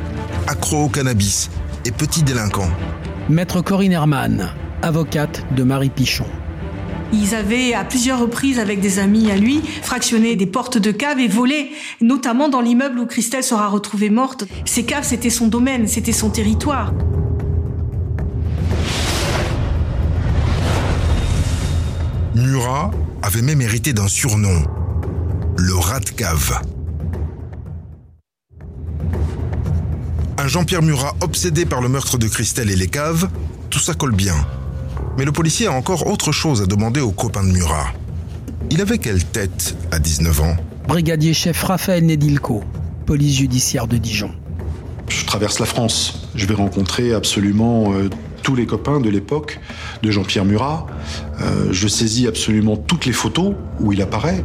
accro 0.47 0.85
au 0.85 0.87
cannabis 0.87 1.49
et 1.83 1.91
petit 1.91 2.23
délinquant. 2.23 2.69
Maître 3.27 3.59
Corinne 3.59 3.91
Herman, 3.91 4.49
avocate 4.81 5.43
de 5.53 5.63
Marie 5.63 5.89
Pichon. 5.89 6.25
Ils 7.13 7.35
avaient 7.35 7.73
à 7.73 7.83
plusieurs 7.83 8.19
reprises 8.19 8.59
avec 8.59 8.79
des 8.79 8.99
amis 8.99 9.31
à 9.31 9.37
lui 9.37 9.61
fractionné 9.83 10.35
des 10.35 10.45
portes 10.45 10.77
de 10.77 10.91
caves 10.91 11.19
et 11.19 11.27
volé, 11.27 11.71
notamment 12.01 12.49
dans 12.49 12.61
l'immeuble 12.61 12.99
où 12.99 13.05
Christelle 13.05 13.43
sera 13.43 13.67
retrouvée 13.67 14.09
morte. 14.09 14.45
Ces 14.65 14.83
caves, 14.83 15.05
c'était 15.05 15.29
son 15.29 15.47
domaine, 15.47 15.87
c'était 15.87 16.11
son 16.11 16.29
territoire. 16.29 16.93
Murat 22.35 22.91
avait 23.21 23.41
même 23.41 23.61
hérité 23.61 23.93
d'un 23.93 24.07
surnom, 24.07 24.63
le 25.57 25.73
rat 25.75 26.01
de 26.01 26.09
cave. 26.09 26.61
Un 30.37 30.47
Jean-Pierre 30.47 30.81
Murat 30.81 31.15
obsédé 31.21 31.65
par 31.65 31.81
le 31.81 31.87
meurtre 31.87 32.17
de 32.17 32.27
Christelle 32.27 32.69
et 32.69 32.75
les 32.75 32.87
caves, 32.87 33.29
tout 33.69 33.79
ça 33.79 33.93
colle 33.93 34.13
bien. 34.13 34.35
Mais 35.17 35.23
le 35.23 35.31
policier 35.31 35.67
a 35.67 35.71
encore 35.71 36.07
autre 36.07 36.31
chose 36.31 36.61
à 36.61 36.65
demander 36.65 36.99
aux 36.99 37.11
copains 37.11 37.43
de 37.43 37.51
Murat. 37.51 37.87
Il 38.69 38.81
avait 38.81 38.97
quelle 38.97 39.23
tête 39.23 39.75
à 39.91 39.99
19 39.99 40.41
ans? 40.41 40.57
Brigadier 40.87 41.33
chef 41.33 41.63
Raphaël 41.63 42.05
Nedilko, 42.05 42.63
police 43.05 43.37
judiciaire 43.37 43.87
de 43.87 43.97
Dijon. 43.97 44.31
Je 45.07 45.25
traverse 45.25 45.59
la 45.59 45.65
France. 45.65 46.27
Je 46.35 46.45
vais 46.45 46.53
rencontrer 46.53 47.13
absolument 47.13 47.93
euh, 47.93 48.09
tous 48.43 48.55
les 48.55 48.65
copains 48.65 48.99
de 48.99 49.09
l'époque 49.09 49.59
de 50.03 50.11
Jean-Pierre 50.11 50.45
Murat. 50.45 50.85
Euh, 51.41 51.69
je 51.71 51.87
saisis 51.87 52.27
absolument 52.27 52.75
toutes 52.75 53.05
les 53.05 53.13
photos 53.13 53.53
où 53.79 53.93
il 53.93 54.01
apparaît. 54.01 54.43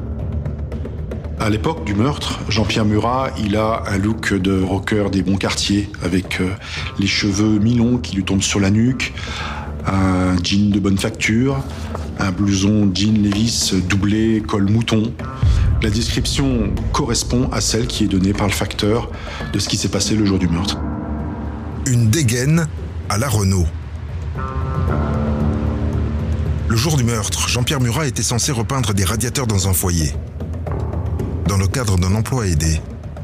À 1.41 1.49
l'époque 1.49 1.85
du 1.85 1.95
meurtre, 1.95 2.39
Jean-Pierre 2.49 2.85
Murat, 2.85 3.31
il 3.43 3.57
a 3.57 3.83
un 3.87 3.97
look 3.97 4.35
de 4.35 4.63
rocker 4.63 5.11
des 5.11 5.23
bons 5.23 5.37
quartiers, 5.37 5.89
avec 6.03 6.41
euh, 6.41 6.51
les 6.99 7.07
cheveux 7.07 7.59
mi-longs 7.59 7.97
qui 7.97 8.15
lui 8.15 8.25
tombent 8.25 8.43
sur 8.43 8.61
la 8.61 8.71
nuque, 8.71 9.15
un 9.87 10.37
jean 10.43 10.71
de 10.71 10.79
bonne 10.79 10.99
facture, 10.99 11.63
un 12.19 12.31
blouson 12.31 12.91
jean 12.95 13.23
Levis 13.23 13.73
doublé 13.89 14.43
col 14.47 14.71
mouton. 14.71 15.13
La 15.83 15.91
description 15.91 16.73
correspond 16.93 17.49
à 17.53 17.61
celle 17.61 17.87
qui 17.87 18.05
est 18.05 18.09
donnée 18.09 18.33
par 18.33 18.47
le 18.47 18.53
facteur 18.53 19.11
de 19.53 19.59
ce 19.59 19.69
qui 19.69 19.77
s'est 19.77 19.89
passé 19.89 20.15
le 20.15 20.27
jour 20.27 20.39
du 20.39 20.49
meurtre. 20.49 20.79
Une 21.87 22.11
dégaine 22.11 22.67
à 23.09 23.19
la 23.19 23.29
Renault. 23.29 23.67
Le 26.69 26.77
jour 26.77 26.97
du 26.97 27.03
meurtre, 27.03 27.49
Jean-Pierre 27.49 27.81
Murat 27.81 28.07
était 28.07 28.23
censé 28.23 28.53
repeindre 28.53 28.95
des 28.95 29.05
radiateurs 29.05 29.47
dans 29.47 29.69
un 29.69 29.73
foyer. 29.73 30.13
Dans 31.49 31.57
le 31.57 31.67
cadre 31.67 31.99
d'un 31.99 32.15
emploi 32.15 32.47
aidé. 32.47 32.81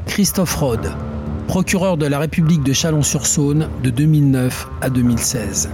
Christophe 0.07 0.55
Rode, 0.55 0.91
procureur 1.47 1.95
de 1.95 2.05
la 2.05 2.19
République 2.19 2.63
de 2.63 2.73
Chalon-sur-Saône 2.73 3.69
de 3.83 3.89
2009 3.89 4.67
à 4.81 4.89
2016. 4.89 5.69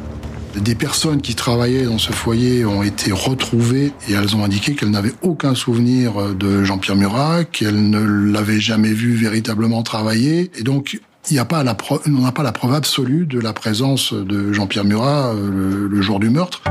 Des 0.55 0.75
personnes 0.75 1.21
qui 1.21 1.33
travaillaient 1.33 1.85
dans 1.85 1.97
ce 1.97 2.11
foyer 2.11 2.63
ont 2.65 2.83
été 2.83 3.11
retrouvées 3.11 3.91
et 4.07 4.13
elles 4.13 4.35
ont 4.35 4.43
indiqué 4.43 4.75
qu'elles 4.75 4.91
n'avaient 4.91 5.13
aucun 5.23 5.55
souvenir 5.55 6.35
de 6.35 6.63
Jean-Pierre 6.63 6.95
Murat, 6.95 7.43
qu'elles 7.43 7.89
ne 7.89 7.99
l'avaient 7.99 8.59
jamais 8.59 8.93
vu 8.93 9.15
véritablement 9.15 9.81
travailler. 9.81 10.51
Et 10.55 10.63
donc, 10.63 10.99
il 11.31 11.39
a 11.39 11.45
pas 11.45 11.63
la 11.63 11.75
on 12.05 12.21
n'a 12.21 12.31
pas 12.31 12.43
la 12.43 12.51
preuve 12.51 12.73
absolue 12.73 13.25
de 13.25 13.39
la 13.39 13.53
présence 13.53 14.13
de 14.13 14.53
Jean-Pierre 14.53 14.85
Murat 14.85 15.33
le, 15.33 15.87
le 15.87 16.01
jour 16.01 16.19
du 16.19 16.29
meurtre. 16.29 16.61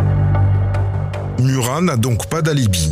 Murat 1.41 1.81
n'a 1.81 1.97
donc 1.97 2.29
pas 2.29 2.41
d'alibi. 2.41 2.91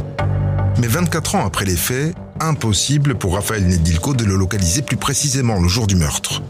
Mais 0.80 0.88
24 0.88 1.34
ans 1.36 1.46
après 1.46 1.66
les 1.66 1.76
faits, 1.76 2.14
impossible 2.40 3.14
pour 3.14 3.34
Raphaël 3.34 3.66
Nedilko 3.66 4.14
de 4.14 4.24
le 4.24 4.34
localiser 4.34 4.82
plus 4.82 4.96
précisément 4.96 5.60
le 5.60 5.68
jour 5.68 5.86
du 5.86 5.94
meurtre. 5.94 6.42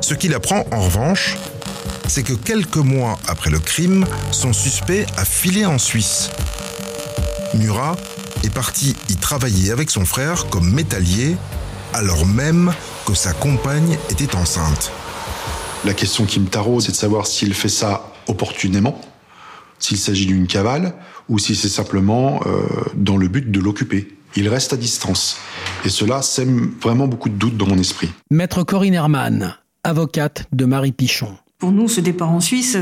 Ce 0.00 0.14
qu'il 0.14 0.34
apprend, 0.34 0.64
en 0.72 0.80
revanche, 0.80 1.36
c'est 2.10 2.24
que 2.24 2.32
quelques 2.32 2.76
mois 2.76 3.20
après 3.28 3.50
le 3.50 3.60
crime, 3.60 4.04
son 4.32 4.52
suspect 4.52 5.06
a 5.16 5.24
filé 5.24 5.64
en 5.64 5.78
Suisse. 5.78 6.30
Murat 7.54 7.96
est 8.42 8.52
parti 8.52 8.96
y 9.08 9.14
travailler 9.14 9.70
avec 9.70 9.92
son 9.92 10.04
frère 10.04 10.50
comme 10.50 10.72
métallier, 10.72 11.36
alors 11.94 12.26
même 12.26 12.72
que 13.06 13.14
sa 13.14 13.32
compagne 13.32 13.96
était 14.10 14.34
enceinte. 14.34 14.90
La 15.84 15.94
question 15.94 16.26
qui 16.26 16.40
me 16.40 16.48
taraude, 16.48 16.82
c'est 16.82 16.90
de 16.90 16.96
savoir 16.96 17.28
s'il 17.28 17.54
fait 17.54 17.68
ça 17.68 18.12
opportunément, 18.26 19.00
s'il 19.78 19.96
s'agit 19.96 20.26
d'une 20.26 20.48
cavale, 20.48 20.94
ou 21.28 21.38
si 21.38 21.54
c'est 21.54 21.68
simplement 21.68 22.40
euh, 22.44 22.66
dans 22.96 23.18
le 23.18 23.28
but 23.28 23.52
de 23.52 23.60
l'occuper. 23.60 24.16
Il 24.34 24.48
reste 24.48 24.72
à 24.72 24.76
distance. 24.76 25.36
Et 25.84 25.88
cela 25.88 26.22
sème 26.22 26.72
vraiment 26.82 27.06
beaucoup 27.06 27.28
de 27.28 27.36
doutes 27.36 27.56
dans 27.56 27.68
mon 27.68 27.78
esprit. 27.78 28.10
Maître 28.32 28.64
Corinne 28.64 28.94
Herman, 28.94 29.54
avocate 29.84 30.48
de 30.52 30.64
Marie 30.64 30.90
Pichon. 30.90 31.36
Pour 31.60 31.72
nous, 31.72 31.88
ce 31.88 32.00
départ 32.00 32.32
en 32.32 32.40
Suisse 32.40 32.78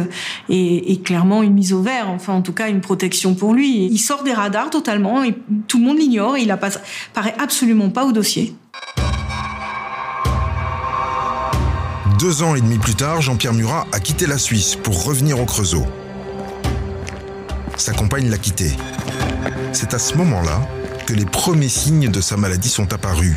est, 0.49 1.03
clairement 1.03 1.43
une 1.43 1.53
mise 1.53 1.73
au 1.73 1.83
vert, 1.83 2.09
enfin 2.11 2.35
en 2.35 2.43
tout 2.43 2.53
cas 2.53 2.69
une 2.69 2.81
protection 2.81 3.35
pour 3.35 3.53
lui. 3.53 3.87
Il 3.87 3.99
sort 3.99 4.23
des 4.23 4.33
radars 4.33 4.71
totalement, 4.71 5.25
et 5.25 5.35
tout 5.67 5.79
le 5.79 5.85
monde 5.85 5.99
l'ignore, 5.99 6.39
il 6.39 6.49
apparaît 6.53 7.35
absolument 7.39 7.91
pas 7.91 8.05
au 8.05 8.13
dossier. 8.13 8.55
Deux 12.21 12.45
ans 12.45 12.55
et 12.55 12.61
demi 12.61 12.79
plus 12.79 12.95
tard, 12.95 13.21
Jean-Pierre 13.21 13.53
Murat 13.53 13.85
a 13.91 13.99
quitté 13.99 14.29
la 14.29 14.39
Suisse 14.39 14.77
pour 14.77 15.05
revenir 15.05 15.41
au 15.41 15.45
Creusot. 15.45 15.85
Sa 17.77 17.93
compagne 17.93 18.31
l'a 18.31 18.39
quitté. 18.39 18.71
C'est 19.73 19.93
à 19.93 19.99
ce 19.99 20.15
moment-là 20.17 20.61
que 21.05 21.15
les 21.15 21.27
premiers 21.27 21.69
signes 21.69 22.11
de 22.11 22.21
sa 22.21 22.37
maladie 22.37 22.69
sont 22.69 22.93
apparus. 22.93 23.37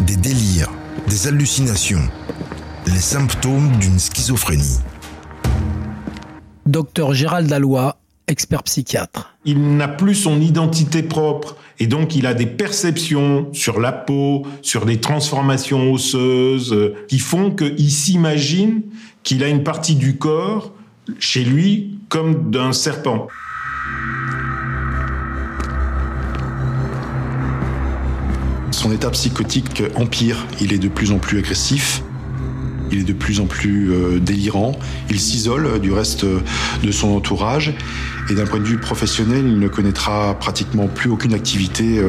Des 0.00 0.16
délires, 0.16 0.70
des 1.06 1.26
hallucinations, 1.26 2.08
les 2.86 2.98
symptômes 2.98 3.70
d'une 3.78 3.98
schizophrénie. 3.98 4.78
Docteur 6.66 7.14
Gérald 7.14 7.48
Dalloy, 7.48 7.94
expert 8.26 8.62
psychiatre. 8.62 9.36
Il 9.44 9.76
n'a 9.76 9.88
plus 9.88 10.14
son 10.14 10.40
identité 10.40 11.02
propre 11.02 11.56
et 11.78 11.86
donc 11.86 12.14
il 12.14 12.26
a 12.26 12.34
des 12.34 12.46
perceptions 12.46 13.48
sur 13.52 13.80
la 13.80 13.92
peau, 13.92 14.46
sur 14.62 14.86
des 14.86 15.00
transformations 15.00 15.92
osseuses 15.92 16.72
euh, 16.72 16.94
qui 17.08 17.18
font 17.18 17.50
qu'il 17.50 17.90
s'imagine 17.90 18.82
qu'il 19.22 19.42
a 19.42 19.48
une 19.48 19.64
partie 19.64 19.96
du 19.96 20.16
corps 20.16 20.72
chez 21.18 21.44
lui 21.44 21.98
comme 22.08 22.50
d'un 22.50 22.72
serpent. 22.72 23.28
Son 28.70 28.92
état 28.92 29.10
psychotique 29.10 29.82
empire, 29.96 30.46
il 30.60 30.72
est 30.72 30.78
de 30.78 30.88
plus 30.88 31.12
en 31.12 31.18
plus 31.18 31.38
agressif, 31.38 32.02
il 32.92 33.00
est 33.00 33.04
de 33.04 33.12
plus 33.12 33.40
en 33.40 33.46
plus 33.46 33.92
euh, 33.92 34.18
délirant. 34.18 34.78
Il 35.10 35.20
s'isole 35.20 35.66
euh, 35.66 35.78
du 35.78 35.92
reste 35.92 36.24
euh, 36.24 36.40
de 36.82 36.90
son 36.90 37.08
entourage. 37.08 37.74
Et 38.28 38.34
d'un 38.34 38.46
point 38.46 38.58
de 38.58 38.64
vue 38.64 38.78
professionnel, 38.78 39.44
il 39.46 39.58
ne 39.58 39.68
connaîtra 39.68 40.34
pratiquement 40.38 40.86
plus 40.86 41.10
aucune 41.10 41.34
activité 41.34 42.00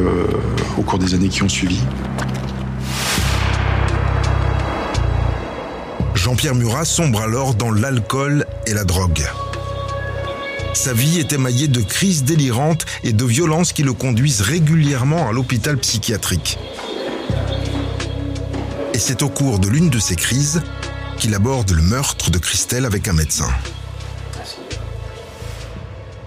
au 0.78 0.84
cours 0.84 1.00
des 1.00 1.16
années 1.16 1.30
qui 1.30 1.42
ont 1.42 1.50
suivi. 1.50 1.80
Jean-Pierre 6.14 6.54
Murat 6.54 6.86
sombre 6.86 7.22
alors 7.22 7.56
dans 7.56 7.72
l'alcool 7.72 8.46
et 8.68 8.74
la 8.76 8.84
drogue. 8.84 9.24
Sa 10.74 10.94
vie 10.94 11.20
est 11.20 11.34
émaillée 11.34 11.68
de 11.68 11.82
crises 11.82 12.24
délirantes 12.24 12.86
et 13.04 13.14
de 13.14 13.26
violences 13.26 13.74
qui 13.74 13.84
le 13.84 13.94
conduisent 13.94 14.42
régulièrement 14.42 15.28
à 15.28 15.32
l'hôpital 15.32 15.78
psychiatrique. 15.78 16.60
Et 18.94 19.00
c'est 19.00 19.24
au 19.24 19.30
cours 19.30 19.60
de 19.60 19.70
l'une 19.70 19.90
de 19.90 20.00
ces 20.00 20.16
crises 20.16 20.62
qu'il 21.18 21.34
aborde 21.34 21.72
le 21.72 21.82
meurtre 21.82 22.30
de 22.30 22.38
Christelle 22.38 22.86
avec 22.86 23.08
un 23.08 23.14
médecin. 23.14 23.48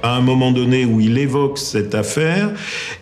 À 0.02 0.16
un 0.16 0.20
moment 0.20 0.50
donné 0.50 0.84
où 0.84 1.00
il 1.00 1.18
évoque 1.18 1.58
cette 1.58 1.94
affaire, 1.94 2.52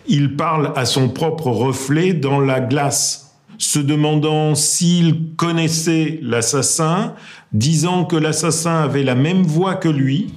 il 0.07 0.35
parle 0.35 0.73
à 0.75 0.85
son 0.85 1.09
propre 1.09 1.47
reflet 1.47 2.13
dans 2.13 2.39
la 2.39 2.59
glace, 2.59 3.35
se 3.57 3.79
demandant 3.79 4.55
s'il 4.55 5.35
connaissait 5.35 6.19
l'assassin, 6.21 7.13
disant 7.51 8.05
que 8.05 8.15
l'assassin 8.15 8.81
avait 8.81 9.03
la 9.03 9.15
même 9.15 9.43
voix 9.43 9.75
que 9.75 9.89
lui 9.89 10.33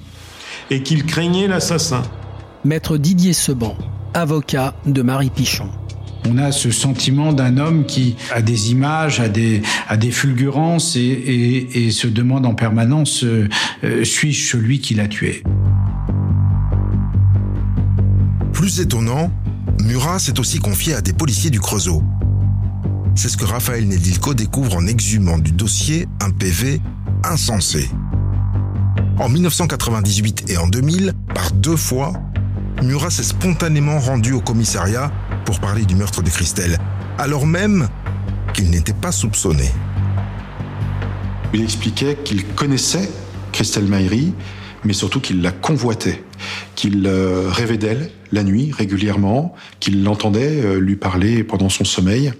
et 0.69 0.83
qu'il 0.83 1.05
craignait 1.05 1.47
l'assassin. 1.47 2.03
Maître 2.63 2.97
Didier 2.97 3.33
Seban, 3.33 3.75
avocat 4.13 4.73
de 4.85 5.01
Marie 5.01 5.29
Pichon. 5.29 5.69
On 6.29 6.37
a 6.37 6.51
ce 6.51 6.71
sentiment 6.71 7.31
d'un 7.31 7.57
homme 7.57 7.85
qui 7.85 8.15
a 8.31 8.41
des 8.41 8.71
images, 8.71 9.19
a 9.19 9.29
des, 9.29 10.11
fulgurances 10.11 10.95
et 10.95 11.89
se 11.91 12.07
demande 12.07 12.45
en 12.45 12.53
permanence 12.53 13.23
euh, 13.23 13.47
euh, 13.83 14.03
suis-je 14.03 14.51
celui 14.51 14.79
qui 14.79 14.95
l'a 14.95 15.07
tué? 15.07 15.43
Plus 18.51 18.79
étonnant, 18.79 19.31
Murat 19.83 20.19
s'est 20.19 20.39
aussi 20.39 20.59
confié 20.59 20.95
à 20.95 21.01
des 21.01 21.13
policiers 21.13 21.49
du 21.49 21.59
Creusot. 21.59 22.03
C'est 23.15 23.29
ce 23.29 23.37
que 23.37 23.45
Raphaël 23.45 23.87
Nedilko 23.87 24.33
découvre 24.33 24.75
en 24.75 24.85
exhumant 24.87 25.37
du 25.37 25.51
dossier 25.51 26.07
un 26.21 26.31
PV 26.31 26.81
insensé. 27.23 27.89
En 29.19 29.29
1998 29.29 30.49
et 30.49 30.57
en 30.57 30.67
2000, 30.67 31.13
par 31.33 31.51
deux 31.51 31.77
fois, 31.77 32.13
Murat 32.83 33.09
s'est 33.09 33.23
spontanément 33.23 33.99
rendu 33.99 34.33
au 34.33 34.41
commissariat 34.41 35.11
pour 35.47 35.61
parler 35.61 35.85
du 35.85 35.95
meurtre 35.95 36.21
de 36.21 36.29
Christelle, 36.29 36.77
alors 37.17 37.47
même 37.47 37.87
qu'il 38.53 38.69
n'était 38.69 38.91
pas 38.91 39.13
soupçonné. 39.13 39.71
Il 41.53 41.63
expliquait 41.63 42.17
qu'il 42.21 42.43
connaissait 42.43 43.09
Christelle 43.53 43.85
Maïri, 43.85 44.33
mais 44.83 44.91
surtout 44.91 45.21
qu'il 45.21 45.41
la 45.41 45.51
convoitait, 45.51 46.21
qu'il 46.75 47.07
euh, 47.07 47.47
rêvait 47.49 47.77
d'elle 47.77 48.11
la 48.33 48.43
nuit 48.43 48.73
régulièrement, 48.77 49.55
qu'il 49.79 50.03
l'entendait 50.03 50.65
euh, 50.65 50.79
lui 50.81 50.97
parler 50.97 51.45
pendant 51.45 51.69
son 51.69 51.85
sommeil, 51.85 52.33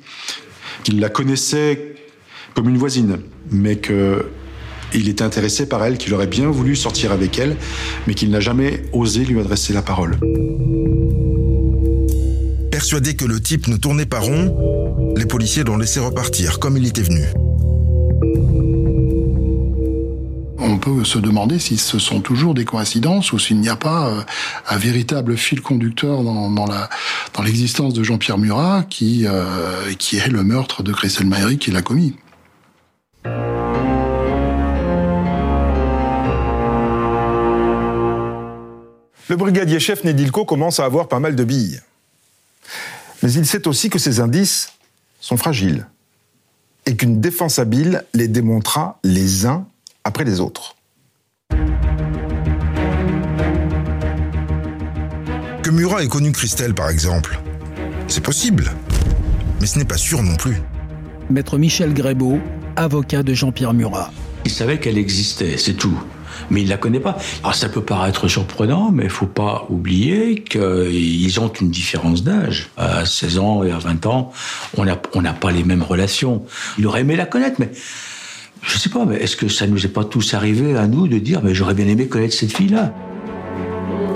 qu'il 0.84 1.00
la 1.00 1.08
connaissait 1.08 1.96
comme 2.56 2.68
une 2.68 2.78
voisine, 2.78 3.20
mais 3.52 3.78
que 3.78 4.26
il 4.94 5.08
était 5.08 5.24
intéressé 5.24 5.70
par 5.70 5.82
elle, 5.86 5.98
qu'il 5.98 6.14
aurait 6.14 6.28
bien 6.28 6.50
voulu 6.50 6.76
sortir 6.76 7.14
avec 7.14 7.40
elle, 7.40 7.56
mais 8.06 8.16
qu'il 8.16 8.32
n'a 8.32 8.42
jamais 8.42 8.84
osé 8.92 9.24
lui 9.24 9.40
adresser 9.40 9.72
la 9.72 9.82
parole. 9.82 10.18
Persuadé 12.78 13.16
que 13.16 13.26
le 13.26 13.42
type 13.42 13.68
ne 13.70 13.76
tournait 13.76 14.06
pas 14.06 14.20
rond, 14.20 15.16
les 15.18 15.26
policiers 15.26 15.64
l'ont 15.64 15.78
laissé 15.78 16.00
repartir 16.00 16.60
comme 16.60 16.78
il 16.78 16.86
était 16.86 17.02
venu. 17.02 17.26
On 20.60 20.78
peut 20.78 21.04
se 21.04 21.18
demander 21.18 21.58
si 21.58 21.80
ce 21.80 21.98
sont 21.98 22.22
toujours 22.22 22.54
des 22.54 22.66
coïncidences 22.66 23.34
ou 23.34 23.40
s'il 23.40 23.60
n'y 23.62 23.70
a 23.70 23.76
pas 23.76 24.10
euh, 24.10 24.22
un 24.70 24.78
véritable 24.78 25.38
fil 25.38 25.62
conducteur 25.62 26.22
dans, 26.22 26.52
dans 26.52 26.68
la 26.68 26.88
dans 27.34 27.42
l'existence 27.42 27.96
de 27.96 28.04
Jean-Pierre 28.04 28.38
Murat 28.38 28.84
qui 28.88 29.26
euh, 29.26 29.96
qui 29.98 30.18
est 30.18 30.28
le 30.28 30.44
meurtre 30.44 30.84
de 30.84 30.94
Christelle 30.94 31.26
Maïri 31.26 31.58
qui 31.58 31.72
l'a 31.72 31.82
commis. 31.82 32.16
Le 39.30 39.36
brigadier 39.36 39.80
chef 39.80 40.04
Nedilko 40.04 40.46
commence 40.46 40.80
à 40.80 40.86
avoir 40.86 41.08
pas 41.08 41.20
mal 41.20 41.36
de 41.36 41.44
billes. 41.44 41.82
Mais 43.24 43.32
il 43.34 43.46
sait 43.46 43.68
aussi 43.68 43.90
que 43.90 44.00
ces 44.00 44.20
indices 44.20 44.74
sont 45.20 45.38
fragiles 45.38 45.88
et 46.86 46.96
qu'une 46.96 47.20
défense 47.20 47.60
habile 47.60 48.04
les 48.14 48.28
démontrera 48.28 49.00
les 49.04 49.46
uns 49.46 49.68
après 50.04 50.24
les 50.24 50.40
autres. 50.40 50.76
Que 55.64 55.70
Murat 55.70 56.04
ait 56.04 56.08
connu 56.08 56.32
Christelle, 56.32 56.74
par 56.74 56.90
exemple, 56.90 57.40
c'est 58.08 58.24
possible, 58.24 58.72
mais 59.60 59.68
ce 59.68 59.78
n'est 59.78 59.86
pas 59.86 59.98
sûr 59.98 60.24
non 60.24 60.36
plus. 60.38 60.62
Maître 61.30 61.58
Michel 61.58 61.94
Grébeau, 61.94 62.40
avocat 62.78 63.22
de 63.22 63.34
Jean-Pierre 63.34 63.74
Murat. 63.74 64.12
Il 64.46 64.52
savait 64.52 64.80
qu'elle 64.80 64.98
existait, 64.98 65.58
c'est 65.58 65.74
tout. 65.74 66.00
Mais 66.50 66.62
il 66.62 66.70
la 66.70 66.78
connaît 66.78 67.00
pas. 67.00 67.18
Alors 67.44 67.56
ça 67.56 67.70
peut 67.70 67.82
paraître 67.82 68.28
surprenant, 68.28 68.92
mais 68.92 69.06
il 69.06 69.10
faut 69.10 69.26
pas 69.26 69.66
oublier 69.70 70.44
qu'ils 70.44 71.40
ont 71.40 71.52
une 71.62 71.70
différence 71.70 72.24
d'âge. 72.24 72.70
À 72.78 73.06
16 73.06 73.40
ans 73.40 73.64
et 73.64 73.72
à 73.72 73.78
20 73.78 74.06
ans, 74.06 74.32
on 74.78 74.86
n'a 74.86 75.34
pas 75.34 75.52
les 75.52 75.64
mêmes 75.64 75.84
relations. 75.84 76.44
Il 76.78 76.88
aurait 76.88 77.02
aimé 77.02 77.16
la 77.16 77.26
connaître, 77.26 77.58
mais 77.60 77.72
je 78.64 78.78
sais 78.78 78.90
pas, 78.90 79.06
est-ce 79.20 79.36
que 79.36 79.48
ça 79.48 79.68
nous 79.68 79.86
est 79.86 79.90
pas 79.90 80.04
tous 80.04 80.34
arrivé 80.34 80.76
à 80.78 80.88
nous 80.88 81.08
de 81.08 81.20
dire, 81.20 81.42
mais 81.44 81.54
j'aurais 81.54 81.74
bien 81.74 81.88
aimé 81.88 82.08
connaître 82.08 82.34
cette 82.34 82.56
fille-là? 82.56 82.94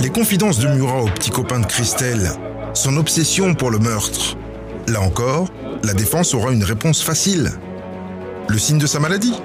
Les 0.02 0.10
confidences 0.10 0.60
de 0.60 0.68
Murat 0.68 1.04
au 1.04 1.08
petit 1.08 1.30
copain 1.30 1.60
de 1.60 1.66
Christelle, 1.66 2.32
son 2.74 2.98
obsession 2.98 3.54
pour 3.54 3.70
le 3.70 3.78
meurtre. 3.78 4.36
Là 4.88 5.02
encore, 5.02 5.50
la 5.84 5.94
défense 5.94 6.34
aura 6.34 6.52
une 6.52 6.64
réponse 6.64 7.04
facile. 7.04 7.52
Le 8.50 8.58
signe 8.58 8.80
de 8.80 8.88
sa 8.88 9.00
maladie. 9.00 9.36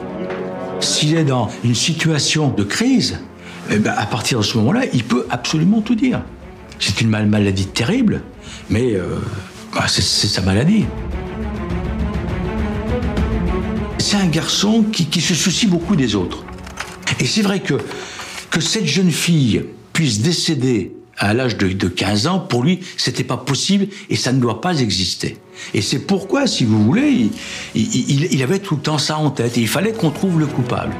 S'il 0.81 1.16
est 1.16 1.24
dans 1.24 1.49
une 1.64 1.74
situation 1.74 2.49
de 2.51 2.62
crise, 2.62 3.18
eh 3.70 3.79
ben, 3.79 3.95
à 3.97 4.07
partir 4.07 4.39
de 4.39 4.45
ce 4.45 4.57
moment-là, 4.59 4.83
il 4.93 5.05
peut 5.05 5.27
absolument 5.31 5.81
tout 5.81 5.95
dire. 5.95 6.22
C'est 6.79 7.01
une 7.01 7.09
mal- 7.09 7.27
maladie 7.27 7.66
terrible, 7.66 8.22
mais 8.70 8.95
euh, 8.95 9.18
bah, 9.74 9.87
c'est 9.89 10.03
c'est 10.03 10.29
sa 10.29 10.43
maladie. 10.43 10.85
C'est 13.99 14.16
un 14.16 14.27
garçon 14.27 14.85
qui, 14.93 15.07
qui 15.07 15.20
se 15.20 15.35
soucie 15.35 15.66
beaucoup 15.66 15.97
des 15.97 16.14
autres. 16.14 16.45
Et 17.18 17.24
c'est 17.27 17.43
vrai 17.43 17.61
que, 17.61 17.74
que 18.51 18.61
cette 18.61 18.87
jeune 18.87 19.11
fille 19.11 19.64
puisse 19.93 20.20
décéder 20.20 20.95
à 21.19 21.33
l'âge 21.35 21.57
de, 21.57 21.69
de 21.69 21.89
15 21.89 22.27
ans, 22.27 22.39
pour 22.41 22.62
lui, 22.62 22.81
c'était 22.97 23.25
pas 23.25 23.37
possible 23.37 23.87
et 24.11 24.17
ça 24.17 24.33
ne 24.33 24.41
doit 24.41 24.61
pas 24.61 24.79
exister. 24.81 25.37
Et 25.75 25.81
c'est 25.83 26.01
pourquoi, 26.01 26.47
si 26.47 26.64
vous 26.64 26.83
voulez, 26.85 27.09
il, 27.11 27.31
il- 27.75 28.11
il- 28.11 28.29
il 28.33 28.43
avait 28.43 28.59
tout 28.59 28.77
le 28.77 28.83
temps 28.83 28.99
ça 28.99 29.17
en 29.19 29.31
tête 29.31 29.57
et 29.57 29.61
il 29.62 29.69
fallait 29.69 29.93
qu'on 29.93 30.11
trouve 30.11 30.39
le 30.39 30.47
coupable. 30.47 30.93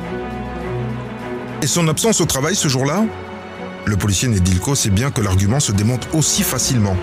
Et 1.62 1.67
son 1.67 1.87
absence 1.89 2.21
au 2.21 2.27
travail 2.27 2.55
ce 2.55 2.69
jour-là? 2.69 3.05
Le 3.85 3.97
policier 3.97 4.29
Nedilko 4.29 4.75
sait 4.75 4.91
bien 4.91 5.11
que 5.11 5.21
l'argument 5.21 5.61
se 5.61 5.73
démonte 5.73 6.09
aussi 6.12 6.43
facilement. 6.43 6.97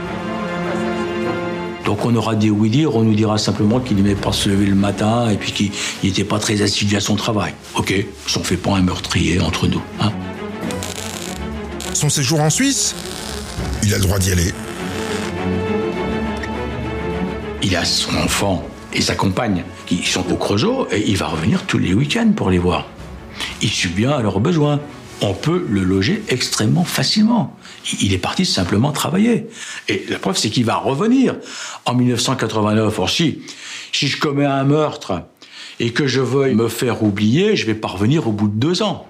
Donc 1.85 2.05
on 2.05 2.15
aura 2.15 2.35
des 2.35 2.49
oui 2.49 2.69
dire, 2.69 2.95
on 2.95 3.03
nous 3.03 3.13
dira 3.13 3.37
simplement 3.37 3.79
qu'il 3.79 3.97
n'aimait 3.97 4.15
pas 4.15 4.31
se 4.31 4.47
lever 4.49 4.65
le 4.65 4.75
matin 4.75 5.29
et 5.29 5.35
puis 5.37 5.51
qu'il 5.51 5.71
n'était 6.03 6.23
pas 6.23 6.39
très 6.39 6.61
assidu 6.61 6.95
à 6.95 6.99
son 7.01 7.15
travail. 7.15 7.53
Ok, 7.75 7.93
on 8.37 8.43
fait 8.43 8.57
pas 8.57 8.71
un 8.77 8.81
meurtrier 8.81 9.39
entre 9.41 9.67
nous. 9.67 9.81
Hein 9.99 10.11
Son 11.93 12.09
séjour 12.09 12.41
en 12.41 12.49
Suisse 12.49 12.95
Il 13.83 13.93
a 13.93 13.97
le 13.97 14.03
droit 14.03 14.17
d'y 14.17 14.31
aller. 14.31 14.51
Il 17.61 17.75
a 17.75 17.85
son 17.85 18.15
enfant 18.17 18.67
et 18.93 19.01
sa 19.01 19.15
compagne 19.15 19.63
qui 19.85 20.03
sont 20.03 20.31
au 20.31 20.35
Creusot 20.35 20.87
et 20.91 21.03
il 21.07 21.17
va 21.17 21.27
revenir 21.27 21.65
tous 21.65 21.77
les 21.77 21.93
week-ends 21.93 22.31
pour 22.35 22.49
les 22.49 22.57
voir. 22.57 22.87
Il 23.61 23.69
subvient 23.69 24.07
à 24.17 24.21
leurs 24.21 24.39
besoins. 24.39 24.79
On 25.21 25.33
peut 25.33 25.65
le 25.69 25.83
loger 25.83 26.23
extrêmement 26.29 26.83
facilement. 26.83 27.55
Il 28.01 28.11
est 28.11 28.17
parti 28.17 28.45
simplement 28.45 28.91
travailler. 28.91 29.47
Et 29.87 30.05
la 30.09 30.19
preuve, 30.19 30.37
c'est 30.37 30.49
qu'il 30.49 30.65
va 30.65 30.75
revenir 30.75 31.35
en 31.85 31.93
1989. 31.93 32.99
Or, 32.99 33.09
si, 33.09 33.41
si 33.91 34.07
je 34.07 34.19
commets 34.19 34.45
un 34.45 34.63
meurtre 34.63 35.21
et 35.79 35.93
que 35.93 36.07
je 36.07 36.19
veuille 36.19 36.55
me 36.55 36.67
faire 36.67 37.03
oublier, 37.03 37.55
je 37.55 37.65
vais 37.65 37.75
pas 37.75 37.87
revenir 37.87 38.27
au 38.27 38.31
bout 38.31 38.47
de 38.47 38.55
deux 38.55 38.81
ans. 38.81 39.05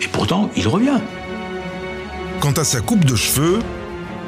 Et 0.00 0.06
pourtant, 0.06 0.50
il 0.56 0.68
revient. 0.68 1.00
Quant 2.40 2.52
à 2.52 2.62
sa 2.62 2.80
coupe 2.80 3.04
de 3.04 3.16
cheveux, 3.16 3.58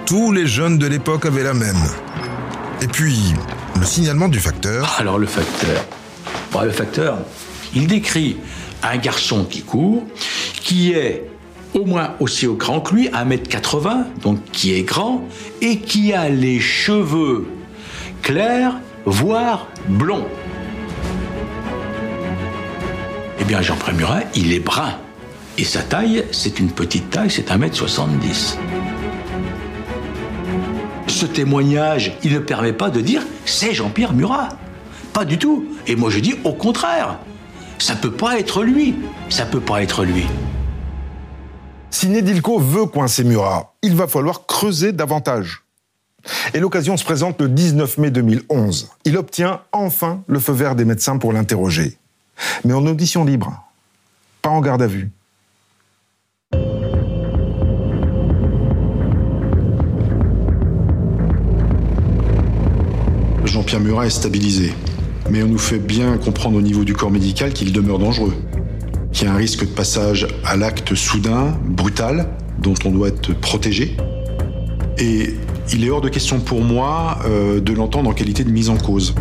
tous 0.05 0.33
les 0.33 0.47
jeunes 0.47 0.79
de 0.79 0.87
l'époque 0.87 1.27
avaient 1.27 1.45
la 1.45 1.55
même. 1.55 1.81
Et 2.83 2.89
puis, 2.89 3.35
le 3.79 3.87
signalement 3.87 4.29
du 4.29 4.41
facteur. 4.41 4.97
Alors 4.99 5.19
le 5.19 5.27
facteur. 5.27 5.85
Bon, 6.51 6.63
le 6.63 6.71
facteur, 6.71 7.19
il 7.73 7.87
décrit 7.87 8.37
un 8.83 8.97
garçon 8.97 9.45
qui 9.45 9.63
court, 9.63 10.03
qui 10.55 10.93
est 10.93 11.31
au 11.73 11.85
moins 11.85 12.15
aussi 12.19 12.47
grand 12.49 12.81
que 12.81 12.97
lui, 12.97 13.09
1m80, 13.09 14.07
donc 14.23 14.43
qui 14.51 14.75
est 14.75 14.83
grand, 14.83 15.23
et 15.61 15.79
qui 15.79 16.13
a 16.13 16.29
les 16.29 16.59
cheveux 16.59 17.47
clairs, 18.23 18.75
voire 19.05 19.69
blonds. 19.89 20.27
Eh 23.39 23.45
bien, 23.45 23.63
Jean-Pierre 23.63 23.95
Murat, 23.95 24.21
il 24.35 24.53
est 24.53 24.61
brun. 24.61 24.95
Et 25.61 25.65
sa 25.65 25.83
taille, 25.83 26.25
c'est 26.33 26.59
une 26.59 26.71
petite 26.71 27.11
taille, 27.11 27.31
c'est 27.31 27.51
1m70. 27.51 28.57
Ce 31.07 31.27
témoignage, 31.27 32.17
il 32.23 32.33
ne 32.33 32.39
permet 32.39 32.73
pas 32.73 32.89
de 32.89 33.03
dire 33.03 33.23
c'est 33.45 33.75
Jean-Pierre 33.75 34.15
Murat. 34.15 34.49
Pas 35.13 35.27
du 35.27 35.37
tout. 35.37 35.67
Et 35.87 35.97
moi 35.97 36.09
je 36.09 36.19
dis 36.19 36.35
au 36.45 36.55
contraire. 36.55 37.19
Ça 37.79 37.95
peut 37.95 38.11
pas 38.11 38.39
être 38.39 38.63
lui. 38.63 38.95
Ça 39.29 39.45
peut 39.45 39.61
pas 39.61 39.83
être 39.83 40.03
lui. 40.03 40.25
Si 41.91 42.09
Nedilko 42.09 42.59
veut 42.59 42.87
coincer 42.87 43.23
Murat, 43.25 43.75
il 43.83 43.95
va 43.95 44.07
falloir 44.07 44.47
creuser 44.47 44.93
davantage. 44.93 45.65
Et 46.55 46.61
l'occasion 46.61 46.97
se 46.97 47.05
présente 47.05 47.39
le 47.39 47.51
19 47.51 47.99
mai 47.99 48.11
2011. 48.11 48.89
Il 49.05 49.19
obtient 49.19 49.61
enfin 49.73 50.23
le 50.27 50.41
feu 50.41 50.55
vert 50.55 50.75
des 50.75 50.87
médecins 50.87 51.19
pour 51.19 51.35
l'interroger. 51.35 51.99
Mais 52.65 52.73
en 52.73 52.87
audition 52.87 53.27
libre, 53.27 53.63
pas 54.41 54.49
en 54.49 54.63
garde 54.63 54.81
à 54.81 54.87
vue. 54.87 55.11
Jean-Pierre 63.51 63.81
Murat 63.81 64.07
est 64.07 64.11
stabilisé. 64.11 64.73
Mais 65.29 65.43
on 65.43 65.49
nous 65.49 65.59
fait 65.59 65.79
bien 65.79 66.17
comprendre 66.19 66.57
au 66.57 66.63
niveau 66.63 66.85
du 66.85 66.95
corps 66.95 67.11
médical 67.11 67.53
qu'il 67.53 67.73
demeure 67.73 67.99
dangereux. 67.99 68.33
Qu'il 69.13 69.27
y 69.27 69.31
a 69.31 69.35
un 69.35 69.37
risque 69.37 69.63
de 69.63 69.71
passage 69.71 70.29
à 70.45 70.57
l'acte 70.57 70.95
soudain, 70.95 71.59
brutal, 71.65 72.29
dont 72.61 72.75
on 72.85 72.93
doit 72.93 73.09
être 73.09 73.35
protégé. 73.35 73.97
Et 74.99 75.35
il 75.73 75.85
est 75.85 75.91
hors 75.91 76.01
de 76.01 76.09
question 76.09 76.39
pour 76.39 76.63
moi 76.63 77.19
euh, 77.27 77.61
de 77.61 77.73
l'entendre 77.73 78.09
en 78.09 78.13
qualité 78.13 78.45
de 78.45 78.51
mise 78.51 78.71
en 78.71 78.77
cause. 78.77 79.15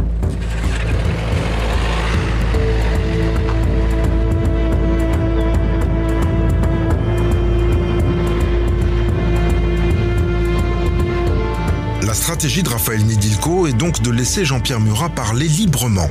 Stratégie 12.30 12.62
de 12.62 12.70
Raphaël 12.70 13.04
Nidilko 13.06 13.66
est 13.66 13.74
donc 13.74 14.04
de 14.04 14.12
laisser 14.12 14.46
Jean-Pierre 14.46 14.80
Murat 14.80 15.10
parler 15.10 15.48
librement, 15.48 16.08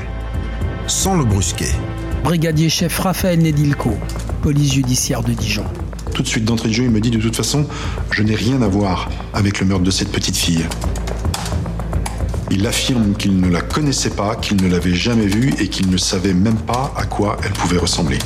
sans 0.89 1.17
le 1.17 1.25
brusquer. 1.25 1.69
Brigadier 2.25 2.69
chef 2.69 2.99
Raphaël 2.99 3.39
Nedilko, 3.39 3.97
police 4.43 4.73
judiciaire 4.73 5.23
de 5.23 5.33
Dijon. 5.33 5.65
Tout 6.13 6.23
de 6.25 6.27
suite 6.27 6.45
d'entrée 6.45 6.71
de 6.71 6.75
jeu, 6.75 6.83
il 6.83 6.91
me 6.91 7.01
dit 7.01 7.13
de 7.13 7.21
toute 7.21 7.37
façon, 7.37 7.69
je 8.11 8.25
n'ai 8.25 8.35
rien 8.35 8.61
à 8.63 8.67
voir 8.67 9.09
avec 9.33 9.61
le 9.61 9.67
meurtre 9.67 9.85
de 9.85 9.93
cette 9.93 10.11
petite 10.11 10.37
fille. 10.37 10.67
Il 12.51 12.67
affirme 12.67 13.15
qu'il 13.15 13.41
ne 13.41 13.49
la 13.49 13.61
connaissait 13.61 14.11
pas, 14.11 14.35
qu'il 14.35 14.61
ne 14.61 14.69
l'avait 14.69 14.97
jamais 14.97 15.27
vue 15.27 15.55
et 15.61 15.69
qu'il 15.69 15.89
ne 15.89 15.97
savait 15.97 16.35
même 16.35 16.59
pas 16.59 16.93
à 16.97 17.05
quoi 17.05 17.37
elle 17.45 17.53
pouvait 17.53 17.79
ressembler. 17.79 18.19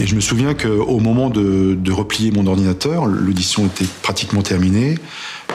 Et 0.00 0.06
je 0.06 0.14
me 0.14 0.20
souviens 0.20 0.54
qu'au 0.54 1.00
moment 1.00 1.28
de, 1.28 1.90
replier 1.90 2.30
mon 2.30 2.46
ordinateur, 2.46 3.06
l'audition 3.06 3.66
était 3.66 3.86
pratiquement 4.02 4.42
terminée, 4.42 4.96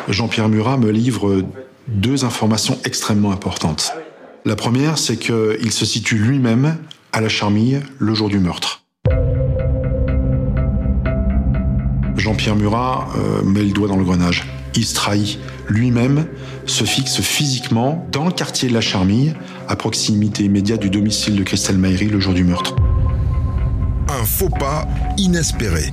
Jean-Pierre 0.09 0.49
Murat 0.49 0.77
me 0.77 0.91
livre 0.91 1.43
deux 1.87 2.25
informations 2.25 2.77
extrêmement 2.83 3.31
importantes. 3.31 3.93
La 4.43 4.57
première, 4.57 4.97
c'est 4.97 5.15
qu'il 5.15 5.71
se 5.71 5.85
situe 5.85 6.17
lui-même 6.17 6.77
à 7.13 7.21
la 7.21 7.29
Charmille 7.29 7.81
le 7.99 8.13
jour 8.13 8.27
du 8.27 8.39
meurtre. 8.39 8.83
Jean-Pierre 12.17 12.55
Murat 12.55 13.07
euh, 13.17 13.43
met 13.43 13.63
le 13.63 13.71
doigt 13.71 13.87
dans 13.87 13.97
le 13.97 14.03
grenage. 14.03 14.45
Il 14.75 14.85
se 14.85 14.95
trahit. 14.95 15.39
Lui-même 15.67 16.25
se 16.65 16.83
fixe 16.83 17.21
physiquement 17.21 18.07
dans 18.11 18.25
le 18.25 18.31
quartier 18.31 18.67
de 18.67 18.73
la 18.73 18.81
Charmille, 18.81 19.35
à 19.69 19.75
proximité 19.75 20.43
immédiate 20.43 20.81
du 20.81 20.89
domicile 20.89 21.35
de 21.35 21.43
Christelle 21.43 21.77
Maillery 21.77 22.07
le 22.07 22.19
jour 22.19 22.33
du 22.33 22.43
meurtre. 22.43 22.75
Un 24.09 24.25
faux 24.25 24.49
pas 24.49 24.87
inespéré. 25.17 25.91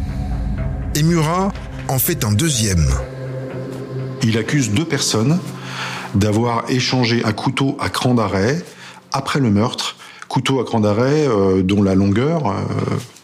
Et 0.95 1.03
Murat 1.03 1.53
en 1.89 1.99
fait 1.99 2.25
un 2.25 2.33
deuxième. 2.33 2.87
Il 4.23 4.37
accuse 4.39 4.71
deux 4.71 4.85
personnes 4.85 5.39
d'avoir 6.15 6.69
échangé 6.71 7.25
un 7.25 7.33
couteau 7.33 7.77
à 7.81 7.89
cran 7.89 8.15
d'arrêt 8.15 8.63
après 9.13 9.41
le 9.41 9.51
meurtre, 9.51 9.97
couteau 10.29 10.61
à 10.61 10.65
cran 10.65 10.81
d'arrêt 10.81 11.27
euh, 11.29 11.63
dont 11.63 11.83
la 11.83 11.95
longueur 11.95 12.49
euh, 12.49 12.55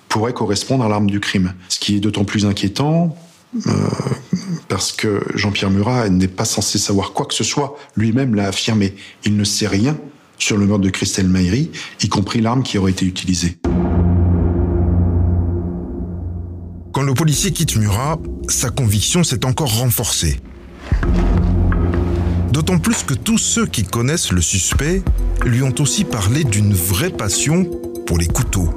pourrait 0.08 0.32
correspondre 0.32 0.84
à 0.84 0.88
l'arme 0.88 1.10
du 1.10 1.20
crime. 1.20 1.54
Ce 1.68 1.78
qui 1.78 1.96
est 1.96 2.00
d'autant 2.00 2.24
plus 2.24 2.46
inquiétant 2.46 3.16
euh, 3.66 3.70
parce 4.68 4.92
que 4.92 5.22
Jean-Pierre 5.34 5.70
Murat 5.70 6.08
n'est 6.08 6.28
pas 6.28 6.44
censé 6.44 6.78
savoir 6.78 7.12
quoi 7.12 7.26
que 7.26 7.34
ce 7.34 7.44
soit. 7.44 7.76
Lui-même 7.96 8.34
l'a 8.34 8.48
affirmé. 8.48 8.94
Il 9.24 9.36
ne 9.36 9.44
sait 9.44 9.68
rien 9.68 9.96
sur 10.38 10.56
le 10.56 10.66
meurtre 10.66 10.84
de 10.84 10.90
Christelle 10.90 11.28
Maillery, 11.28 11.70
y 12.02 12.08
compris 12.08 12.40
l'arme 12.40 12.62
qui 12.62 12.76
aurait 12.78 12.90
été 12.90 13.06
utilisée. 13.06 13.58
Le 17.06 17.14
policier 17.14 17.52
quitte 17.52 17.76
Murat, 17.76 18.18
sa 18.48 18.68
conviction 18.70 19.22
s'est 19.22 19.44
encore 19.44 19.78
renforcée. 19.78 20.40
D'autant 22.52 22.78
plus 22.78 23.04
que 23.04 23.14
tous 23.14 23.38
ceux 23.38 23.66
qui 23.66 23.84
connaissent 23.84 24.32
le 24.32 24.40
suspect 24.40 25.02
lui 25.44 25.62
ont 25.62 25.74
aussi 25.78 26.04
parlé 26.04 26.42
d'une 26.42 26.74
vraie 26.74 27.10
passion 27.10 27.64
pour 28.06 28.18
les 28.18 28.26
couteaux. 28.26 28.72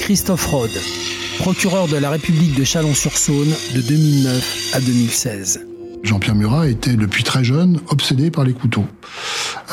Christophe 0.00 0.46
Rode, 0.46 0.80
procureur 1.38 1.86
de 1.86 1.96
la 1.96 2.10
République 2.10 2.54
de 2.54 2.64
Chalon-sur-Saône 2.64 3.54
de 3.74 3.80
2009 3.82 4.70
à 4.74 4.80
2016. 4.80 5.60
Jean-Pierre 6.06 6.36
Murat 6.36 6.68
était 6.68 6.94
depuis 6.94 7.24
très 7.24 7.42
jeune 7.42 7.80
obsédé 7.88 8.30
par 8.30 8.44
les 8.44 8.52
couteaux, 8.52 8.86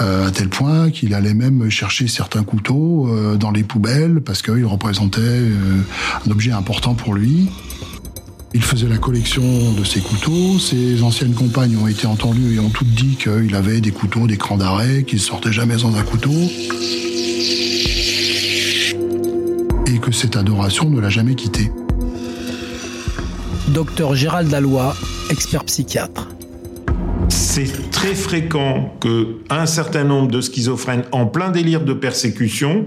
euh, 0.02 0.28
à 0.28 0.32
tel 0.32 0.50
point 0.50 0.90
qu'il 0.90 1.14
allait 1.14 1.34
même 1.34 1.70
chercher 1.70 2.08
certains 2.08 2.44
couteaux 2.44 3.08
euh, 3.08 3.36
dans 3.36 3.52
les 3.52 3.64
poubelles 3.64 4.22
parce 4.22 4.42
qu'ils 4.42 4.66
représentaient 4.66 5.22
euh, 5.22 5.82
un 6.26 6.32
objet 6.32 6.52
important 6.52 6.96
pour 6.96 7.14
lui. 7.14 7.50
Il 8.56 8.64
faisait 8.64 8.88
la 8.88 8.98
collection 8.98 9.44
de 9.74 9.84
ses 9.84 10.00
couteaux. 10.00 10.60
Ses 10.60 11.02
anciennes 11.04 11.34
compagnes 11.34 11.78
ont 11.78 11.88
été 11.88 12.06
entendues 12.08 12.56
et 12.56 12.60
ont 12.60 12.70
toutes 12.70 12.94
dit 12.94 13.16
qu'il 13.16 13.56
avait 13.56 13.82
des 13.82 13.92
couteaux, 13.92 14.28
des 14.28 14.38
crans 14.38 14.58
d'arrêt, 14.58 15.04
qu'il 15.04 15.20
sortait 15.20 15.52
jamais 15.52 15.80
sans 15.80 15.96
un 15.96 16.04
couteau. 16.04 16.34
Et 19.88 20.00
que 20.00 20.12
cette 20.12 20.36
adoration 20.36 20.90
ne 20.90 21.00
l'a 21.00 21.10
jamais 21.10 21.36
quitté. 21.36 21.72
Docteur 23.70 24.14
Gérald 24.14 24.50
Dallois, 24.50 24.96
expert 25.30 25.64
psychiatre. 25.66 26.28
C'est 27.30 27.92
très 27.92 28.16
fréquent 28.16 28.94
que 29.00 29.38
un 29.50 29.66
certain 29.66 30.04
nombre 30.04 30.30
de 30.30 30.42
schizophrènes 30.42 31.04
en 31.12 31.26
plein 31.26 31.50
délire 31.50 31.84
de 31.84 31.94
persécution 31.94 32.86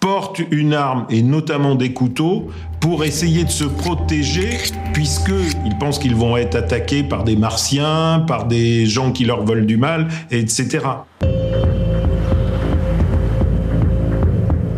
portent 0.00 0.40
une 0.50 0.74
arme 0.74 1.06
et 1.10 1.22
notamment 1.22 1.74
des 1.74 1.92
couteaux 1.92 2.48
pour 2.80 3.04
essayer 3.04 3.44
de 3.44 3.50
se 3.50 3.64
protéger 3.64 4.58
puisqu'ils 4.92 5.78
pensent 5.78 5.98
qu'ils 5.98 6.14
vont 6.14 6.36
être 6.36 6.54
attaqués 6.54 7.02
par 7.02 7.24
des 7.24 7.36
martiens, 7.36 8.24
par 8.26 8.46
des 8.46 8.86
gens 8.86 9.12
qui 9.12 9.24
leur 9.24 9.44
veulent 9.44 9.66
du 9.66 9.76
mal, 9.76 10.08
etc. 10.30 10.80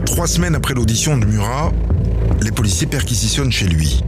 Trois 0.07 0.27
semaines 0.27 0.55
après 0.55 0.75
l'audition 0.75 1.17
de 1.17 1.27
Murat, 1.27 1.73
les 2.43 2.51
policiers 2.51 2.87
perquisitionnent 2.87 3.53
chez 3.53 3.67
lui. 3.67 4.03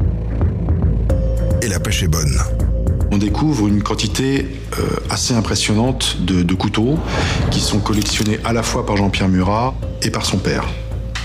Et 1.62 1.68
la 1.68 1.78
pêche 1.78 2.02
est 2.02 2.08
bonne. 2.08 2.40
On 3.12 3.18
découvre 3.18 3.66
une 3.66 3.82
quantité 3.82 4.46
euh, 4.78 4.82
assez 5.10 5.34
impressionnante 5.34 6.18
de, 6.20 6.54
couteaux 6.54 6.96
qui 7.50 7.60
sont 7.60 7.80
collectionnés 7.80 8.38
à 8.44 8.52
la 8.52 8.62
fois 8.62 8.86
par 8.86 8.96
Jean-Pierre 8.96 9.28
Murat 9.28 9.74
et 10.02 10.10
par 10.10 10.24
son 10.24 10.38
père. 10.38 10.64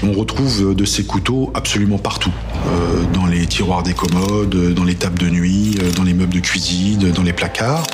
On 0.01 0.11
retrouve 0.11 0.73
de 0.75 0.85
ces 0.85 1.03
couteaux 1.03 1.51
absolument 1.53 1.99
partout. 1.99 2.33
Euh, 2.67 3.03
dans 3.13 3.27
les 3.27 3.45
tiroirs 3.45 3.83
des 3.83 3.93
commodes, 3.93 4.73
dans 4.73 4.83
les 4.83 4.95
tables 4.95 5.19
de 5.19 5.29
nuit, 5.29 5.77
euh, 5.79 5.91
dans 5.91 6.03
les 6.03 6.13
meubles 6.13 6.33
de 6.33 6.39
cuisine, 6.39 7.11
dans 7.11 7.23
les 7.23 7.33
placards. 7.33 7.85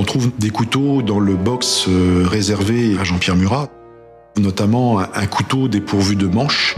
On 0.00 0.04
trouve 0.04 0.30
des 0.38 0.50
couteaux 0.50 1.02
dans 1.02 1.18
le 1.18 1.34
box 1.34 1.86
euh, 1.88 2.24
réservé 2.24 2.96
à 3.00 3.02
Jean-Pierre 3.02 3.34
Murat, 3.34 3.68
notamment 4.36 5.00
un 5.00 5.26
couteau 5.26 5.66
dépourvu 5.66 6.14
de 6.14 6.28
manche, 6.28 6.76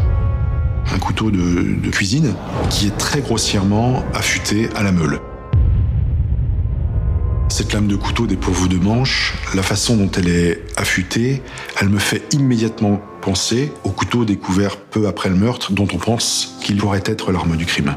un 0.90 0.98
couteau 0.98 1.30
de, 1.30 1.38
de, 1.38 1.90
cuisine 1.90 2.34
qui 2.70 2.86
est 2.86 2.96
très 2.96 3.20
grossièrement 3.20 4.02
affûté 4.14 4.70
à 4.74 4.82
la 4.82 4.90
meule. 4.90 5.20
Cette 7.50 7.74
lame 7.74 7.88
de 7.88 7.96
couteau 7.96 8.26
dépourvue 8.26 8.70
de 8.70 8.78
manche, 8.78 9.34
la 9.54 9.62
façon 9.62 9.98
dont 9.98 10.10
elle 10.16 10.28
est 10.28 10.62
affûtée, 10.78 11.42
elle 11.78 11.90
me 11.90 11.98
fait 11.98 12.22
immédiatement 12.32 13.02
penser 13.20 13.70
au 13.84 13.90
couteau 13.90 14.24
découvert 14.24 14.78
peu 14.78 15.06
après 15.06 15.28
le 15.28 15.34
meurtre 15.34 15.72
dont 15.72 15.88
on 15.92 15.98
pense 15.98 16.56
qu'il 16.62 16.78
pourrait 16.78 17.02
être 17.04 17.32
l'arme 17.32 17.58
du 17.58 17.66
crime. 17.66 17.94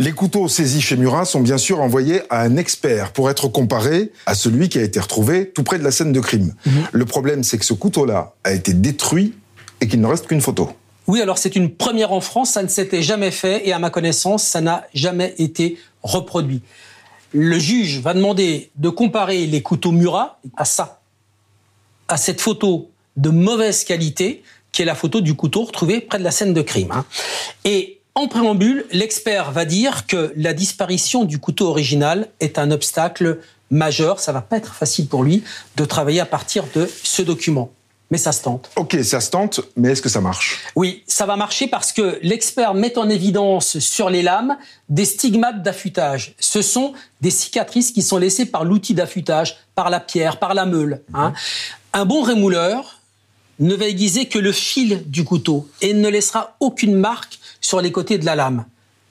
Les 0.00 0.12
couteaux 0.12 0.48
saisis 0.48 0.80
chez 0.80 0.96
Murat 0.96 1.26
sont 1.26 1.42
bien 1.42 1.58
sûr 1.58 1.82
envoyés 1.82 2.22
à 2.30 2.40
un 2.40 2.56
expert 2.56 3.12
pour 3.12 3.28
être 3.28 3.48
comparé 3.48 4.12
à 4.24 4.34
celui 4.34 4.70
qui 4.70 4.78
a 4.78 4.82
été 4.82 4.98
retrouvé 4.98 5.50
tout 5.50 5.62
près 5.62 5.78
de 5.78 5.84
la 5.84 5.90
scène 5.90 6.10
de 6.10 6.20
crime. 6.20 6.54
Mmh. 6.64 6.70
Le 6.90 7.04
problème, 7.04 7.44
c'est 7.44 7.58
que 7.58 7.66
ce 7.66 7.74
couteau-là 7.74 8.32
a 8.42 8.52
été 8.54 8.72
détruit 8.72 9.34
et 9.82 9.88
qu'il 9.88 10.00
ne 10.00 10.06
reste 10.06 10.26
qu'une 10.26 10.40
photo. 10.40 10.70
Oui, 11.06 11.20
alors 11.20 11.36
c'est 11.36 11.54
une 11.54 11.70
première 11.70 12.12
en 12.14 12.22
France, 12.22 12.52
ça 12.52 12.62
ne 12.62 12.68
s'était 12.68 13.02
jamais 13.02 13.30
fait 13.30 13.68
et 13.68 13.74
à 13.74 13.78
ma 13.78 13.90
connaissance, 13.90 14.42
ça 14.42 14.62
n'a 14.62 14.86
jamais 14.94 15.34
été 15.36 15.76
reproduit. 16.02 16.62
Le 17.34 17.58
juge 17.58 18.00
va 18.00 18.14
demander 18.14 18.70
de 18.76 18.88
comparer 18.88 19.46
les 19.46 19.60
couteaux 19.60 19.92
Murat 19.92 20.40
à 20.56 20.64
ça, 20.64 21.02
à 22.08 22.16
cette 22.16 22.40
photo 22.40 22.90
de 23.18 23.28
mauvaise 23.28 23.84
qualité 23.84 24.42
qui 24.72 24.80
est 24.80 24.86
la 24.86 24.94
photo 24.94 25.20
du 25.20 25.34
couteau 25.34 25.64
retrouvé 25.64 26.00
près 26.00 26.18
de 26.18 26.24
la 26.24 26.30
scène 26.30 26.54
de 26.54 26.62
crime. 26.62 26.90
hein. 26.90 27.04
Et 27.66 27.99
en 28.14 28.28
préambule, 28.28 28.86
l'expert 28.92 29.52
va 29.52 29.64
dire 29.64 30.06
que 30.06 30.32
la 30.36 30.52
disparition 30.52 31.24
du 31.24 31.38
couteau 31.38 31.68
original 31.68 32.28
est 32.40 32.58
un 32.58 32.70
obstacle 32.70 33.38
majeur. 33.70 34.20
Ça 34.20 34.32
va 34.32 34.40
pas 34.40 34.56
être 34.56 34.74
facile 34.74 35.06
pour 35.06 35.22
lui 35.22 35.42
de 35.76 35.84
travailler 35.84 36.20
à 36.20 36.26
partir 36.26 36.64
de 36.74 36.90
ce 37.02 37.22
document. 37.22 37.70
Mais 38.10 38.18
ça 38.18 38.32
se 38.32 38.42
tente. 38.42 38.70
Ok, 38.74 38.96
ça 39.04 39.20
se 39.20 39.30
tente, 39.30 39.60
mais 39.76 39.90
est-ce 39.92 40.02
que 40.02 40.08
ça 40.08 40.20
marche? 40.20 40.58
Oui, 40.74 41.04
ça 41.06 41.26
va 41.26 41.36
marcher 41.36 41.68
parce 41.68 41.92
que 41.92 42.18
l'expert 42.22 42.74
met 42.74 42.98
en 42.98 43.08
évidence 43.08 43.78
sur 43.78 44.10
les 44.10 44.22
lames 44.22 44.56
des 44.88 45.04
stigmates 45.04 45.62
d'affûtage. 45.62 46.34
Ce 46.40 46.60
sont 46.60 46.92
des 47.20 47.30
cicatrices 47.30 47.92
qui 47.92 48.02
sont 48.02 48.18
laissées 48.18 48.46
par 48.46 48.64
l'outil 48.64 48.94
d'affûtage, 48.94 49.58
par 49.76 49.90
la 49.90 50.00
pierre, 50.00 50.38
par 50.38 50.54
la 50.54 50.66
meule. 50.66 51.02
hein. 51.14 51.32
Un 51.92 52.04
bon 52.04 52.22
rémouleur 52.22 52.98
ne 53.60 53.74
va 53.74 53.86
aiguiser 53.86 54.26
que 54.26 54.38
le 54.38 54.52
fil 54.52 55.02
du 55.06 55.22
couteau 55.22 55.68
et 55.80 55.92
ne 55.92 56.08
laissera 56.08 56.56
aucune 56.60 56.94
marque 56.94 57.39
sur 57.70 57.80
les 57.80 57.92
côtés 57.92 58.18
de 58.18 58.26
la 58.26 58.34
lame. 58.34 58.64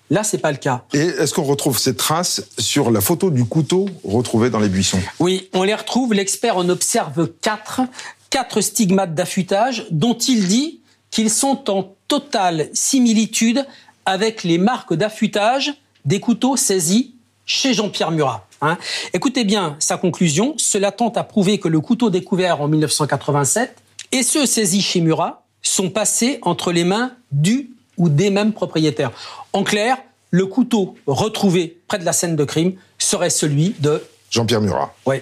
Là, 0.09 0.23
c'est 0.23 0.39
pas 0.39 0.51
le 0.51 0.57
cas. 0.57 0.83
Et 0.93 0.99
est-ce 0.99 1.33
qu'on 1.33 1.43
retrouve 1.43 1.79
ces 1.79 1.95
traces 1.95 2.43
sur 2.57 2.91
la 2.91 2.99
photo 2.99 3.29
du 3.29 3.45
couteau 3.45 3.87
retrouvé 4.03 4.49
dans 4.49 4.59
les 4.59 4.67
buissons? 4.67 4.99
Oui, 5.19 5.47
on 5.53 5.63
les 5.63 5.73
retrouve. 5.73 6.13
L'expert 6.13 6.57
en 6.57 6.67
observe 6.67 7.29
quatre, 7.41 7.81
quatre 8.29 8.59
stigmates 8.59 9.15
d'affûtage 9.15 9.85
dont 9.91 10.15
il 10.17 10.47
dit 10.49 10.81
qu'ils 11.09 11.29
sont 11.29 11.69
en 11.71 11.95
totale 12.09 12.69
similitude 12.73 13.65
avec 14.05 14.43
les 14.43 14.57
marques 14.57 14.93
d'affûtage 14.93 15.73
des 16.03 16.19
couteaux 16.19 16.57
saisis 16.57 17.13
chez 17.45 17.73
Jean-Pierre 17.73 18.11
Murat. 18.11 18.45
hein. 18.61 18.77
Écoutez 19.13 19.45
bien 19.45 19.77
sa 19.79 19.95
conclusion. 19.95 20.55
Cela 20.57 20.91
tente 20.91 21.15
à 21.17 21.23
prouver 21.23 21.59
que 21.59 21.69
le 21.69 21.79
couteau 21.79 22.09
découvert 22.09 22.59
en 22.59 22.67
1987 22.67 23.77
et 24.11 24.21
ceux 24.23 24.45
saisis 24.45 24.81
chez 24.81 24.99
Murat 24.99 25.45
sont 25.61 25.89
passés 25.89 26.39
entre 26.41 26.73
les 26.73 26.83
mains 26.83 27.13
du 27.31 27.69
ou 27.99 28.09
des 28.09 28.31
mêmes 28.31 28.53
propriétaires. 28.53 29.11
En 29.53 29.63
clair, 29.63 29.97
le 30.31 30.45
couteau 30.47 30.95
retrouvé 31.05 31.77
près 31.87 31.99
de 31.99 32.05
la 32.05 32.13
scène 32.13 32.35
de 32.35 32.43
crime 32.43 32.73
serait 32.97 33.29
celui 33.29 33.75
de 33.79 34.01
Jean-Pierre 34.31 34.61
Murat. 34.61 34.93
Oui. 35.05 35.17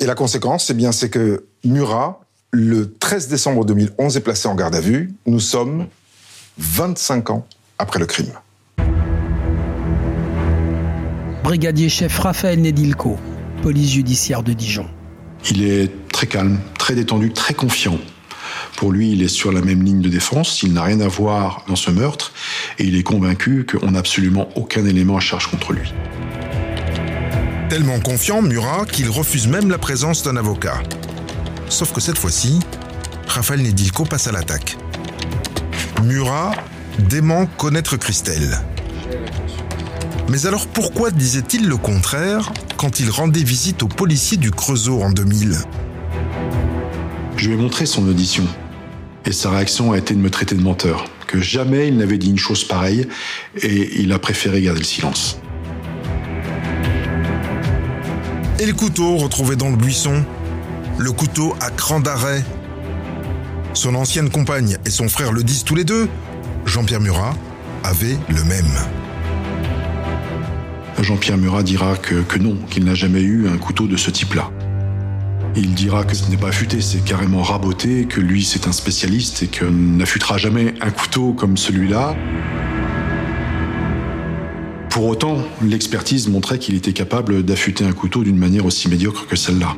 Et 0.00 0.06
la 0.06 0.14
conséquence, 0.14 0.70
eh 0.70 0.74
bien, 0.74 0.92
c'est 0.92 1.10
que 1.10 1.44
Murat, 1.64 2.20
le 2.50 2.94
13 2.94 3.28
décembre 3.28 3.64
2011, 3.64 4.16
est 4.16 4.20
placé 4.20 4.48
en 4.48 4.54
garde 4.54 4.74
à 4.74 4.80
vue. 4.80 5.12
Nous 5.26 5.40
sommes 5.40 5.86
25 6.58 7.30
ans 7.30 7.46
après 7.78 7.98
le 7.98 8.06
crime. 8.06 8.32
Brigadier 11.44 11.88
chef 11.88 12.18
Raphaël 12.18 12.60
Nedilko, 12.60 13.16
police 13.62 13.92
judiciaire 13.92 14.42
de 14.42 14.52
Dijon. 14.52 14.86
Il 15.50 15.62
est 15.62 15.90
très 16.12 16.26
calme, 16.26 16.58
très 16.78 16.94
détendu, 16.94 17.32
très 17.32 17.54
confiant. 17.54 17.98
Pour 18.78 18.92
lui, 18.92 19.10
il 19.10 19.24
est 19.24 19.28
sur 19.28 19.50
la 19.50 19.60
même 19.60 19.82
ligne 19.82 20.00
de 20.02 20.08
défense, 20.08 20.62
il 20.62 20.72
n'a 20.72 20.84
rien 20.84 21.00
à 21.00 21.08
voir 21.08 21.64
dans 21.66 21.74
ce 21.74 21.90
meurtre, 21.90 22.32
et 22.78 22.84
il 22.84 22.94
est 22.94 23.02
convaincu 23.02 23.66
qu'on 23.66 23.90
n'a 23.90 23.98
absolument 23.98 24.48
aucun 24.54 24.86
élément 24.86 25.16
à 25.16 25.20
charge 25.20 25.48
contre 25.48 25.72
lui. 25.72 25.92
Tellement 27.68 27.98
confiant, 27.98 28.40
Murat, 28.40 28.86
qu'il 28.86 29.10
refuse 29.10 29.48
même 29.48 29.68
la 29.68 29.78
présence 29.78 30.22
d'un 30.22 30.36
avocat. 30.36 30.80
Sauf 31.68 31.92
que 31.92 32.00
cette 32.00 32.18
fois-ci, 32.18 32.60
Raphaël 33.26 33.62
Nedilko 33.62 34.04
passe 34.04 34.28
à 34.28 34.32
l'attaque. 34.32 34.76
Murat 36.04 36.54
dément 37.00 37.46
connaître 37.46 37.96
Christelle. 37.96 38.60
Mais 40.28 40.46
alors 40.46 40.68
pourquoi 40.68 41.10
disait-il 41.10 41.66
le 41.66 41.78
contraire 41.78 42.52
quand 42.76 43.00
il 43.00 43.10
rendait 43.10 43.42
visite 43.42 43.82
aux 43.82 43.88
policiers 43.88 44.36
du 44.36 44.52
Creusot 44.52 45.02
en 45.02 45.10
2000 45.10 45.56
Je 47.36 47.48
lui 47.48 47.54
ai 47.54 47.56
montré 47.56 47.86
son 47.86 48.06
audition, 48.06 48.46
et 49.28 49.32
sa 49.32 49.50
réaction 49.50 49.92
a 49.92 49.98
été 49.98 50.14
de 50.14 50.20
me 50.20 50.30
traiter 50.30 50.54
de 50.54 50.62
menteur, 50.62 51.04
que 51.26 51.38
jamais 51.38 51.88
il 51.88 51.98
n'avait 51.98 52.16
dit 52.16 52.30
une 52.30 52.38
chose 52.38 52.64
pareille, 52.64 53.06
et 53.60 54.00
il 54.00 54.10
a 54.12 54.18
préféré 54.18 54.62
garder 54.62 54.80
le 54.80 54.86
silence. 54.86 55.38
Et 58.58 58.64
le 58.64 58.72
couteau 58.72 59.18
retrouvé 59.18 59.54
dans 59.54 59.68
le 59.68 59.76
buisson? 59.76 60.24
Le 60.96 61.12
couteau 61.12 61.54
à 61.60 61.70
cran 61.70 62.00
d'arrêt 62.00 62.42
Son 63.74 63.94
ancienne 63.94 64.30
compagne 64.30 64.78
et 64.86 64.90
son 64.90 65.10
frère 65.10 65.30
le 65.30 65.44
disent 65.44 65.62
tous 65.62 65.74
les 65.74 65.84
deux. 65.84 66.08
Jean-Pierre 66.64 67.00
Murat 67.00 67.36
avait 67.84 68.16
le 68.30 68.42
même. 68.44 68.64
Jean-Pierre 71.00 71.36
Murat 71.36 71.62
dira 71.62 71.96
que, 71.96 72.22
que 72.22 72.38
non, 72.38 72.56
qu'il 72.70 72.84
n'a 72.86 72.94
jamais 72.94 73.20
eu 73.20 73.46
un 73.46 73.58
couteau 73.58 73.86
de 73.86 73.98
ce 73.98 74.10
type-là. 74.10 74.50
Il 75.56 75.74
dira 75.74 76.04
que 76.04 76.14
ce 76.14 76.30
n'est 76.30 76.36
pas 76.36 76.48
affûté, 76.48 76.80
c'est 76.80 77.04
carrément 77.04 77.42
raboté, 77.42 78.06
que 78.06 78.20
lui 78.20 78.44
c'est 78.44 78.68
un 78.68 78.72
spécialiste 78.72 79.42
et 79.42 79.46
que 79.48 79.64
n'affûtera 79.64 80.38
jamais 80.38 80.74
un 80.80 80.90
couteau 80.90 81.32
comme 81.32 81.56
celui-là. 81.56 82.16
Pour 84.90 85.06
autant, 85.06 85.38
l'expertise 85.62 86.28
montrait 86.28 86.58
qu'il 86.58 86.74
était 86.74 86.92
capable 86.92 87.42
d'affûter 87.44 87.84
un 87.84 87.92
couteau 87.92 88.24
d'une 88.24 88.38
manière 88.38 88.66
aussi 88.66 88.88
médiocre 88.88 89.26
que 89.26 89.36
celle-là. 89.36 89.76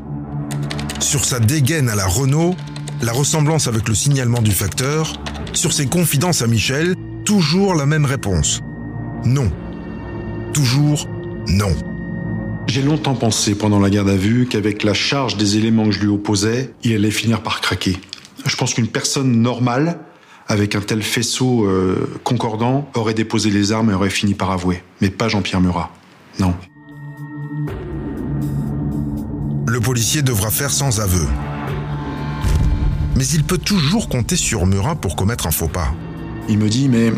Sur 0.99 1.25
sa 1.25 1.41
dégaine 1.41 1.89
à 1.89 1.95
la 1.95 2.07
Renault, 2.07 2.55
la 3.03 3.13
ressemblance 3.13 3.67
avec 3.67 3.89
le 3.89 3.95
signalement 3.95 4.43
du 4.43 4.53
facteur, 4.53 5.15
sur 5.53 5.73
ses 5.73 5.87
confidences 5.87 6.43
à 6.43 6.47
Michel, 6.47 6.95
toujours 7.25 7.75
la 7.75 7.87
même 7.87 8.05
réponse. 8.05 8.61
Non. 9.25 9.51
Toujours 10.53 11.09
non. 11.49 11.75
J'ai 12.71 12.83
longtemps 12.83 13.17
pensé 13.17 13.57
pendant 13.57 13.81
la 13.81 13.91
garde 13.91 14.09
à 14.11 14.15
vue 14.15 14.47
qu'avec 14.47 14.85
la 14.85 14.95
charge 14.95 15.37
des 15.37 15.57
éléments 15.57 15.87
que 15.87 15.91
je 15.91 15.99
lui 15.99 16.07
opposais, 16.07 16.73
il 16.85 16.95
allait 16.95 17.11
finir 17.11 17.43
par 17.43 17.61
craquer. 17.61 17.97
Je 18.47 18.55
pense 18.55 18.75
qu'une 18.75 18.87
personne 18.87 19.43
normale, 19.43 19.99
avec 20.47 20.77
un 20.77 20.81
tel 20.81 21.03
faisceau 21.03 21.65
euh, 21.65 22.09
concordant, 22.23 22.89
aurait 22.95 23.13
déposé 23.13 23.51
les 23.51 23.73
armes 23.73 23.91
et 23.91 23.95
aurait 23.95 24.09
fini 24.09 24.35
par 24.35 24.53
avouer. 24.53 24.85
Mais 25.01 25.11
pas 25.11 25.27
Jean-Pierre 25.27 25.61
Murat. 25.61 25.91
Non. 26.39 26.55
Le 29.67 29.81
policier 29.81 30.23
devra 30.23 30.51
faire 30.51 30.71
sans 30.71 31.01
aveu. 31.01 31.27
Mais 33.17 33.27
il 33.27 33.43
peut 33.43 33.59
toujours 33.59 34.09
compter 34.09 34.37
sur 34.37 34.65
Murat 34.67 34.95
pour 34.95 35.17
commettre 35.17 35.49
un 35.49 35.51
faux 35.51 35.67
pas. 35.67 35.93
Il 36.49 36.59
me 36.59 36.69
dit, 36.69 36.89
mais 36.89 37.11
vous 37.11 37.17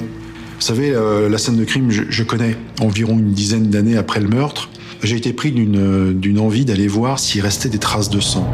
savez, 0.60 0.92
euh, 0.92 1.28
la 1.28 1.36
scène 1.36 1.58
de 1.58 1.64
crime, 1.66 1.90
je, 1.90 2.04
je 2.08 2.22
connais. 2.22 2.56
Environ 2.80 3.18
une 3.18 3.32
dizaine 3.32 3.68
d'années 3.68 3.98
après 3.98 4.20
le 4.20 4.28
meurtre, 4.28 4.70
j'ai 5.02 5.16
été 5.16 5.32
pris 5.32 5.52
d'une 5.52 6.18
d'une 6.18 6.38
envie 6.38 6.64
d'aller 6.64 6.86
voir 6.86 7.18
s'il 7.18 7.40
restait 7.40 7.68
des 7.68 7.78
traces 7.78 8.08
de 8.08 8.20
sang. 8.20 8.48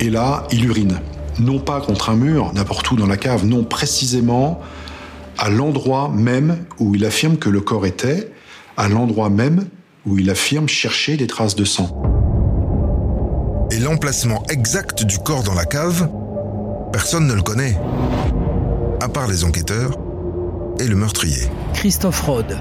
Et 0.00 0.10
là, 0.10 0.46
il 0.50 0.64
urine. 0.66 0.98
Non 1.38 1.60
pas 1.60 1.80
contre 1.80 2.10
un 2.10 2.16
mur, 2.16 2.52
n'importe 2.54 2.90
où 2.90 2.96
dans 2.96 3.06
la 3.06 3.16
cave, 3.16 3.46
non 3.46 3.64
précisément 3.64 4.60
à 5.38 5.48
l'endroit 5.48 6.10
même 6.14 6.58
où 6.78 6.94
il 6.94 7.04
affirme 7.04 7.36
que 7.36 7.48
le 7.48 7.60
corps 7.60 7.86
était, 7.86 8.30
à 8.76 8.88
l'endroit 8.88 9.30
même 9.30 9.64
où 10.04 10.18
il 10.18 10.28
affirme 10.28 10.68
chercher 10.68 11.16
des 11.16 11.26
traces 11.26 11.54
de 11.54 11.64
sang. 11.64 12.02
Et 13.70 13.78
l'emplacement 13.78 14.42
exact 14.50 15.04
du 15.04 15.18
corps 15.18 15.42
dans 15.42 15.54
la 15.54 15.64
cave, 15.64 16.08
personne 16.92 17.26
ne 17.26 17.34
le 17.34 17.42
connaît. 17.42 17.78
À 19.00 19.08
part 19.08 19.26
les 19.26 19.44
enquêteurs 19.44 19.96
et 20.78 20.86
le 20.86 20.94
meurtrier. 20.94 21.48
Christophe 21.74 22.20
Rode, 22.20 22.58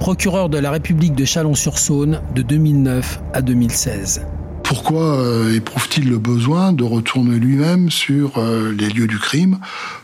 procureur 0.00 0.48
de 0.48 0.58
la 0.58 0.70
République 0.70 1.14
de 1.14 1.24
Chalon-sur-Saône 1.24 2.20
de 2.34 2.42
2009 2.42 3.20
à 3.32 3.40
2016. 3.40 4.26
Pourquoi 4.64 5.18
euh, 5.18 5.54
éprouve-t-il 5.54 6.10
le 6.10 6.18
besoin 6.18 6.72
de 6.72 6.84
retourner 6.84 7.38
lui-même 7.38 7.90
sur 7.90 8.36
euh, 8.36 8.74
les 8.76 8.88
lieux 8.88 9.06
du 9.06 9.18
crime 9.18 9.58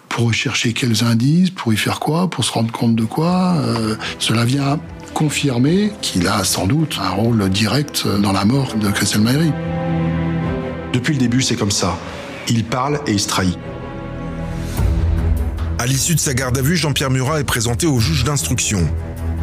pour 0.08 0.28
rechercher 0.28 0.72
quels 0.72 1.04
indices, 1.04 1.50
pour 1.50 1.72
y 1.72 1.76
faire 1.76 2.00
quoi, 2.00 2.30
pour 2.30 2.44
se 2.44 2.52
rendre 2.52 2.70
compte 2.72 2.94
de 2.94 3.04
quoi 3.04 3.56
Euh, 3.58 3.96
Cela 4.20 4.44
vient 4.44 4.78
confirmer 5.12 5.92
qu'il 6.00 6.26
a 6.28 6.44
sans 6.44 6.66
doute 6.66 6.98
un 7.02 7.10
rôle 7.10 7.48
direct 7.50 8.06
dans 8.22 8.32
la 8.32 8.44
mort 8.44 8.74
de 8.76 8.88
Christelle 8.88 9.22
Maillery. 9.22 9.52
Depuis 10.92 11.12
le 11.12 11.18
début, 11.18 11.42
c'est 11.42 11.56
comme 11.56 11.70
ça. 11.72 11.98
Il 12.48 12.64
parle 12.64 13.00
et 13.06 13.12
il 13.12 13.20
se 13.20 13.28
trahit. 13.28 13.58
À 15.78 15.86
l'issue 15.86 16.14
de 16.14 16.20
sa 16.20 16.34
garde 16.34 16.56
à 16.56 16.62
vue, 16.62 16.76
Jean-Pierre 16.76 17.10
Murat 17.10 17.40
est 17.40 17.44
présenté 17.44 17.86
au 17.86 17.98
juge 18.00 18.24
d'instruction. 18.24 18.86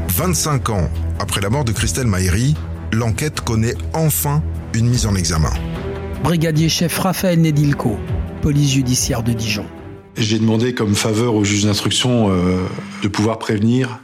25 0.09 0.69
ans 0.69 0.89
après 1.19 1.41
la 1.41 1.49
mort 1.49 1.63
de 1.63 1.71
Christelle 1.71 2.07
Maïri, 2.07 2.55
l'enquête 2.91 3.41
connaît 3.41 3.75
enfin 3.93 4.41
une 4.73 4.87
mise 4.87 5.05
en 5.05 5.15
examen. 5.15 5.51
Brigadier 6.23 6.69
chef 6.69 6.97
Raphaël 6.99 7.41
Nedilko, 7.41 7.97
police 8.41 8.71
judiciaire 8.71 9.23
de 9.23 9.33
Dijon. 9.33 9.65
J'ai 10.17 10.39
demandé 10.39 10.73
comme 10.73 10.95
faveur 10.95 11.35
au 11.35 11.43
juge 11.43 11.65
d'instruction 11.65 12.31
euh, 12.31 12.65
de 13.01 13.07
pouvoir 13.07 13.39
prévenir 13.39 13.99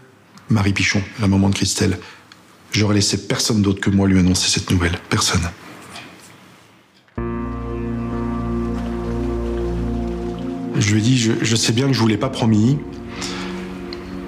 Marie 0.50 0.74
Pichon, 0.74 1.02
la 1.20 1.28
maman 1.28 1.50
de 1.50 1.56
Christelle. 1.56 1.98
J'aurais 2.72 2.95
laissé 2.95 3.28
personne 3.28 3.62
d'autre 3.62 3.82
que 3.82 3.89
moi 3.89 4.08
lui 4.08 4.20
annoncer 4.20 4.50
cette 4.50 4.72
nouvelle. 4.72 4.98
Personne. 5.10 5.41
Je 10.80 10.91
lui 10.91 10.99
ai 10.99 11.01
dit, 11.01 11.17
je, 11.17 11.34
je 11.41 11.55
sais 11.55 11.73
bien 11.73 11.88
que 11.88 11.93
je 11.93 11.99
vous 11.99 12.07
l'ai 12.07 12.17
pas 12.17 12.30
promis, 12.30 12.78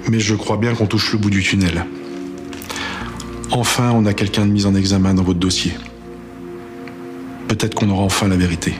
mais 0.08 0.18
je 0.18 0.34
crois 0.34 0.56
bien 0.56 0.74
qu'on 0.74 0.86
touche 0.86 1.12
le 1.12 1.18
bout 1.18 1.30
du 1.30 1.42
tunnel. 1.42 1.86
Enfin, 3.52 3.90
on 3.92 4.06
a 4.06 4.14
quelqu'un 4.14 4.46
de 4.46 4.52
mis 4.52 4.66
en 4.66 4.74
examen 4.74 5.14
dans 5.14 5.22
votre 5.22 5.38
dossier. 5.38 5.72
Peut-être 7.48 7.74
qu'on 7.74 7.90
aura 7.90 8.02
enfin 8.02 8.28
la 8.28 8.36
vérité. 8.36 8.74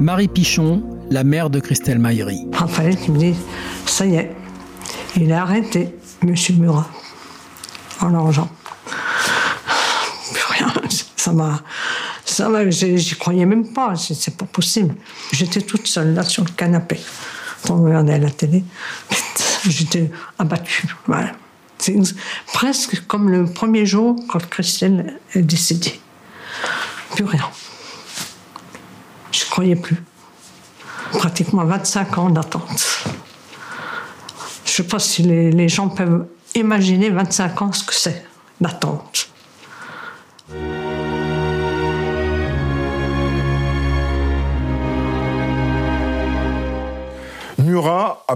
Marie 0.00 0.26
Pichon, 0.26 0.82
la 1.10 1.22
mère 1.22 1.50
de 1.50 1.60
Christelle 1.60 2.00
Maillery. 2.00 2.48
Raphaël 2.52 2.96
qui 2.96 3.12
me 3.12 3.18
dit 3.18 3.34
Ça 3.86 4.04
y 4.04 4.16
est, 4.16 4.34
il 5.16 5.32
a 5.32 5.42
arrêté, 5.42 5.94
monsieur 6.24 6.54
Murat, 6.54 6.88
en 8.00 8.08
l'argent. 8.08 8.48
Ça 11.22 11.32
m'a. 11.32 11.62
Ça 12.24 12.48
m'a. 12.48 12.68
J'y 12.68 13.14
croyais 13.14 13.46
même 13.46 13.72
pas, 13.72 13.94
c'est 13.94 14.36
pas 14.36 14.44
possible. 14.44 14.96
J'étais 15.30 15.60
toute 15.60 15.86
seule 15.86 16.14
là 16.14 16.24
sur 16.24 16.42
le 16.42 16.50
canapé. 16.50 16.98
On 17.70 17.84
regardait 17.84 18.18
la 18.18 18.28
télé. 18.28 18.64
J'étais 19.68 20.10
abattue. 20.36 20.88
Voilà. 21.06 21.30
C'est 21.78 21.96
presque 22.52 23.06
comme 23.06 23.30
le 23.30 23.44
premier 23.44 23.86
jour 23.86 24.16
quand 24.28 24.44
Christelle 24.50 25.20
est 25.32 25.42
décédée. 25.42 26.00
Plus 27.14 27.24
rien. 27.24 27.48
Je 29.30 29.44
croyais 29.44 29.76
plus. 29.76 30.02
Pratiquement 31.12 31.64
25 31.64 32.18
ans 32.18 32.30
d'attente. 32.30 33.04
Je 34.64 34.72
sais 34.72 34.82
pas 34.82 34.98
si 34.98 35.22
les, 35.22 35.52
les 35.52 35.68
gens 35.68 35.88
peuvent 35.88 36.26
imaginer 36.56 37.10
25 37.10 37.62
ans 37.62 37.72
ce 37.72 37.84
que 37.84 37.94
c'est, 37.94 38.24
d'attente. 38.60 39.31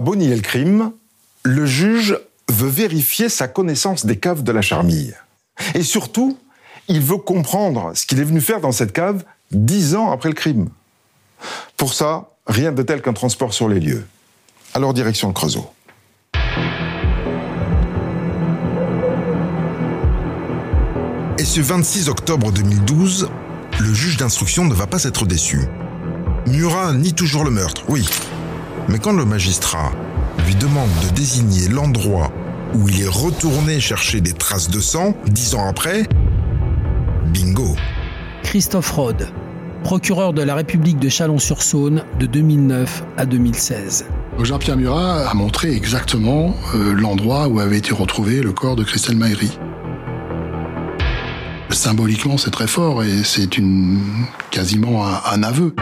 Nier 0.01 0.35
le 0.35 0.41
crime, 0.41 0.91
le 1.43 1.65
juge 1.65 2.17
veut 2.49 2.69
vérifier 2.69 3.29
sa 3.29 3.47
connaissance 3.47 4.05
des 4.05 4.17
caves 4.17 4.43
de 4.43 4.51
la 4.51 4.61
Charmille. 4.61 5.15
Et 5.75 5.83
surtout, 5.83 6.37
il 6.87 7.01
veut 7.01 7.17
comprendre 7.17 7.91
ce 7.95 8.05
qu'il 8.05 8.19
est 8.19 8.23
venu 8.23 8.41
faire 8.41 8.61
dans 8.61 8.71
cette 8.71 8.93
cave 8.93 9.23
dix 9.51 9.95
ans 9.95 10.11
après 10.11 10.29
le 10.29 10.35
crime. 10.35 10.69
Pour 11.75 11.93
ça, 11.93 12.31
rien 12.47 12.71
de 12.71 12.81
tel 12.81 13.01
qu'un 13.01 13.13
transport 13.13 13.53
sur 13.53 13.67
les 13.67 13.79
lieux. 13.79 14.05
Alors 14.73 14.93
direction 14.93 15.27
le 15.27 15.33
Creusot. 15.33 15.69
Et 21.39 21.45
ce 21.45 21.61
26 21.61 22.09
octobre 22.09 22.51
2012, 22.51 23.29
le 23.79 23.93
juge 23.93 24.17
d'instruction 24.17 24.65
ne 24.65 24.73
va 24.73 24.87
pas 24.87 25.03
être 25.03 25.25
déçu. 25.25 25.61
Murat 26.47 26.93
nie 26.93 27.13
toujours 27.13 27.43
le 27.43 27.51
meurtre, 27.51 27.83
oui. 27.89 28.07
Mais 28.89 28.99
quand 28.99 29.11
le 29.11 29.25
magistrat 29.25 29.91
lui 30.45 30.55
demande 30.55 30.89
de 31.03 31.13
désigner 31.13 31.67
l'endroit 31.67 32.31
où 32.73 32.87
il 32.87 33.01
est 33.01 33.07
retourné 33.07 33.79
chercher 33.79 34.21
des 34.21 34.33
traces 34.33 34.69
de 34.69 34.79
sang 34.79 35.13
dix 35.27 35.55
ans 35.55 35.67
après, 35.67 36.07
bingo. 37.33 37.75
Christophe 38.43 38.91
Rode, 38.91 39.27
procureur 39.83 40.33
de 40.33 40.41
la 40.41 40.55
République 40.55 40.99
de 40.99 41.09
Chalon-sur-Saône 41.09 42.03
de 42.19 42.25
2009 42.25 43.03
à 43.17 43.25
2016. 43.25 44.05
Jean-Pierre 44.39 44.77
Murat 44.77 45.27
a 45.29 45.33
montré 45.33 45.73
exactement 45.75 46.55
euh, 46.75 46.93
l'endroit 46.93 47.47
où 47.47 47.59
avait 47.59 47.77
été 47.77 47.93
retrouvé 47.93 48.41
le 48.41 48.53
corps 48.53 48.75
de 48.75 48.83
Christelle 48.83 49.17
Maillery. 49.17 49.51
Symboliquement, 51.71 52.37
c'est 52.37 52.51
très 52.51 52.67
fort 52.67 53.03
et 53.03 53.23
c'est 53.23 53.57
une 53.57 53.99
quasiment 54.51 55.05
un, 55.05 55.19
un 55.25 55.43
aveu. 55.43 55.73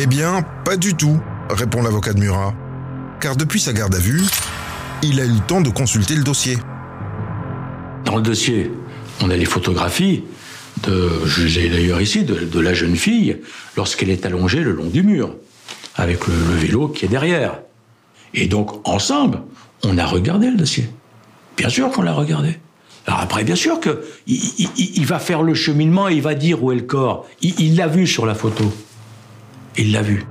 Eh 0.00 0.06
bien, 0.06 0.44
pas 0.64 0.76
du 0.76 0.94
tout, 0.94 1.18
répond 1.50 1.82
l'avocat 1.82 2.12
de 2.12 2.20
Murat. 2.20 2.54
Car 3.20 3.34
depuis 3.34 3.58
sa 3.58 3.72
garde 3.72 3.96
à 3.96 3.98
vue, 3.98 4.22
il 5.02 5.18
a 5.18 5.24
eu 5.24 5.32
le 5.32 5.40
temps 5.40 5.60
de 5.60 5.70
consulter 5.70 6.14
le 6.14 6.22
dossier. 6.22 6.56
Dans 8.04 8.14
le 8.14 8.22
dossier, 8.22 8.70
on 9.20 9.28
a 9.28 9.36
les 9.36 9.44
photographies 9.44 10.22
de, 10.84 11.10
je 11.26 11.42
les 11.42 11.66
ai 11.66 11.68
d'ailleurs 11.68 12.00
ici, 12.00 12.22
de, 12.22 12.60
la 12.60 12.74
jeune 12.74 12.94
fille 12.94 13.38
lorsqu'elle 13.76 14.10
est 14.10 14.24
allongée 14.24 14.60
le 14.60 14.70
long 14.70 14.86
du 14.86 15.02
mur, 15.02 15.34
avec 15.96 16.28
le, 16.28 16.34
vélo 16.34 16.86
qui 16.86 17.04
est 17.04 17.08
derrière. 17.08 17.58
Et 18.34 18.46
donc, 18.46 18.88
ensemble, 18.88 19.40
on 19.82 19.98
a 19.98 20.06
regardé 20.06 20.48
le 20.48 20.56
dossier. 20.56 20.88
Bien 21.56 21.70
sûr 21.70 21.90
qu'on 21.90 22.02
l'a 22.02 22.12
regardé. 22.12 22.60
Alors 23.08 23.18
après, 23.18 23.42
bien 23.42 23.56
sûr 23.56 23.80
que 23.80 24.04
il, 24.28 24.36
il- 24.58 24.98
il 24.98 25.06
va 25.06 25.18
faire 25.18 25.42
le 25.42 25.54
cheminement 25.54 26.08
et 26.08 26.14
il 26.14 26.22
va 26.22 26.34
dire 26.34 26.62
où 26.62 26.70
est 26.70 26.76
le 26.76 26.82
corps. 26.82 27.26
Il 27.42 27.74
l'a 27.74 27.88
vu 27.88 28.06
sur 28.06 28.26
la 28.26 28.36
photo. 28.36 28.72
Il 29.76 29.92
l'a 29.92 30.02
vu. 30.02 30.24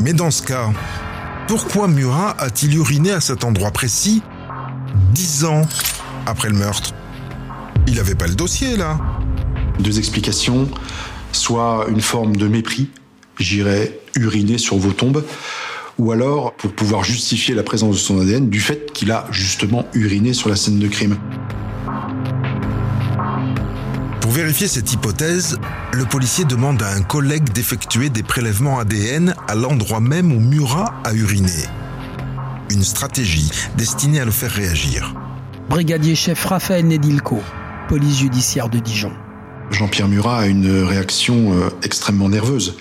Mais 0.00 0.12
dans 0.12 0.30
ce 0.30 0.42
cas, 0.42 0.70
pourquoi 1.48 1.88
Murat 1.88 2.36
a-t-il 2.38 2.76
uriné 2.76 3.10
à 3.10 3.20
cet 3.20 3.44
endroit 3.44 3.70
précis 3.70 4.22
dix 5.12 5.44
ans 5.44 5.62
après 6.26 6.48
le 6.48 6.54
meurtre? 6.54 6.94
Il 7.86 7.94
n'avait 7.94 8.14
pas 8.14 8.26
le 8.26 8.34
dossier 8.34 8.76
là. 8.76 8.98
Deux 9.80 9.98
explications. 9.98 10.68
Soit 11.32 11.86
une 11.88 12.00
forme 12.00 12.36
de 12.36 12.48
mépris, 12.48 12.90
j'irais 13.38 13.98
uriner 14.16 14.58
sur 14.58 14.76
vos 14.76 14.92
tombes, 14.92 15.24
ou 15.98 16.12
alors 16.12 16.54
pour 16.54 16.72
pouvoir 16.72 17.04
justifier 17.04 17.54
la 17.54 17.62
présence 17.62 17.96
de 17.96 18.00
son 18.00 18.20
ADN 18.20 18.48
du 18.48 18.60
fait 18.60 18.92
qu'il 18.92 19.12
a 19.12 19.26
justement 19.30 19.84
uriné 19.94 20.32
sur 20.32 20.48
la 20.48 20.56
scène 20.56 20.78
de 20.78 20.88
crime. 20.88 21.16
Pour 24.28 24.36
vérifier 24.36 24.68
cette 24.68 24.92
hypothèse, 24.92 25.56
le 25.94 26.04
policier 26.04 26.44
demande 26.44 26.82
à 26.82 26.92
un 26.92 27.00
collègue 27.00 27.50
d'effectuer 27.50 28.10
des 28.10 28.22
prélèvements 28.22 28.78
ADN 28.78 29.34
à 29.48 29.54
l'endroit 29.54 30.00
même 30.00 30.30
où 30.34 30.38
Murat 30.38 30.92
a 31.02 31.14
uriné. 31.14 31.64
Une 32.68 32.82
stratégie 32.82 33.50
destinée 33.78 34.20
à 34.20 34.26
le 34.26 34.30
faire 34.30 34.50
réagir. 34.50 35.14
Brigadier 35.70 36.14
chef 36.14 36.44
Raphaël 36.44 36.86
Nedilko, 36.86 37.40
police 37.88 38.18
judiciaire 38.18 38.68
de 38.68 38.78
Dijon. 38.80 39.12
Jean-Pierre 39.70 40.08
Murat 40.08 40.40
a 40.40 40.46
une 40.46 40.82
réaction 40.82 41.54
euh, 41.54 41.70
extrêmement 41.82 42.28
nerveuse. 42.28 42.76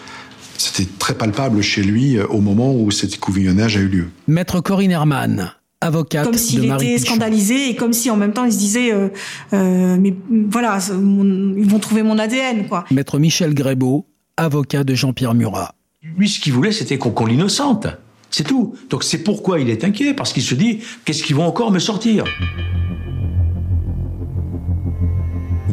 C'était 0.58 0.90
très 1.00 1.14
palpable 1.14 1.62
chez 1.62 1.82
lui 1.82 2.18
euh, 2.18 2.28
au 2.28 2.42
moment 2.42 2.74
où 2.74 2.92
cet 2.92 3.22
couvignonnage 3.22 3.78
a 3.78 3.80
eu 3.80 3.88
lieu. 3.88 4.10
Maître 4.28 4.60
Corinne 4.60 4.92
Herman, 4.92 5.54
avocate 5.82 6.24
comme 6.26 6.38
s'il 6.38 6.66
était 6.66 6.78
Pichon. 6.96 7.06
scandalisé 7.06 7.70
et 7.70 7.76
comme 7.76 7.94
si 7.94 8.10
en 8.10 8.18
même 8.18 8.34
temps 8.34 8.46
il 8.46 8.52
se 8.52 8.58
disait 8.58 8.92
euh, 8.92 9.10
euh, 9.54 9.98
mais 10.00 10.16
voilà 10.50 10.80
mon- 10.94 11.56
ils 11.56 11.70
vont 11.70 11.80
trouver 11.80 12.04
mon 12.04 12.18
ADN 12.18 12.68
quoi. 12.68 12.86
Maître 12.92 13.20
Michel 13.20 13.54
Grébeau, 13.54 14.08
avocat 14.38 14.84
de 14.84 14.96
Jean-Pierre 14.96 15.34
Murat. 15.36 15.74
Lui, 16.18 16.30
ce 16.30 16.40
qu'il 16.40 16.54
voulait, 16.54 16.72
c'était 16.72 16.98
qu'on 16.98 17.12
qu'on 17.12 17.26
l'innocente. 17.26 17.88
C'est 18.30 18.44
tout. 18.44 18.76
Donc 18.90 19.04
c'est 19.04 19.20
pourquoi 19.20 19.60
il 19.60 19.70
est 19.70 19.84
inquiet, 19.84 20.14
parce 20.14 20.34
qu'il 20.34 20.44
se 20.44 20.56
dit, 20.56 20.80
qu'est-ce 21.06 21.24
qu'ils 21.24 21.36
vont 21.36 21.46
encore 21.46 21.72
me 21.72 21.80
sortir? 21.80 22.24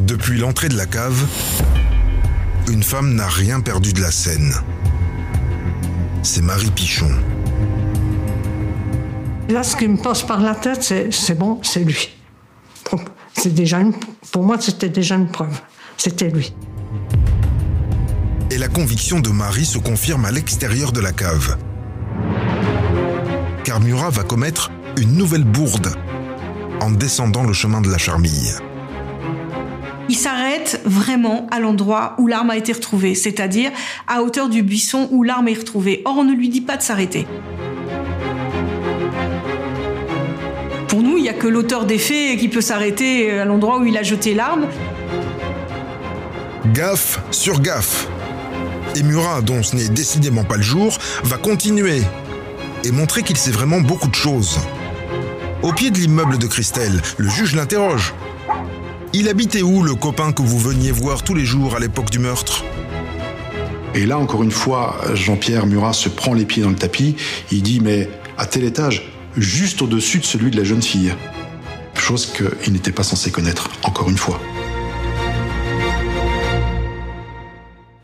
Depuis 0.07 0.37
l'entrée 0.37 0.69
de 0.69 0.77
la 0.77 0.85
cave, 0.85 1.25
une 2.71 2.83
femme 2.83 3.15
n'a 3.15 3.27
rien 3.27 3.59
perdu 3.61 3.93
de 3.93 4.01
la 4.01 4.11
scène. 4.11 4.53
C'est 6.23 6.41
Marie 6.41 6.71
Pichon. 6.71 7.09
Là, 9.49 9.63
ce 9.63 9.75
qui 9.75 9.87
me 9.87 9.97
passe 9.97 10.23
par 10.23 10.41
la 10.41 10.55
tête, 10.55 10.83
c'est 10.83 11.13
c'est 11.13 11.35
bon, 11.37 11.59
c'est 11.61 11.83
lui. 11.83 12.09
C'est 13.33 13.53
déjà 13.53 13.79
une- 13.79 13.93
pour 14.31 14.43
moi, 14.43 14.57
c'était 14.59 14.89
déjà 14.89 15.15
une 15.15 15.27
preuve. 15.27 15.59
C'était 15.97 16.29
lui. 16.29 16.53
Et 18.49 18.57
la 18.57 18.67
conviction 18.67 19.19
de 19.19 19.29
Marie 19.29 19.65
se 19.65 19.77
confirme 19.77 20.25
à 20.25 20.31
l'extérieur 20.31 20.91
de 20.91 20.99
la 20.99 21.11
cave. 21.11 21.57
Car 23.63 23.79
Murat 23.81 24.09
va 24.09 24.23
commettre 24.23 24.71
une 24.97 25.13
nouvelle 25.17 25.43
bourde 25.43 25.91
en 26.81 26.91
descendant 26.91 27.43
le 27.43 27.53
chemin 27.53 27.81
de 27.81 27.89
la 27.89 27.97
Charmille. 27.97 28.53
Il 30.07 30.15
s'arrête 30.15 30.81
vraiment 30.85 31.47
à 31.51 31.59
l'endroit 31.59 32.15
où 32.19 32.27
l'arme 32.27 32.51
a 32.51 32.57
été 32.57 32.71
retrouvée, 32.73 33.15
c'est-à-dire 33.15 33.71
à 34.07 34.21
hauteur 34.21 34.49
du 34.49 34.61
buisson 34.63 35.07
où 35.11 35.23
l'arme 35.23 35.47
est 35.47 35.57
retrouvée. 35.57 36.01
Or, 36.05 36.15
on 36.19 36.23
ne 36.23 36.33
lui 36.33 36.49
dit 36.49 36.61
pas 36.61 36.77
de 36.77 36.83
s'arrêter. 36.83 37.25
N'y 41.25 41.31
a 41.31 41.33
que 41.33 41.47
l'auteur 41.47 41.85
des 41.85 41.97
faits 41.97 42.37
qui 42.37 42.49
peut 42.49 42.61
s'arrêter 42.61 43.39
à 43.39 43.45
l'endroit 43.45 43.79
où 43.79 43.85
il 43.85 43.97
a 43.97 44.03
jeté 44.03 44.35
l'arme. 44.35 44.67
Gaffe 46.71 47.19
sur 47.31 47.61
gaffe. 47.61 48.07
Et 48.95 49.01
Murat, 49.01 49.41
dont 49.41 49.63
ce 49.63 49.75
n'est 49.75 49.89
décidément 49.89 50.43
pas 50.43 50.57
le 50.57 50.61
jour, 50.61 50.95
va 51.23 51.37
continuer 51.37 52.03
et 52.83 52.91
montrer 52.91 53.23
qu'il 53.23 53.37
sait 53.37 53.49
vraiment 53.49 53.81
beaucoup 53.81 54.07
de 54.07 54.15
choses. 54.15 54.59
Au 55.63 55.73
pied 55.73 55.89
de 55.89 55.97
l'immeuble 55.97 56.37
de 56.37 56.45
Christelle, 56.45 57.01
le 57.17 57.27
juge 57.27 57.55
l'interroge. 57.55 58.13
Il 59.11 59.27
habitait 59.27 59.63
où 59.63 59.81
le 59.81 59.95
copain 59.95 60.31
que 60.31 60.43
vous 60.43 60.59
veniez 60.59 60.91
voir 60.91 61.23
tous 61.23 61.33
les 61.33 61.45
jours 61.45 61.75
à 61.75 61.79
l'époque 61.79 62.11
du 62.11 62.19
meurtre? 62.19 62.63
Et 63.95 64.05
là, 64.05 64.19
encore 64.19 64.43
une 64.43 64.51
fois, 64.51 64.97
Jean-Pierre 65.15 65.65
Murat 65.65 65.93
se 65.93 66.09
prend 66.09 66.35
les 66.35 66.45
pieds 66.45 66.61
dans 66.61 66.69
le 66.69 66.75
tapis. 66.75 67.15
Il 67.51 67.63
dit, 67.63 67.79
mais 67.79 68.09
à 68.37 68.45
tel 68.45 68.63
étage, 68.63 69.14
juste 69.37 69.81
au-dessus 69.81 70.19
de 70.19 70.25
celui 70.25 70.51
de 70.51 70.57
la 70.57 70.63
jeune 70.63 70.81
fille. 70.81 71.13
Chose 71.95 72.27
qu'il 72.27 72.73
n'était 72.73 72.91
pas 72.91 73.03
censé 73.03 73.31
connaître, 73.31 73.69
encore 73.83 74.09
une 74.09 74.17
fois. 74.17 74.39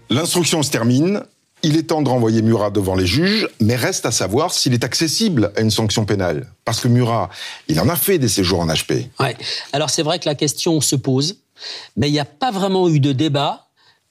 L'instruction 0.09 0.63
se 0.63 0.71
termine. 0.71 1.23
Il 1.63 1.77
est 1.77 1.83
temps 1.83 2.01
de 2.01 2.09
renvoyer 2.09 2.41
Murat 2.41 2.71
devant 2.71 2.95
les 2.95 3.05
juges, 3.05 3.47
mais 3.59 3.75
reste 3.75 4.05
à 4.05 4.11
savoir 4.11 4.51
s'il 4.51 4.73
est 4.73 4.83
accessible 4.83 5.51
à 5.55 5.61
une 5.61 5.69
sanction 5.69 6.05
pénale. 6.05 6.47
Parce 6.65 6.79
que 6.79 6.87
Murat, 6.87 7.29
il 7.67 7.79
en 7.79 7.87
a 7.87 7.95
fait 7.95 8.17
des 8.17 8.27
séjours 8.27 8.61
en 8.61 8.67
HP. 8.67 9.07
Ouais. 9.19 9.37
Alors 9.71 9.91
c'est 9.91 10.01
vrai 10.01 10.17
que 10.17 10.27
la 10.27 10.33
question 10.33 10.81
se 10.81 10.95
pose, 10.95 11.37
mais 11.95 12.09
il 12.09 12.13
n'y 12.13 12.19
a 12.19 12.25
pas 12.25 12.49
vraiment 12.49 12.89
eu 12.89 12.99
de 12.99 13.11
débat 13.11 13.67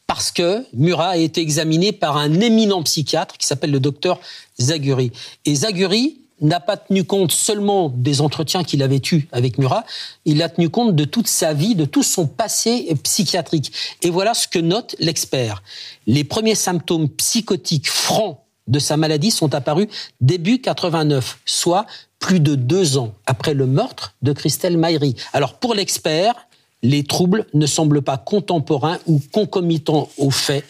parce 0.07 0.31
que 0.31 0.65
Murat 0.75 1.11
a 1.11 1.17
été 1.17 1.41
examiné 1.41 1.93
par 1.93 2.17
un 2.17 2.41
éminent 2.41 2.83
psychiatre 2.85 3.37
qui 3.37 3.47
s'appelle 3.47 3.73
le 3.73 3.81
docteur 3.81 4.21
Zaguri. 4.61 5.11
Et 5.45 5.55
Zaguri 5.55 6.20
n'a 6.41 6.61
pas 6.61 6.77
tenu 6.77 7.05
compte 7.05 7.33
seulement 7.33 7.93
des 7.95 8.21
entretiens 8.21 8.65
qu'il 8.65 8.83
avait 8.83 9.01
eus 9.13 9.29
avec 9.33 9.59
Murat, 9.59 9.85
il 10.25 10.43
a 10.43 10.49
tenu 10.49 10.71
compte 10.71 10.95
de 10.95 11.05
toute 11.05 11.29
sa 11.29 11.53
vie, 11.53 11.75
de 11.75 11.85
tout 11.85 12.03
son 12.03 12.27
passé 12.27 12.95
psychiatrique. 13.03 13.73
Et 14.03 14.11
voilà 14.11 14.35
ce 14.35 14.49
que 14.49 14.59
note 14.59 14.97
l'expert. 14.99 15.63
Les 16.07 16.25
premiers 16.25 16.55
symptômes 16.55 17.09
psychotiques 17.09 17.89
francs 17.89 18.39
de 18.69 18.79
sa 18.79 18.97
maladie 18.97 19.31
sont 19.31 19.55
apparus 19.55 19.89
début 20.21 20.61
89, 20.61 21.41
soit 21.45 21.87
plus 22.19 22.41
de 22.41 22.55
deux 22.55 22.99
ans 22.99 23.15
après 23.27 23.55
le 23.55 23.67
meurtre 23.67 24.15
de 24.23 24.33
Christelle 24.33 24.77
Maillery. 24.77 25.17
Alors 25.33 25.55
pour 25.55 25.75
l'expert, 25.75 26.35
les 26.83 27.05
troubles 27.05 27.47
ne 27.53 27.67
semblent 27.67 28.03
pas 28.03 28.17
contemporains 28.17 28.99
ou 29.07 29.21
concomitants 29.33 30.09
aux 30.19 30.31
faits. 30.31 30.65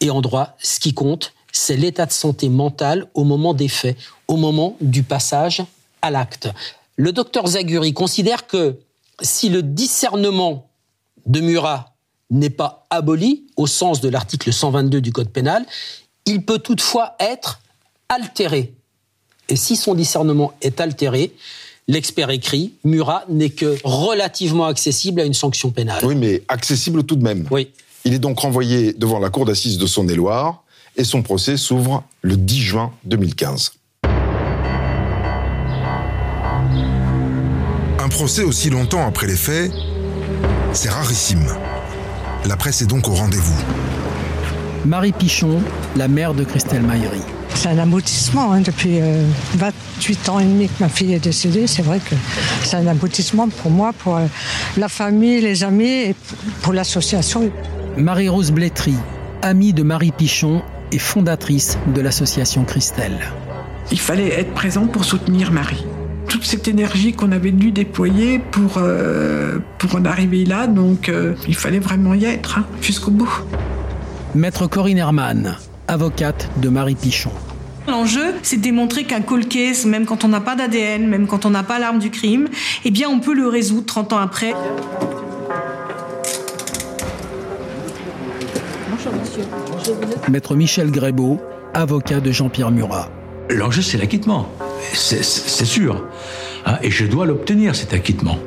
Et 0.00 0.10
en 0.10 0.20
droit, 0.20 0.56
ce 0.58 0.80
qui 0.80 0.94
compte, 0.94 1.32
c'est 1.52 1.76
l'état 1.76 2.06
de 2.06 2.12
santé 2.12 2.48
mentale 2.48 3.06
au 3.14 3.24
moment 3.24 3.54
des 3.54 3.68
faits, 3.68 3.96
au 4.30 4.36
moment 4.36 4.76
du 4.80 5.02
passage 5.02 5.62
à 6.00 6.10
l'acte. 6.10 6.48
Le 6.96 7.12
docteur 7.12 7.46
Zaguri 7.48 7.92
considère 7.92 8.46
que 8.46 8.76
si 9.20 9.48
le 9.48 9.62
discernement 9.62 10.70
de 11.26 11.40
Murat 11.40 11.94
n'est 12.30 12.48
pas 12.48 12.86
aboli 12.90 13.46
au 13.56 13.66
sens 13.66 14.00
de 14.00 14.08
l'article 14.08 14.52
122 14.52 15.00
du 15.00 15.12
Code 15.12 15.30
pénal, 15.30 15.66
il 16.26 16.44
peut 16.44 16.60
toutefois 16.60 17.16
être 17.18 17.60
altéré. 18.08 18.72
Et 19.48 19.56
si 19.56 19.74
son 19.74 19.94
discernement 19.94 20.52
est 20.62 20.80
altéré, 20.80 21.34
l'expert 21.88 22.30
écrit, 22.30 22.74
Murat 22.84 23.24
n'est 23.28 23.50
que 23.50 23.78
relativement 23.82 24.66
accessible 24.66 25.20
à 25.20 25.24
une 25.24 25.34
sanction 25.34 25.70
pénale. 25.72 26.04
Oui, 26.04 26.14
mais 26.14 26.44
accessible 26.46 27.02
tout 27.02 27.16
de 27.16 27.24
même. 27.24 27.48
Oui. 27.50 27.68
Il 28.04 28.14
est 28.14 28.20
donc 28.20 28.38
renvoyé 28.38 28.92
devant 28.92 29.18
la 29.18 29.28
cour 29.28 29.44
d'assises 29.44 29.76
de 29.76 29.86
Saône-et-Loire 29.86 30.62
et 30.96 31.02
son 31.02 31.22
procès 31.22 31.56
s'ouvre 31.56 32.04
le 32.22 32.36
10 32.36 32.60
juin 32.60 32.92
2015. 33.04 33.72
Procès 38.10 38.42
aussi 38.42 38.68
longtemps 38.70 39.06
après 39.06 39.26
les 39.26 39.36
faits, 39.36 39.70
c'est 40.72 40.90
rarissime. 40.90 41.46
La 42.46 42.56
presse 42.56 42.82
est 42.82 42.86
donc 42.86 43.08
au 43.08 43.14
rendez-vous. 43.14 43.58
Marie 44.84 45.12
Pichon, 45.12 45.60
la 45.96 46.08
mère 46.08 46.34
de 46.34 46.44
Christelle 46.44 46.82
Maillery. 46.82 47.20
C'est 47.54 47.68
un 47.68 47.78
aboutissement. 47.78 48.52
hein. 48.52 48.60
Depuis 48.60 48.98
euh, 49.00 49.24
28 49.56 50.28
ans 50.30 50.38
et 50.40 50.44
demi 50.44 50.68
que 50.68 50.72
ma 50.82 50.88
fille 50.88 51.12
est 51.14 51.18
décédée, 51.24 51.66
c'est 51.66 51.82
vrai 51.82 51.98
que 51.98 52.14
c'est 52.62 52.76
un 52.76 52.86
aboutissement 52.86 53.48
pour 53.48 53.70
moi, 53.70 53.92
pour 53.92 54.16
euh, 54.16 54.26
la 54.76 54.88
famille, 54.88 55.40
les 55.40 55.64
amis 55.64 55.88
et 56.10 56.14
pour 56.62 56.72
l'association. 56.72 57.50
Marie-Rose 57.96 58.52
Blétry, 58.52 58.94
amie 59.42 59.72
de 59.72 59.82
Marie 59.82 60.12
Pichon 60.12 60.62
et 60.92 60.98
fondatrice 60.98 61.76
de 61.94 62.00
l'association 62.00 62.64
Christelle. 62.64 63.18
Il 63.92 63.98
fallait 64.00 64.32
être 64.40 64.54
présent 64.54 64.86
pour 64.86 65.04
soutenir 65.04 65.50
Marie. 65.52 65.84
Toute 66.30 66.44
cette 66.44 66.68
énergie 66.68 67.12
qu'on 67.12 67.32
avait 67.32 67.50
dû 67.50 67.72
déployer 67.72 68.38
pour, 68.38 68.74
euh, 68.76 69.58
pour 69.78 69.96
en 69.96 70.04
arriver 70.04 70.44
là, 70.44 70.68
donc 70.68 71.08
euh, 71.08 71.34
il 71.48 71.56
fallait 71.56 71.80
vraiment 71.80 72.14
y 72.14 72.24
être 72.24 72.58
hein, 72.58 72.66
jusqu'au 72.80 73.10
bout. 73.10 73.42
Maître 74.36 74.68
Corinne 74.68 74.98
Herman, 74.98 75.56
avocate 75.88 76.48
de 76.62 76.68
Marie 76.68 76.94
Pichon. 76.94 77.32
L'enjeu, 77.88 78.34
c'est 78.44 78.58
de 78.58 78.62
démontrer 78.62 79.02
qu'un 79.02 79.22
cold 79.22 79.48
case, 79.48 79.86
même 79.86 80.06
quand 80.06 80.22
on 80.22 80.28
n'a 80.28 80.40
pas 80.40 80.54
d'ADN, 80.54 81.08
même 81.08 81.26
quand 81.26 81.46
on 81.46 81.50
n'a 81.50 81.64
pas 81.64 81.80
l'arme 81.80 81.98
du 81.98 82.10
crime, 82.10 82.48
eh 82.84 82.92
bien, 82.92 83.08
on 83.08 83.18
peut 83.18 83.34
le 83.34 83.48
résoudre 83.48 83.86
30 83.86 84.12
ans 84.12 84.18
après. 84.18 84.54
Maître 90.30 90.54
Michel 90.54 90.92
Grébeau, 90.92 91.40
avocat 91.74 92.20
de 92.20 92.30
Jean-Pierre 92.30 92.70
Murat. 92.70 93.08
L'enjeu, 93.50 93.82
c'est 93.82 93.98
l'acquittement. 93.98 94.48
C'est- 94.92 95.22
sûr. 95.64 96.04
Hein, 96.66 96.78
et 96.82 96.90
je 96.90 97.04
dois 97.06 97.26
l'obtenir, 97.26 97.74
cet 97.74 97.92
acquittement. 97.92 98.38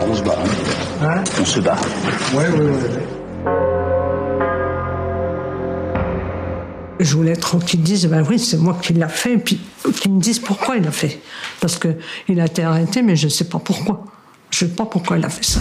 On 0.00 0.14
se 0.14 0.22
bat. 0.22 0.38
hein. 1.02 1.22
On 1.40 1.44
se 1.44 1.60
bat. 1.60 1.76
Ouais, 2.34 2.48
ouais, 2.48 2.60
ouais. 2.60 3.06
Je 7.00 7.14
voulais 7.16 7.36
trop 7.36 7.58
qu'ils 7.58 7.82
disent, 7.82 8.06
ben 8.06 8.24
oui, 8.28 8.38
c'est 8.38 8.56
moi 8.56 8.78
qui 8.80 8.94
l'a 8.94 9.08
fait, 9.08 9.34
et 9.34 9.38
puis 9.38 9.60
qu'ils 10.00 10.12
me 10.12 10.20
disent 10.20 10.38
pourquoi 10.38 10.76
il 10.76 10.84
l'a 10.84 10.92
fait. 10.92 11.20
Parce 11.60 11.78
qu'il 11.78 12.40
a 12.40 12.46
été 12.46 12.62
arrêté, 12.62 13.02
mais 13.02 13.16
je 13.16 13.24
ne 13.26 13.30
sais 13.30 13.44
pas 13.44 13.58
pourquoi. 13.58 14.04
Je 14.50 14.64
ne 14.64 14.70
sais 14.70 14.76
pas 14.76 14.86
pourquoi 14.86 15.18
il 15.18 15.24
a 15.24 15.28
fait 15.28 15.44
ça. 15.44 15.60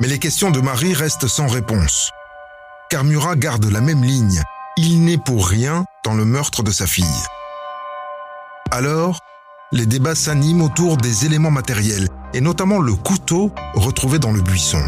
Mais 0.00 0.08
les 0.08 0.18
questions 0.18 0.50
de 0.50 0.60
Marie 0.60 0.92
restent 0.94 1.28
sans 1.28 1.46
réponse. 1.46 2.10
Car 2.90 3.04
Murat 3.04 3.36
garde 3.36 3.66
la 3.66 3.80
même 3.80 4.02
ligne. 4.02 4.42
Il 4.76 5.04
n'est 5.04 5.16
pour 5.16 5.46
rien 5.46 5.84
dans 6.04 6.14
le 6.14 6.24
meurtre 6.24 6.64
de 6.64 6.72
sa 6.72 6.88
fille. 6.88 7.04
Alors, 8.72 9.20
les 9.70 9.86
débats 9.86 10.16
s'animent 10.16 10.62
autour 10.62 10.96
des 10.96 11.24
éléments 11.24 11.52
matériels, 11.52 12.08
et 12.34 12.40
notamment 12.40 12.80
le 12.80 12.94
couteau 12.94 13.52
retrouvé 13.74 14.18
dans 14.18 14.32
le 14.32 14.42
buisson. 14.42 14.82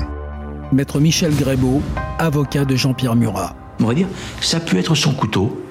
Maître 0.73 0.99
Michel 0.99 1.33
Grébeau, 1.37 1.81
avocat 2.19 2.65
de 2.65 2.75
Jean-Pierre 2.75 3.15
Murat. 3.15 3.55
On 3.79 3.85
va 3.85 3.95
dire, 3.95 4.09
ça 4.41 4.59
peut 4.59 4.79
être 4.79 4.97
son 4.97 5.15
couteau. 5.15 5.65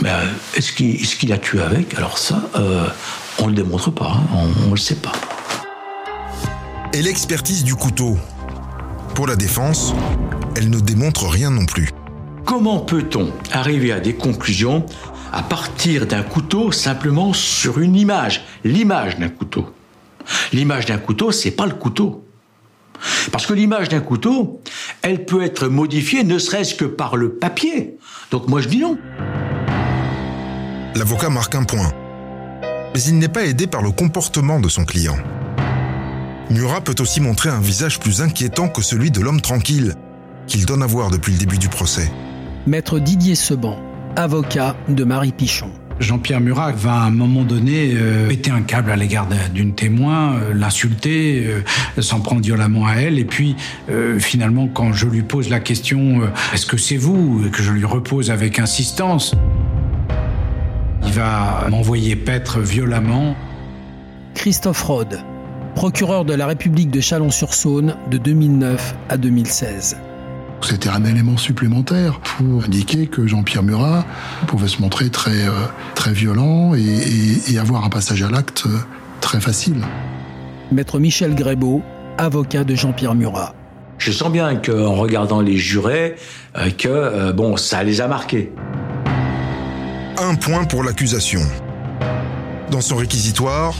Mais 0.00 0.10
euh, 0.10 0.26
est-ce 0.54 0.72
qu'il 0.72 0.94
est-ce 0.94 1.16
qu'il 1.16 1.32
a 1.32 1.38
tué 1.38 1.60
avec? 1.60 1.92
Alors 1.96 2.18
ça, 2.18 2.40
euh, 2.54 2.86
on 3.40 3.46
ne 3.46 3.48
le 3.48 3.56
démontre 3.56 3.90
pas, 3.90 4.12
hein, 4.12 4.46
on 4.62 4.66
ne 4.66 4.70
le 4.70 4.76
sait 4.76 4.94
pas. 4.94 5.12
Et 6.92 7.02
l'expertise 7.02 7.64
du 7.64 7.74
couteau 7.74 8.16
Pour 9.14 9.26
la 9.26 9.36
défense, 9.36 9.94
elle 10.56 10.70
ne 10.70 10.80
démontre 10.80 11.26
rien 11.26 11.50
non 11.50 11.66
plus. 11.66 11.90
Comment 12.44 12.80
peut-on 12.80 13.32
arriver 13.52 13.92
à 13.92 14.00
des 14.00 14.14
conclusions 14.14 14.86
à 15.32 15.42
partir 15.42 16.06
d'un 16.06 16.22
couteau 16.22 16.72
simplement 16.72 17.32
sur 17.32 17.78
une 17.78 17.96
image, 17.96 18.44
l'image 18.64 19.18
d'un 19.18 19.28
couteau? 19.28 19.66
L'image 20.52 20.86
d'un 20.86 20.98
couteau, 20.98 21.32
c'est 21.32 21.50
pas 21.50 21.66
le 21.66 21.74
couteau. 21.74 22.24
Parce 23.32 23.46
que 23.46 23.52
l'image 23.52 23.88
d'un 23.88 24.00
couteau, 24.00 24.60
elle 25.02 25.24
peut 25.24 25.42
être 25.42 25.68
modifiée 25.68 26.24
ne 26.24 26.38
serait-ce 26.38 26.74
que 26.74 26.84
par 26.84 27.16
le 27.16 27.32
papier. 27.32 27.98
Donc 28.30 28.48
moi 28.48 28.60
je 28.60 28.68
dis 28.68 28.78
non. 28.78 28.98
L'avocat 30.94 31.30
marque 31.30 31.54
un 31.54 31.64
point. 31.64 31.92
Mais 32.94 33.02
il 33.02 33.18
n'est 33.18 33.28
pas 33.28 33.44
aidé 33.44 33.66
par 33.66 33.82
le 33.82 33.90
comportement 33.90 34.60
de 34.60 34.68
son 34.68 34.84
client. 34.84 35.16
Murat 36.50 36.80
peut 36.80 36.96
aussi 37.00 37.20
montrer 37.20 37.48
un 37.50 37.60
visage 37.60 38.00
plus 38.00 38.22
inquiétant 38.22 38.68
que 38.68 38.82
celui 38.82 39.10
de 39.10 39.20
l'homme 39.20 39.40
tranquille, 39.40 39.94
qu'il 40.46 40.66
donne 40.66 40.82
à 40.82 40.86
voir 40.86 41.10
depuis 41.10 41.32
le 41.32 41.38
début 41.38 41.58
du 41.58 41.68
procès. 41.68 42.10
Maître 42.66 42.98
Didier 42.98 43.34
Seban, 43.36 43.78
avocat 44.16 44.74
de 44.88 45.04
Marie 45.04 45.32
Pichon. 45.32 45.70
Jean-Pierre 46.00 46.40
Murat 46.40 46.72
va 46.72 46.94
à 46.94 47.04
un 47.04 47.10
moment 47.10 47.44
donné 47.44 47.92
euh, 47.94 48.26
péter 48.26 48.50
un 48.50 48.62
câble 48.62 48.90
à 48.90 48.96
l'égard 48.96 49.26
d'un- 49.26 49.48
d'une 49.52 49.74
témoin, 49.74 50.34
euh, 50.36 50.54
l'insulter, 50.54 51.44
euh, 51.46 52.00
s'en 52.02 52.20
prendre 52.20 52.40
violemment 52.40 52.86
à 52.86 52.94
elle. 52.94 53.18
Et 53.18 53.24
puis, 53.26 53.54
euh, 53.90 54.18
finalement, 54.18 54.66
quand 54.66 54.94
je 54.94 55.06
lui 55.06 55.20
pose 55.22 55.50
la 55.50 55.60
question 55.60 56.22
euh, 56.22 56.28
est-ce 56.54 56.64
que 56.64 56.78
c'est 56.78 56.96
vous 56.96 57.42
et 57.46 57.50
que 57.50 57.62
je 57.62 57.70
lui 57.70 57.84
repose 57.84 58.30
avec 58.30 58.58
insistance, 58.58 59.34
il 61.04 61.12
va 61.12 61.66
m'envoyer 61.70 62.16
paître 62.16 62.60
violemment. 62.60 63.36
Christophe 64.34 64.82
Rode, 64.82 65.20
procureur 65.74 66.24
de 66.24 66.34
la 66.34 66.46
République 66.46 66.90
de 66.90 67.00
Chalon-sur-Saône 67.00 67.94
de 68.10 68.18
2009 68.18 68.94
à 69.08 69.16
2016. 69.16 69.96
C'était 70.62 70.90
un 70.90 71.04
élément 71.04 71.38
supplémentaire 71.38 72.20
pour 72.20 72.64
indiquer 72.64 73.06
que 73.06 73.26
Jean-Pierre 73.26 73.62
Murat 73.62 74.04
pouvait 74.46 74.68
se 74.68 74.82
montrer 74.82 75.08
très, 75.08 75.46
euh, 75.48 75.52
très 75.94 76.12
violent 76.12 76.74
et, 76.74 76.80
et- 76.80 77.54
et 77.54 77.58
avoir 77.58 77.84
un 77.84 77.88
passage 77.88 78.22
à 78.22 78.28
l'acte 78.28 78.64
euh, 78.66 78.76
très 79.22 79.40
facile. 79.40 79.76
Maître 80.70 80.98
Michel 80.98 81.34
Grébeau, 81.34 81.82
avocat 82.18 82.64
de 82.64 82.74
Jean-Pierre 82.74 83.14
Murat. 83.14 83.54
Je 83.96 84.12
sens 84.12 84.30
bien 84.30 84.56
qu'en 84.56 84.94
regardant 84.96 85.40
les 85.40 85.56
jurés, 85.56 86.16
euh, 86.58 86.70
que 86.70 87.32
bon, 87.32 87.56
ça 87.56 87.82
les 87.82 88.00
a 88.02 88.08
marqués. 88.08 88.52
Un 90.18 90.34
point 90.34 90.64
pour 90.64 90.82
l'accusation. 90.84 91.40
Dans 92.70 92.80
son 92.82 92.96
réquisitoire, 92.96 93.74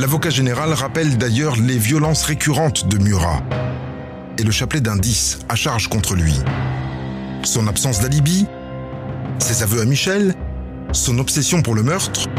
l'avocat 0.00 0.30
général 0.30 0.72
rappelle 0.72 1.18
d'ailleurs 1.18 1.56
les 1.56 1.76
violences 1.76 2.24
récurrentes 2.24 2.88
de 2.88 2.96
Murat 2.96 3.42
et 4.38 4.42
le 4.42 4.50
chapelet 4.50 4.80
d'indices 4.80 5.40
à 5.50 5.56
charge 5.56 5.88
contre 5.88 6.14
lui. 6.14 6.32
Son 7.42 7.66
absence 7.66 8.00
d'alibi, 8.00 8.46
ses 9.38 9.62
aveux 9.62 9.82
à 9.82 9.84
Michel, 9.84 10.34
son 10.92 11.18
obsession 11.18 11.60
pour 11.60 11.74
le 11.74 11.82
meurtre, 11.82 12.30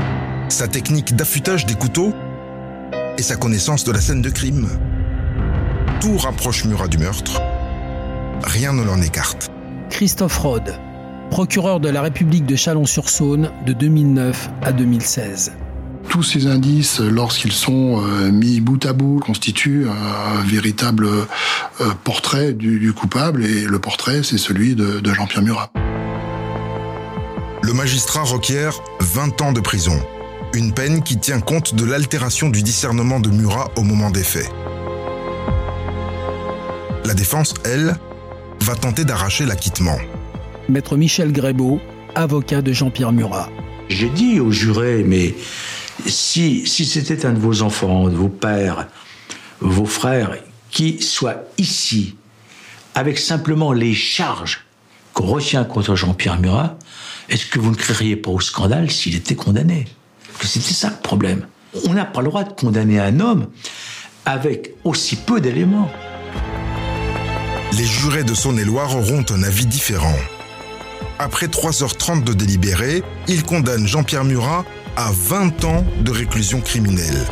sa 0.50 0.68
technique 0.68 1.16
d'affûtage 1.16 1.68
des 1.68 1.76
couteaux 1.76 2.14
et 3.20 3.22
sa 3.22 3.36
connaissance 3.36 3.84
de 3.84 3.92
la 3.92 4.02
scène 4.02 4.24
de 4.24 4.32
crime. 4.32 4.68
Tout 6.00 6.18
rapproche 6.18 6.66
Murat 6.66 6.88
du 6.88 6.98
meurtre. 6.98 7.40
Rien 8.44 8.74
ne 8.74 8.84
l'en 8.84 9.00
écarte. 9.04 9.52
Christophe 9.92 10.38
Rode, 10.40 10.80
procureur 11.30 11.80
de 11.80 11.90
la 11.90 12.02
République 12.02 12.48
de 12.48 12.56
Chalon-sur-Saône 12.56 13.52
de 13.68 13.74
2009 13.74 14.50
à 14.64 14.72
2016. 14.72 15.52
Tous 16.12 16.24
ces 16.24 16.48
indices, 16.48 17.00
lorsqu'ils 17.00 17.54
sont 17.54 18.04
euh, 18.04 18.32
mis 18.32 18.60
bout 18.60 18.86
à 18.86 18.92
bout, 18.92 19.22
constituent 19.26 19.88
un 19.88 20.42
véritable 20.42 21.06
euh, 21.08 21.86
portrait 22.04 22.52
du, 22.52 22.92
coupable, 22.92 23.46
et 23.46 23.64
le 23.64 23.80
portrait, 23.80 24.22
c'est 24.22 24.38
celui 24.38 24.76
de, 24.76 25.00
de 25.00 25.14
Jean-Pierre 25.14 25.42
Murat. 25.42 25.72
Le 27.62 27.72
magistrat 27.72 28.24
requiert 28.24 28.82
20 29.00 29.42
ans 29.42 29.54
de 29.54 29.62
prison, 29.62 29.98
une 30.54 30.74
peine 30.74 31.02
qui 31.02 31.18
tient 31.18 31.40
compte 31.40 31.76
de 31.76 31.86
l'altération 31.86 32.50
du 32.50 32.62
discernement 32.62 33.22
de 33.22 33.30
Murat 33.30 33.70
au 33.78 33.84
moment 33.84 34.12
des 34.12 34.26
faits. 34.26 34.52
La 37.06 37.14
défense, 37.14 37.54
elle, 37.64 37.96
va 38.60 38.76
tenter 38.76 39.06
d'arracher 39.06 39.46
l'acquittement. 39.46 39.98
Maître 40.68 40.98
Michel 40.98 41.32
Grébeau, 41.32 41.80
avocat 42.16 42.62
de 42.62 42.74
Jean-Pierre 42.74 43.14
Murat. 43.14 43.48
J'ai 43.88 44.10
dit 44.10 44.42
aux 44.42 44.52
jurés, 44.52 45.06
mais 45.08 45.36
si, 46.06 46.66
si 46.68 46.86
c'était 46.86 47.26
un 47.26 47.34
de 47.34 47.40
vos 47.40 47.62
enfants, 47.62 48.10
de 48.10 48.16
vos 48.16 48.30
pères, 48.30 48.88
vos 49.60 49.86
frères, 49.86 50.38
qui 50.70 51.02
soit 51.02 51.44
ici, 51.58 52.16
avec 52.96 53.18
simplement 53.20 53.74
les 53.74 53.94
charges 53.94 54.66
qu'on 55.14 55.26
retient 55.26 55.64
contre 55.64 55.96
Jean-Pierre 55.96 56.40
Murat, 56.40 56.78
est-ce 57.30 57.46
que 57.46 57.60
vous 57.60 57.72
ne 57.72 57.76
crieriez 57.76 58.16
pas 58.16 58.32
au 58.32 58.40
scandale 58.40 58.92
s'il 58.92 59.16
était 59.16 59.36
condamné? 59.36 59.88
C'était 60.42 60.74
ça 60.74 60.90
le 60.90 61.02
problème. 61.02 61.48
On 61.86 61.94
n'a 61.94 62.06
pas 62.06 62.22
le 62.22 62.28
droit 62.28 62.44
de 62.44 62.54
condamner 62.54 63.00
un 63.00 63.20
homme 63.20 63.48
avec 64.26 64.76
aussi 64.84 65.16
peu 65.16 65.40
d'éléments. 65.40 65.92
Les 67.78 67.86
jurés 67.86 68.24
de 68.24 68.34
Saône-et-Loire 68.34 68.98
auront 68.98 69.24
un 69.30 69.44
avis 69.44 69.66
différent. 69.66 70.16
Après 71.20 71.48
3h30 71.48 72.24
de 72.24 72.34
délibéré, 72.34 73.04
ils 73.28 73.44
condamnent 73.44 73.88
Jean-Pierre 73.88 74.26
Murat 74.26 74.66
à 74.96 75.12
20 75.12 75.64
ans 75.66 75.86
de 76.02 76.12
réclusion 76.12 76.62
criminelle. 76.62 77.26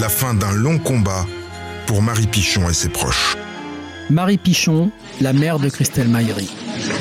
La 0.00 0.08
fin 0.08 0.34
d'un 0.34 0.52
long 0.52 0.78
combat 0.78 1.26
pour 1.86 2.02
Marie 2.02 2.26
Pichon 2.26 2.68
et 2.68 2.74
ses 2.74 2.88
proches. 2.88 3.36
Marie 4.08 4.38
Pichon, 4.38 4.90
la 5.20 5.32
mère 5.32 5.58
de 5.58 5.68
Christelle 5.68 6.08
Maillery. 6.08 6.50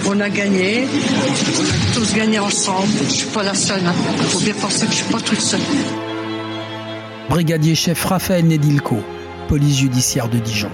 On 0.06 0.20
a 0.20 0.30
gagné, 0.30 0.86
on 0.86 1.64
a 1.64 1.96
tous 1.96 2.14
gagné 2.14 2.40
ensemble. 2.40 2.90
Je 3.08 3.14
suis 3.14 3.30
pas 3.30 3.44
la 3.44 3.56
seule. 3.56 3.82
Il 3.82 3.88
hein. 3.88 3.94
faut 4.28 4.40
bien 4.40 4.54
penser 4.54 4.86
que 4.86 4.92
je 4.92 4.98
suis 4.98 5.12
pas 5.12 5.20
toute 5.20 5.40
seule. 5.40 5.60
Brigadier 7.30 7.76
chef 7.76 8.06
Raphaël 8.06 8.46
Nedilko, 8.46 9.04
police 9.50 9.80
judiciaire 9.80 10.30
de 10.30 10.38
Dijon. 10.38 10.70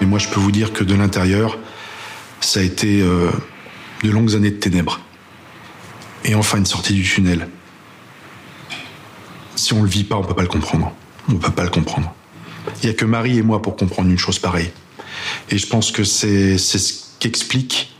Et 0.00 0.06
moi, 0.06 0.18
je 0.18 0.28
peux 0.28 0.40
vous 0.40 0.50
dire 0.50 0.72
que 0.72 0.82
de 0.82 0.94
l'intérieur, 0.96 1.56
ça 2.40 2.58
a 2.58 2.62
été 2.64 3.00
euh, 3.00 3.30
de 4.02 4.10
longues 4.10 4.34
années 4.34 4.50
de 4.50 4.56
ténèbres. 4.56 5.00
Et 6.24 6.34
enfin, 6.34 6.58
une 6.58 6.66
sortie 6.66 6.94
du 6.94 7.04
tunnel. 7.04 7.48
Si 9.54 9.72
on 9.72 9.82
le 9.82 9.88
vit 9.88 10.02
pas, 10.02 10.16
on 10.16 10.24
peut 10.24 10.34
pas 10.34 10.42
le 10.42 10.48
comprendre. 10.48 10.92
On 11.28 11.36
peut 11.36 11.52
pas 11.52 11.62
le 11.62 11.70
comprendre. 11.70 12.12
Il 12.82 12.86
n'y 12.86 12.90
a 12.90 12.94
que 12.94 13.04
Marie 13.04 13.38
et 13.38 13.42
moi 13.42 13.62
pour 13.62 13.76
comprendre 13.76 14.10
une 14.10 14.18
chose 14.18 14.40
pareille. 14.40 14.72
Et 15.50 15.58
je 15.58 15.66
pense 15.68 15.92
que 15.92 16.02
c'est 16.02 16.58
ce 16.58 16.78
qu'explique 17.20 17.94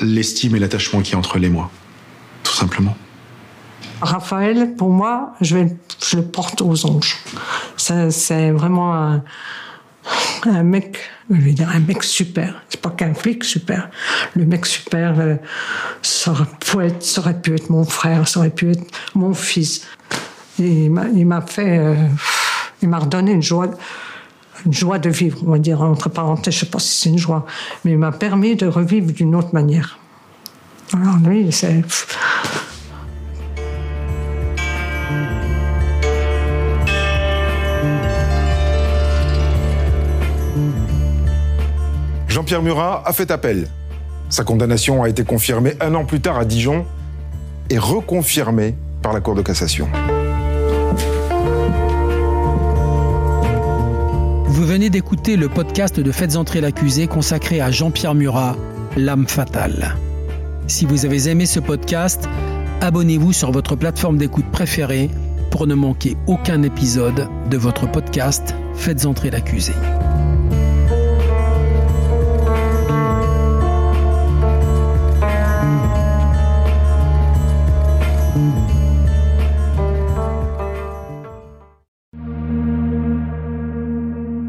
l'estime 0.00 0.56
et 0.56 0.58
l'attachement 0.58 1.02
qui 1.02 1.12
est 1.12 1.16
entre 1.16 1.38
les 1.38 1.50
moi. 1.50 1.70
Tout 2.42 2.54
simplement. 2.54 2.96
Raphaël, 4.02 4.74
pour 4.76 4.90
moi, 4.90 5.32
je, 5.40 5.58
le 6.14 6.22
porte 6.22 6.60
aux 6.60 6.86
anges. 6.86 7.16
C'est 7.76 8.50
vraiment 8.50 9.20
un, 10.44 10.62
mec, 10.62 10.98
je 11.30 11.40
vais 11.40 11.52
dire 11.52 11.70
un 11.74 11.80
mec 11.80 12.02
super. 12.02 12.62
C'est 12.68 12.80
pas 12.80 12.90
qu'un 12.90 13.14
flic 13.14 13.44
super. 13.44 13.88
Le 14.34 14.44
mec 14.44 14.66
super, 14.66 15.18
euh, 15.18 15.36
ça, 16.02 16.32
aurait 16.32 17.40
pu 17.40 17.54
être 17.54 17.70
mon 17.70 17.84
frère, 17.84 18.26
ça 18.28 18.40
aurait 18.40 18.50
pu 18.50 18.72
être 18.72 18.84
mon 19.14 19.34
fils 19.34 19.86
il 20.58 20.90
m'a 21.26 21.40
fait, 21.40 21.78
euh, 21.78 21.94
il 22.82 22.88
m'a 22.88 22.98
redonné 22.98 23.32
une 23.32 23.42
joie, 23.42 23.68
une 24.66 24.72
joie 24.72 24.98
de 24.98 25.10
vivre, 25.10 25.38
on 25.46 25.52
va 25.52 25.58
dire 25.58 25.80
entre 25.82 26.08
parenthèses, 26.08 26.54
je 26.54 26.60
sais 26.60 26.66
pas 26.66 26.78
si 26.78 27.00
c'est 27.00 27.08
une 27.08 27.18
joie, 27.18 27.46
mais 27.84 27.92
il 27.92 27.98
m'a 27.98 28.12
permis 28.12 28.56
de 28.56 28.66
revivre 28.66 29.12
d'une 29.12 29.34
autre 29.34 29.52
manière. 29.52 29.98
Alors 30.94 31.16
lui, 31.24 31.50
c'est 31.52 31.82
Jean-Pierre 42.32 42.62
Murat 42.62 43.02
a 43.04 43.12
fait 43.12 43.30
appel. 43.30 43.68
Sa 44.30 44.42
condamnation 44.42 45.02
a 45.02 45.10
été 45.10 45.22
confirmée 45.22 45.74
un 45.82 45.94
an 45.94 46.06
plus 46.06 46.22
tard 46.22 46.38
à 46.38 46.46
Dijon 46.46 46.86
et 47.68 47.76
reconfirmée 47.76 48.74
par 49.02 49.12
la 49.12 49.20
Cour 49.20 49.34
de 49.34 49.42
cassation. 49.42 49.86
Vous 54.46 54.64
venez 54.64 54.88
d'écouter 54.88 55.36
le 55.36 55.50
podcast 55.50 56.00
de 56.00 56.10
Faites 56.10 56.36
entrer 56.36 56.62
l'accusé 56.62 57.06
consacré 57.06 57.60
à 57.60 57.70
Jean-Pierre 57.70 58.14
Murat, 58.14 58.56
L'âme 58.96 59.28
fatale. 59.28 59.94
Si 60.68 60.86
vous 60.86 61.04
avez 61.04 61.28
aimé 61.28 61.44
ce 61.44 61.60
podcast, 61.60 62.30
abonnez-vous 62.80 63.34
sur 63.34 63.52
votre 63.52 63.76
plateforme 63.76 64.16
d'écoute 64.16 64.50
préférée 64.50 65.10
pour 65.50 65.66
ne 65.66 65.74
manquer 65.74 66.16
aucun 66.26 66.62
épisode 66.62 67.28
de 67.50 67.56
votre 67.58 67.90
podcast 67.90 68.54
Faites 68.74 69.04
entrer 69.04 69.28
l'accusé. 69.28 69.74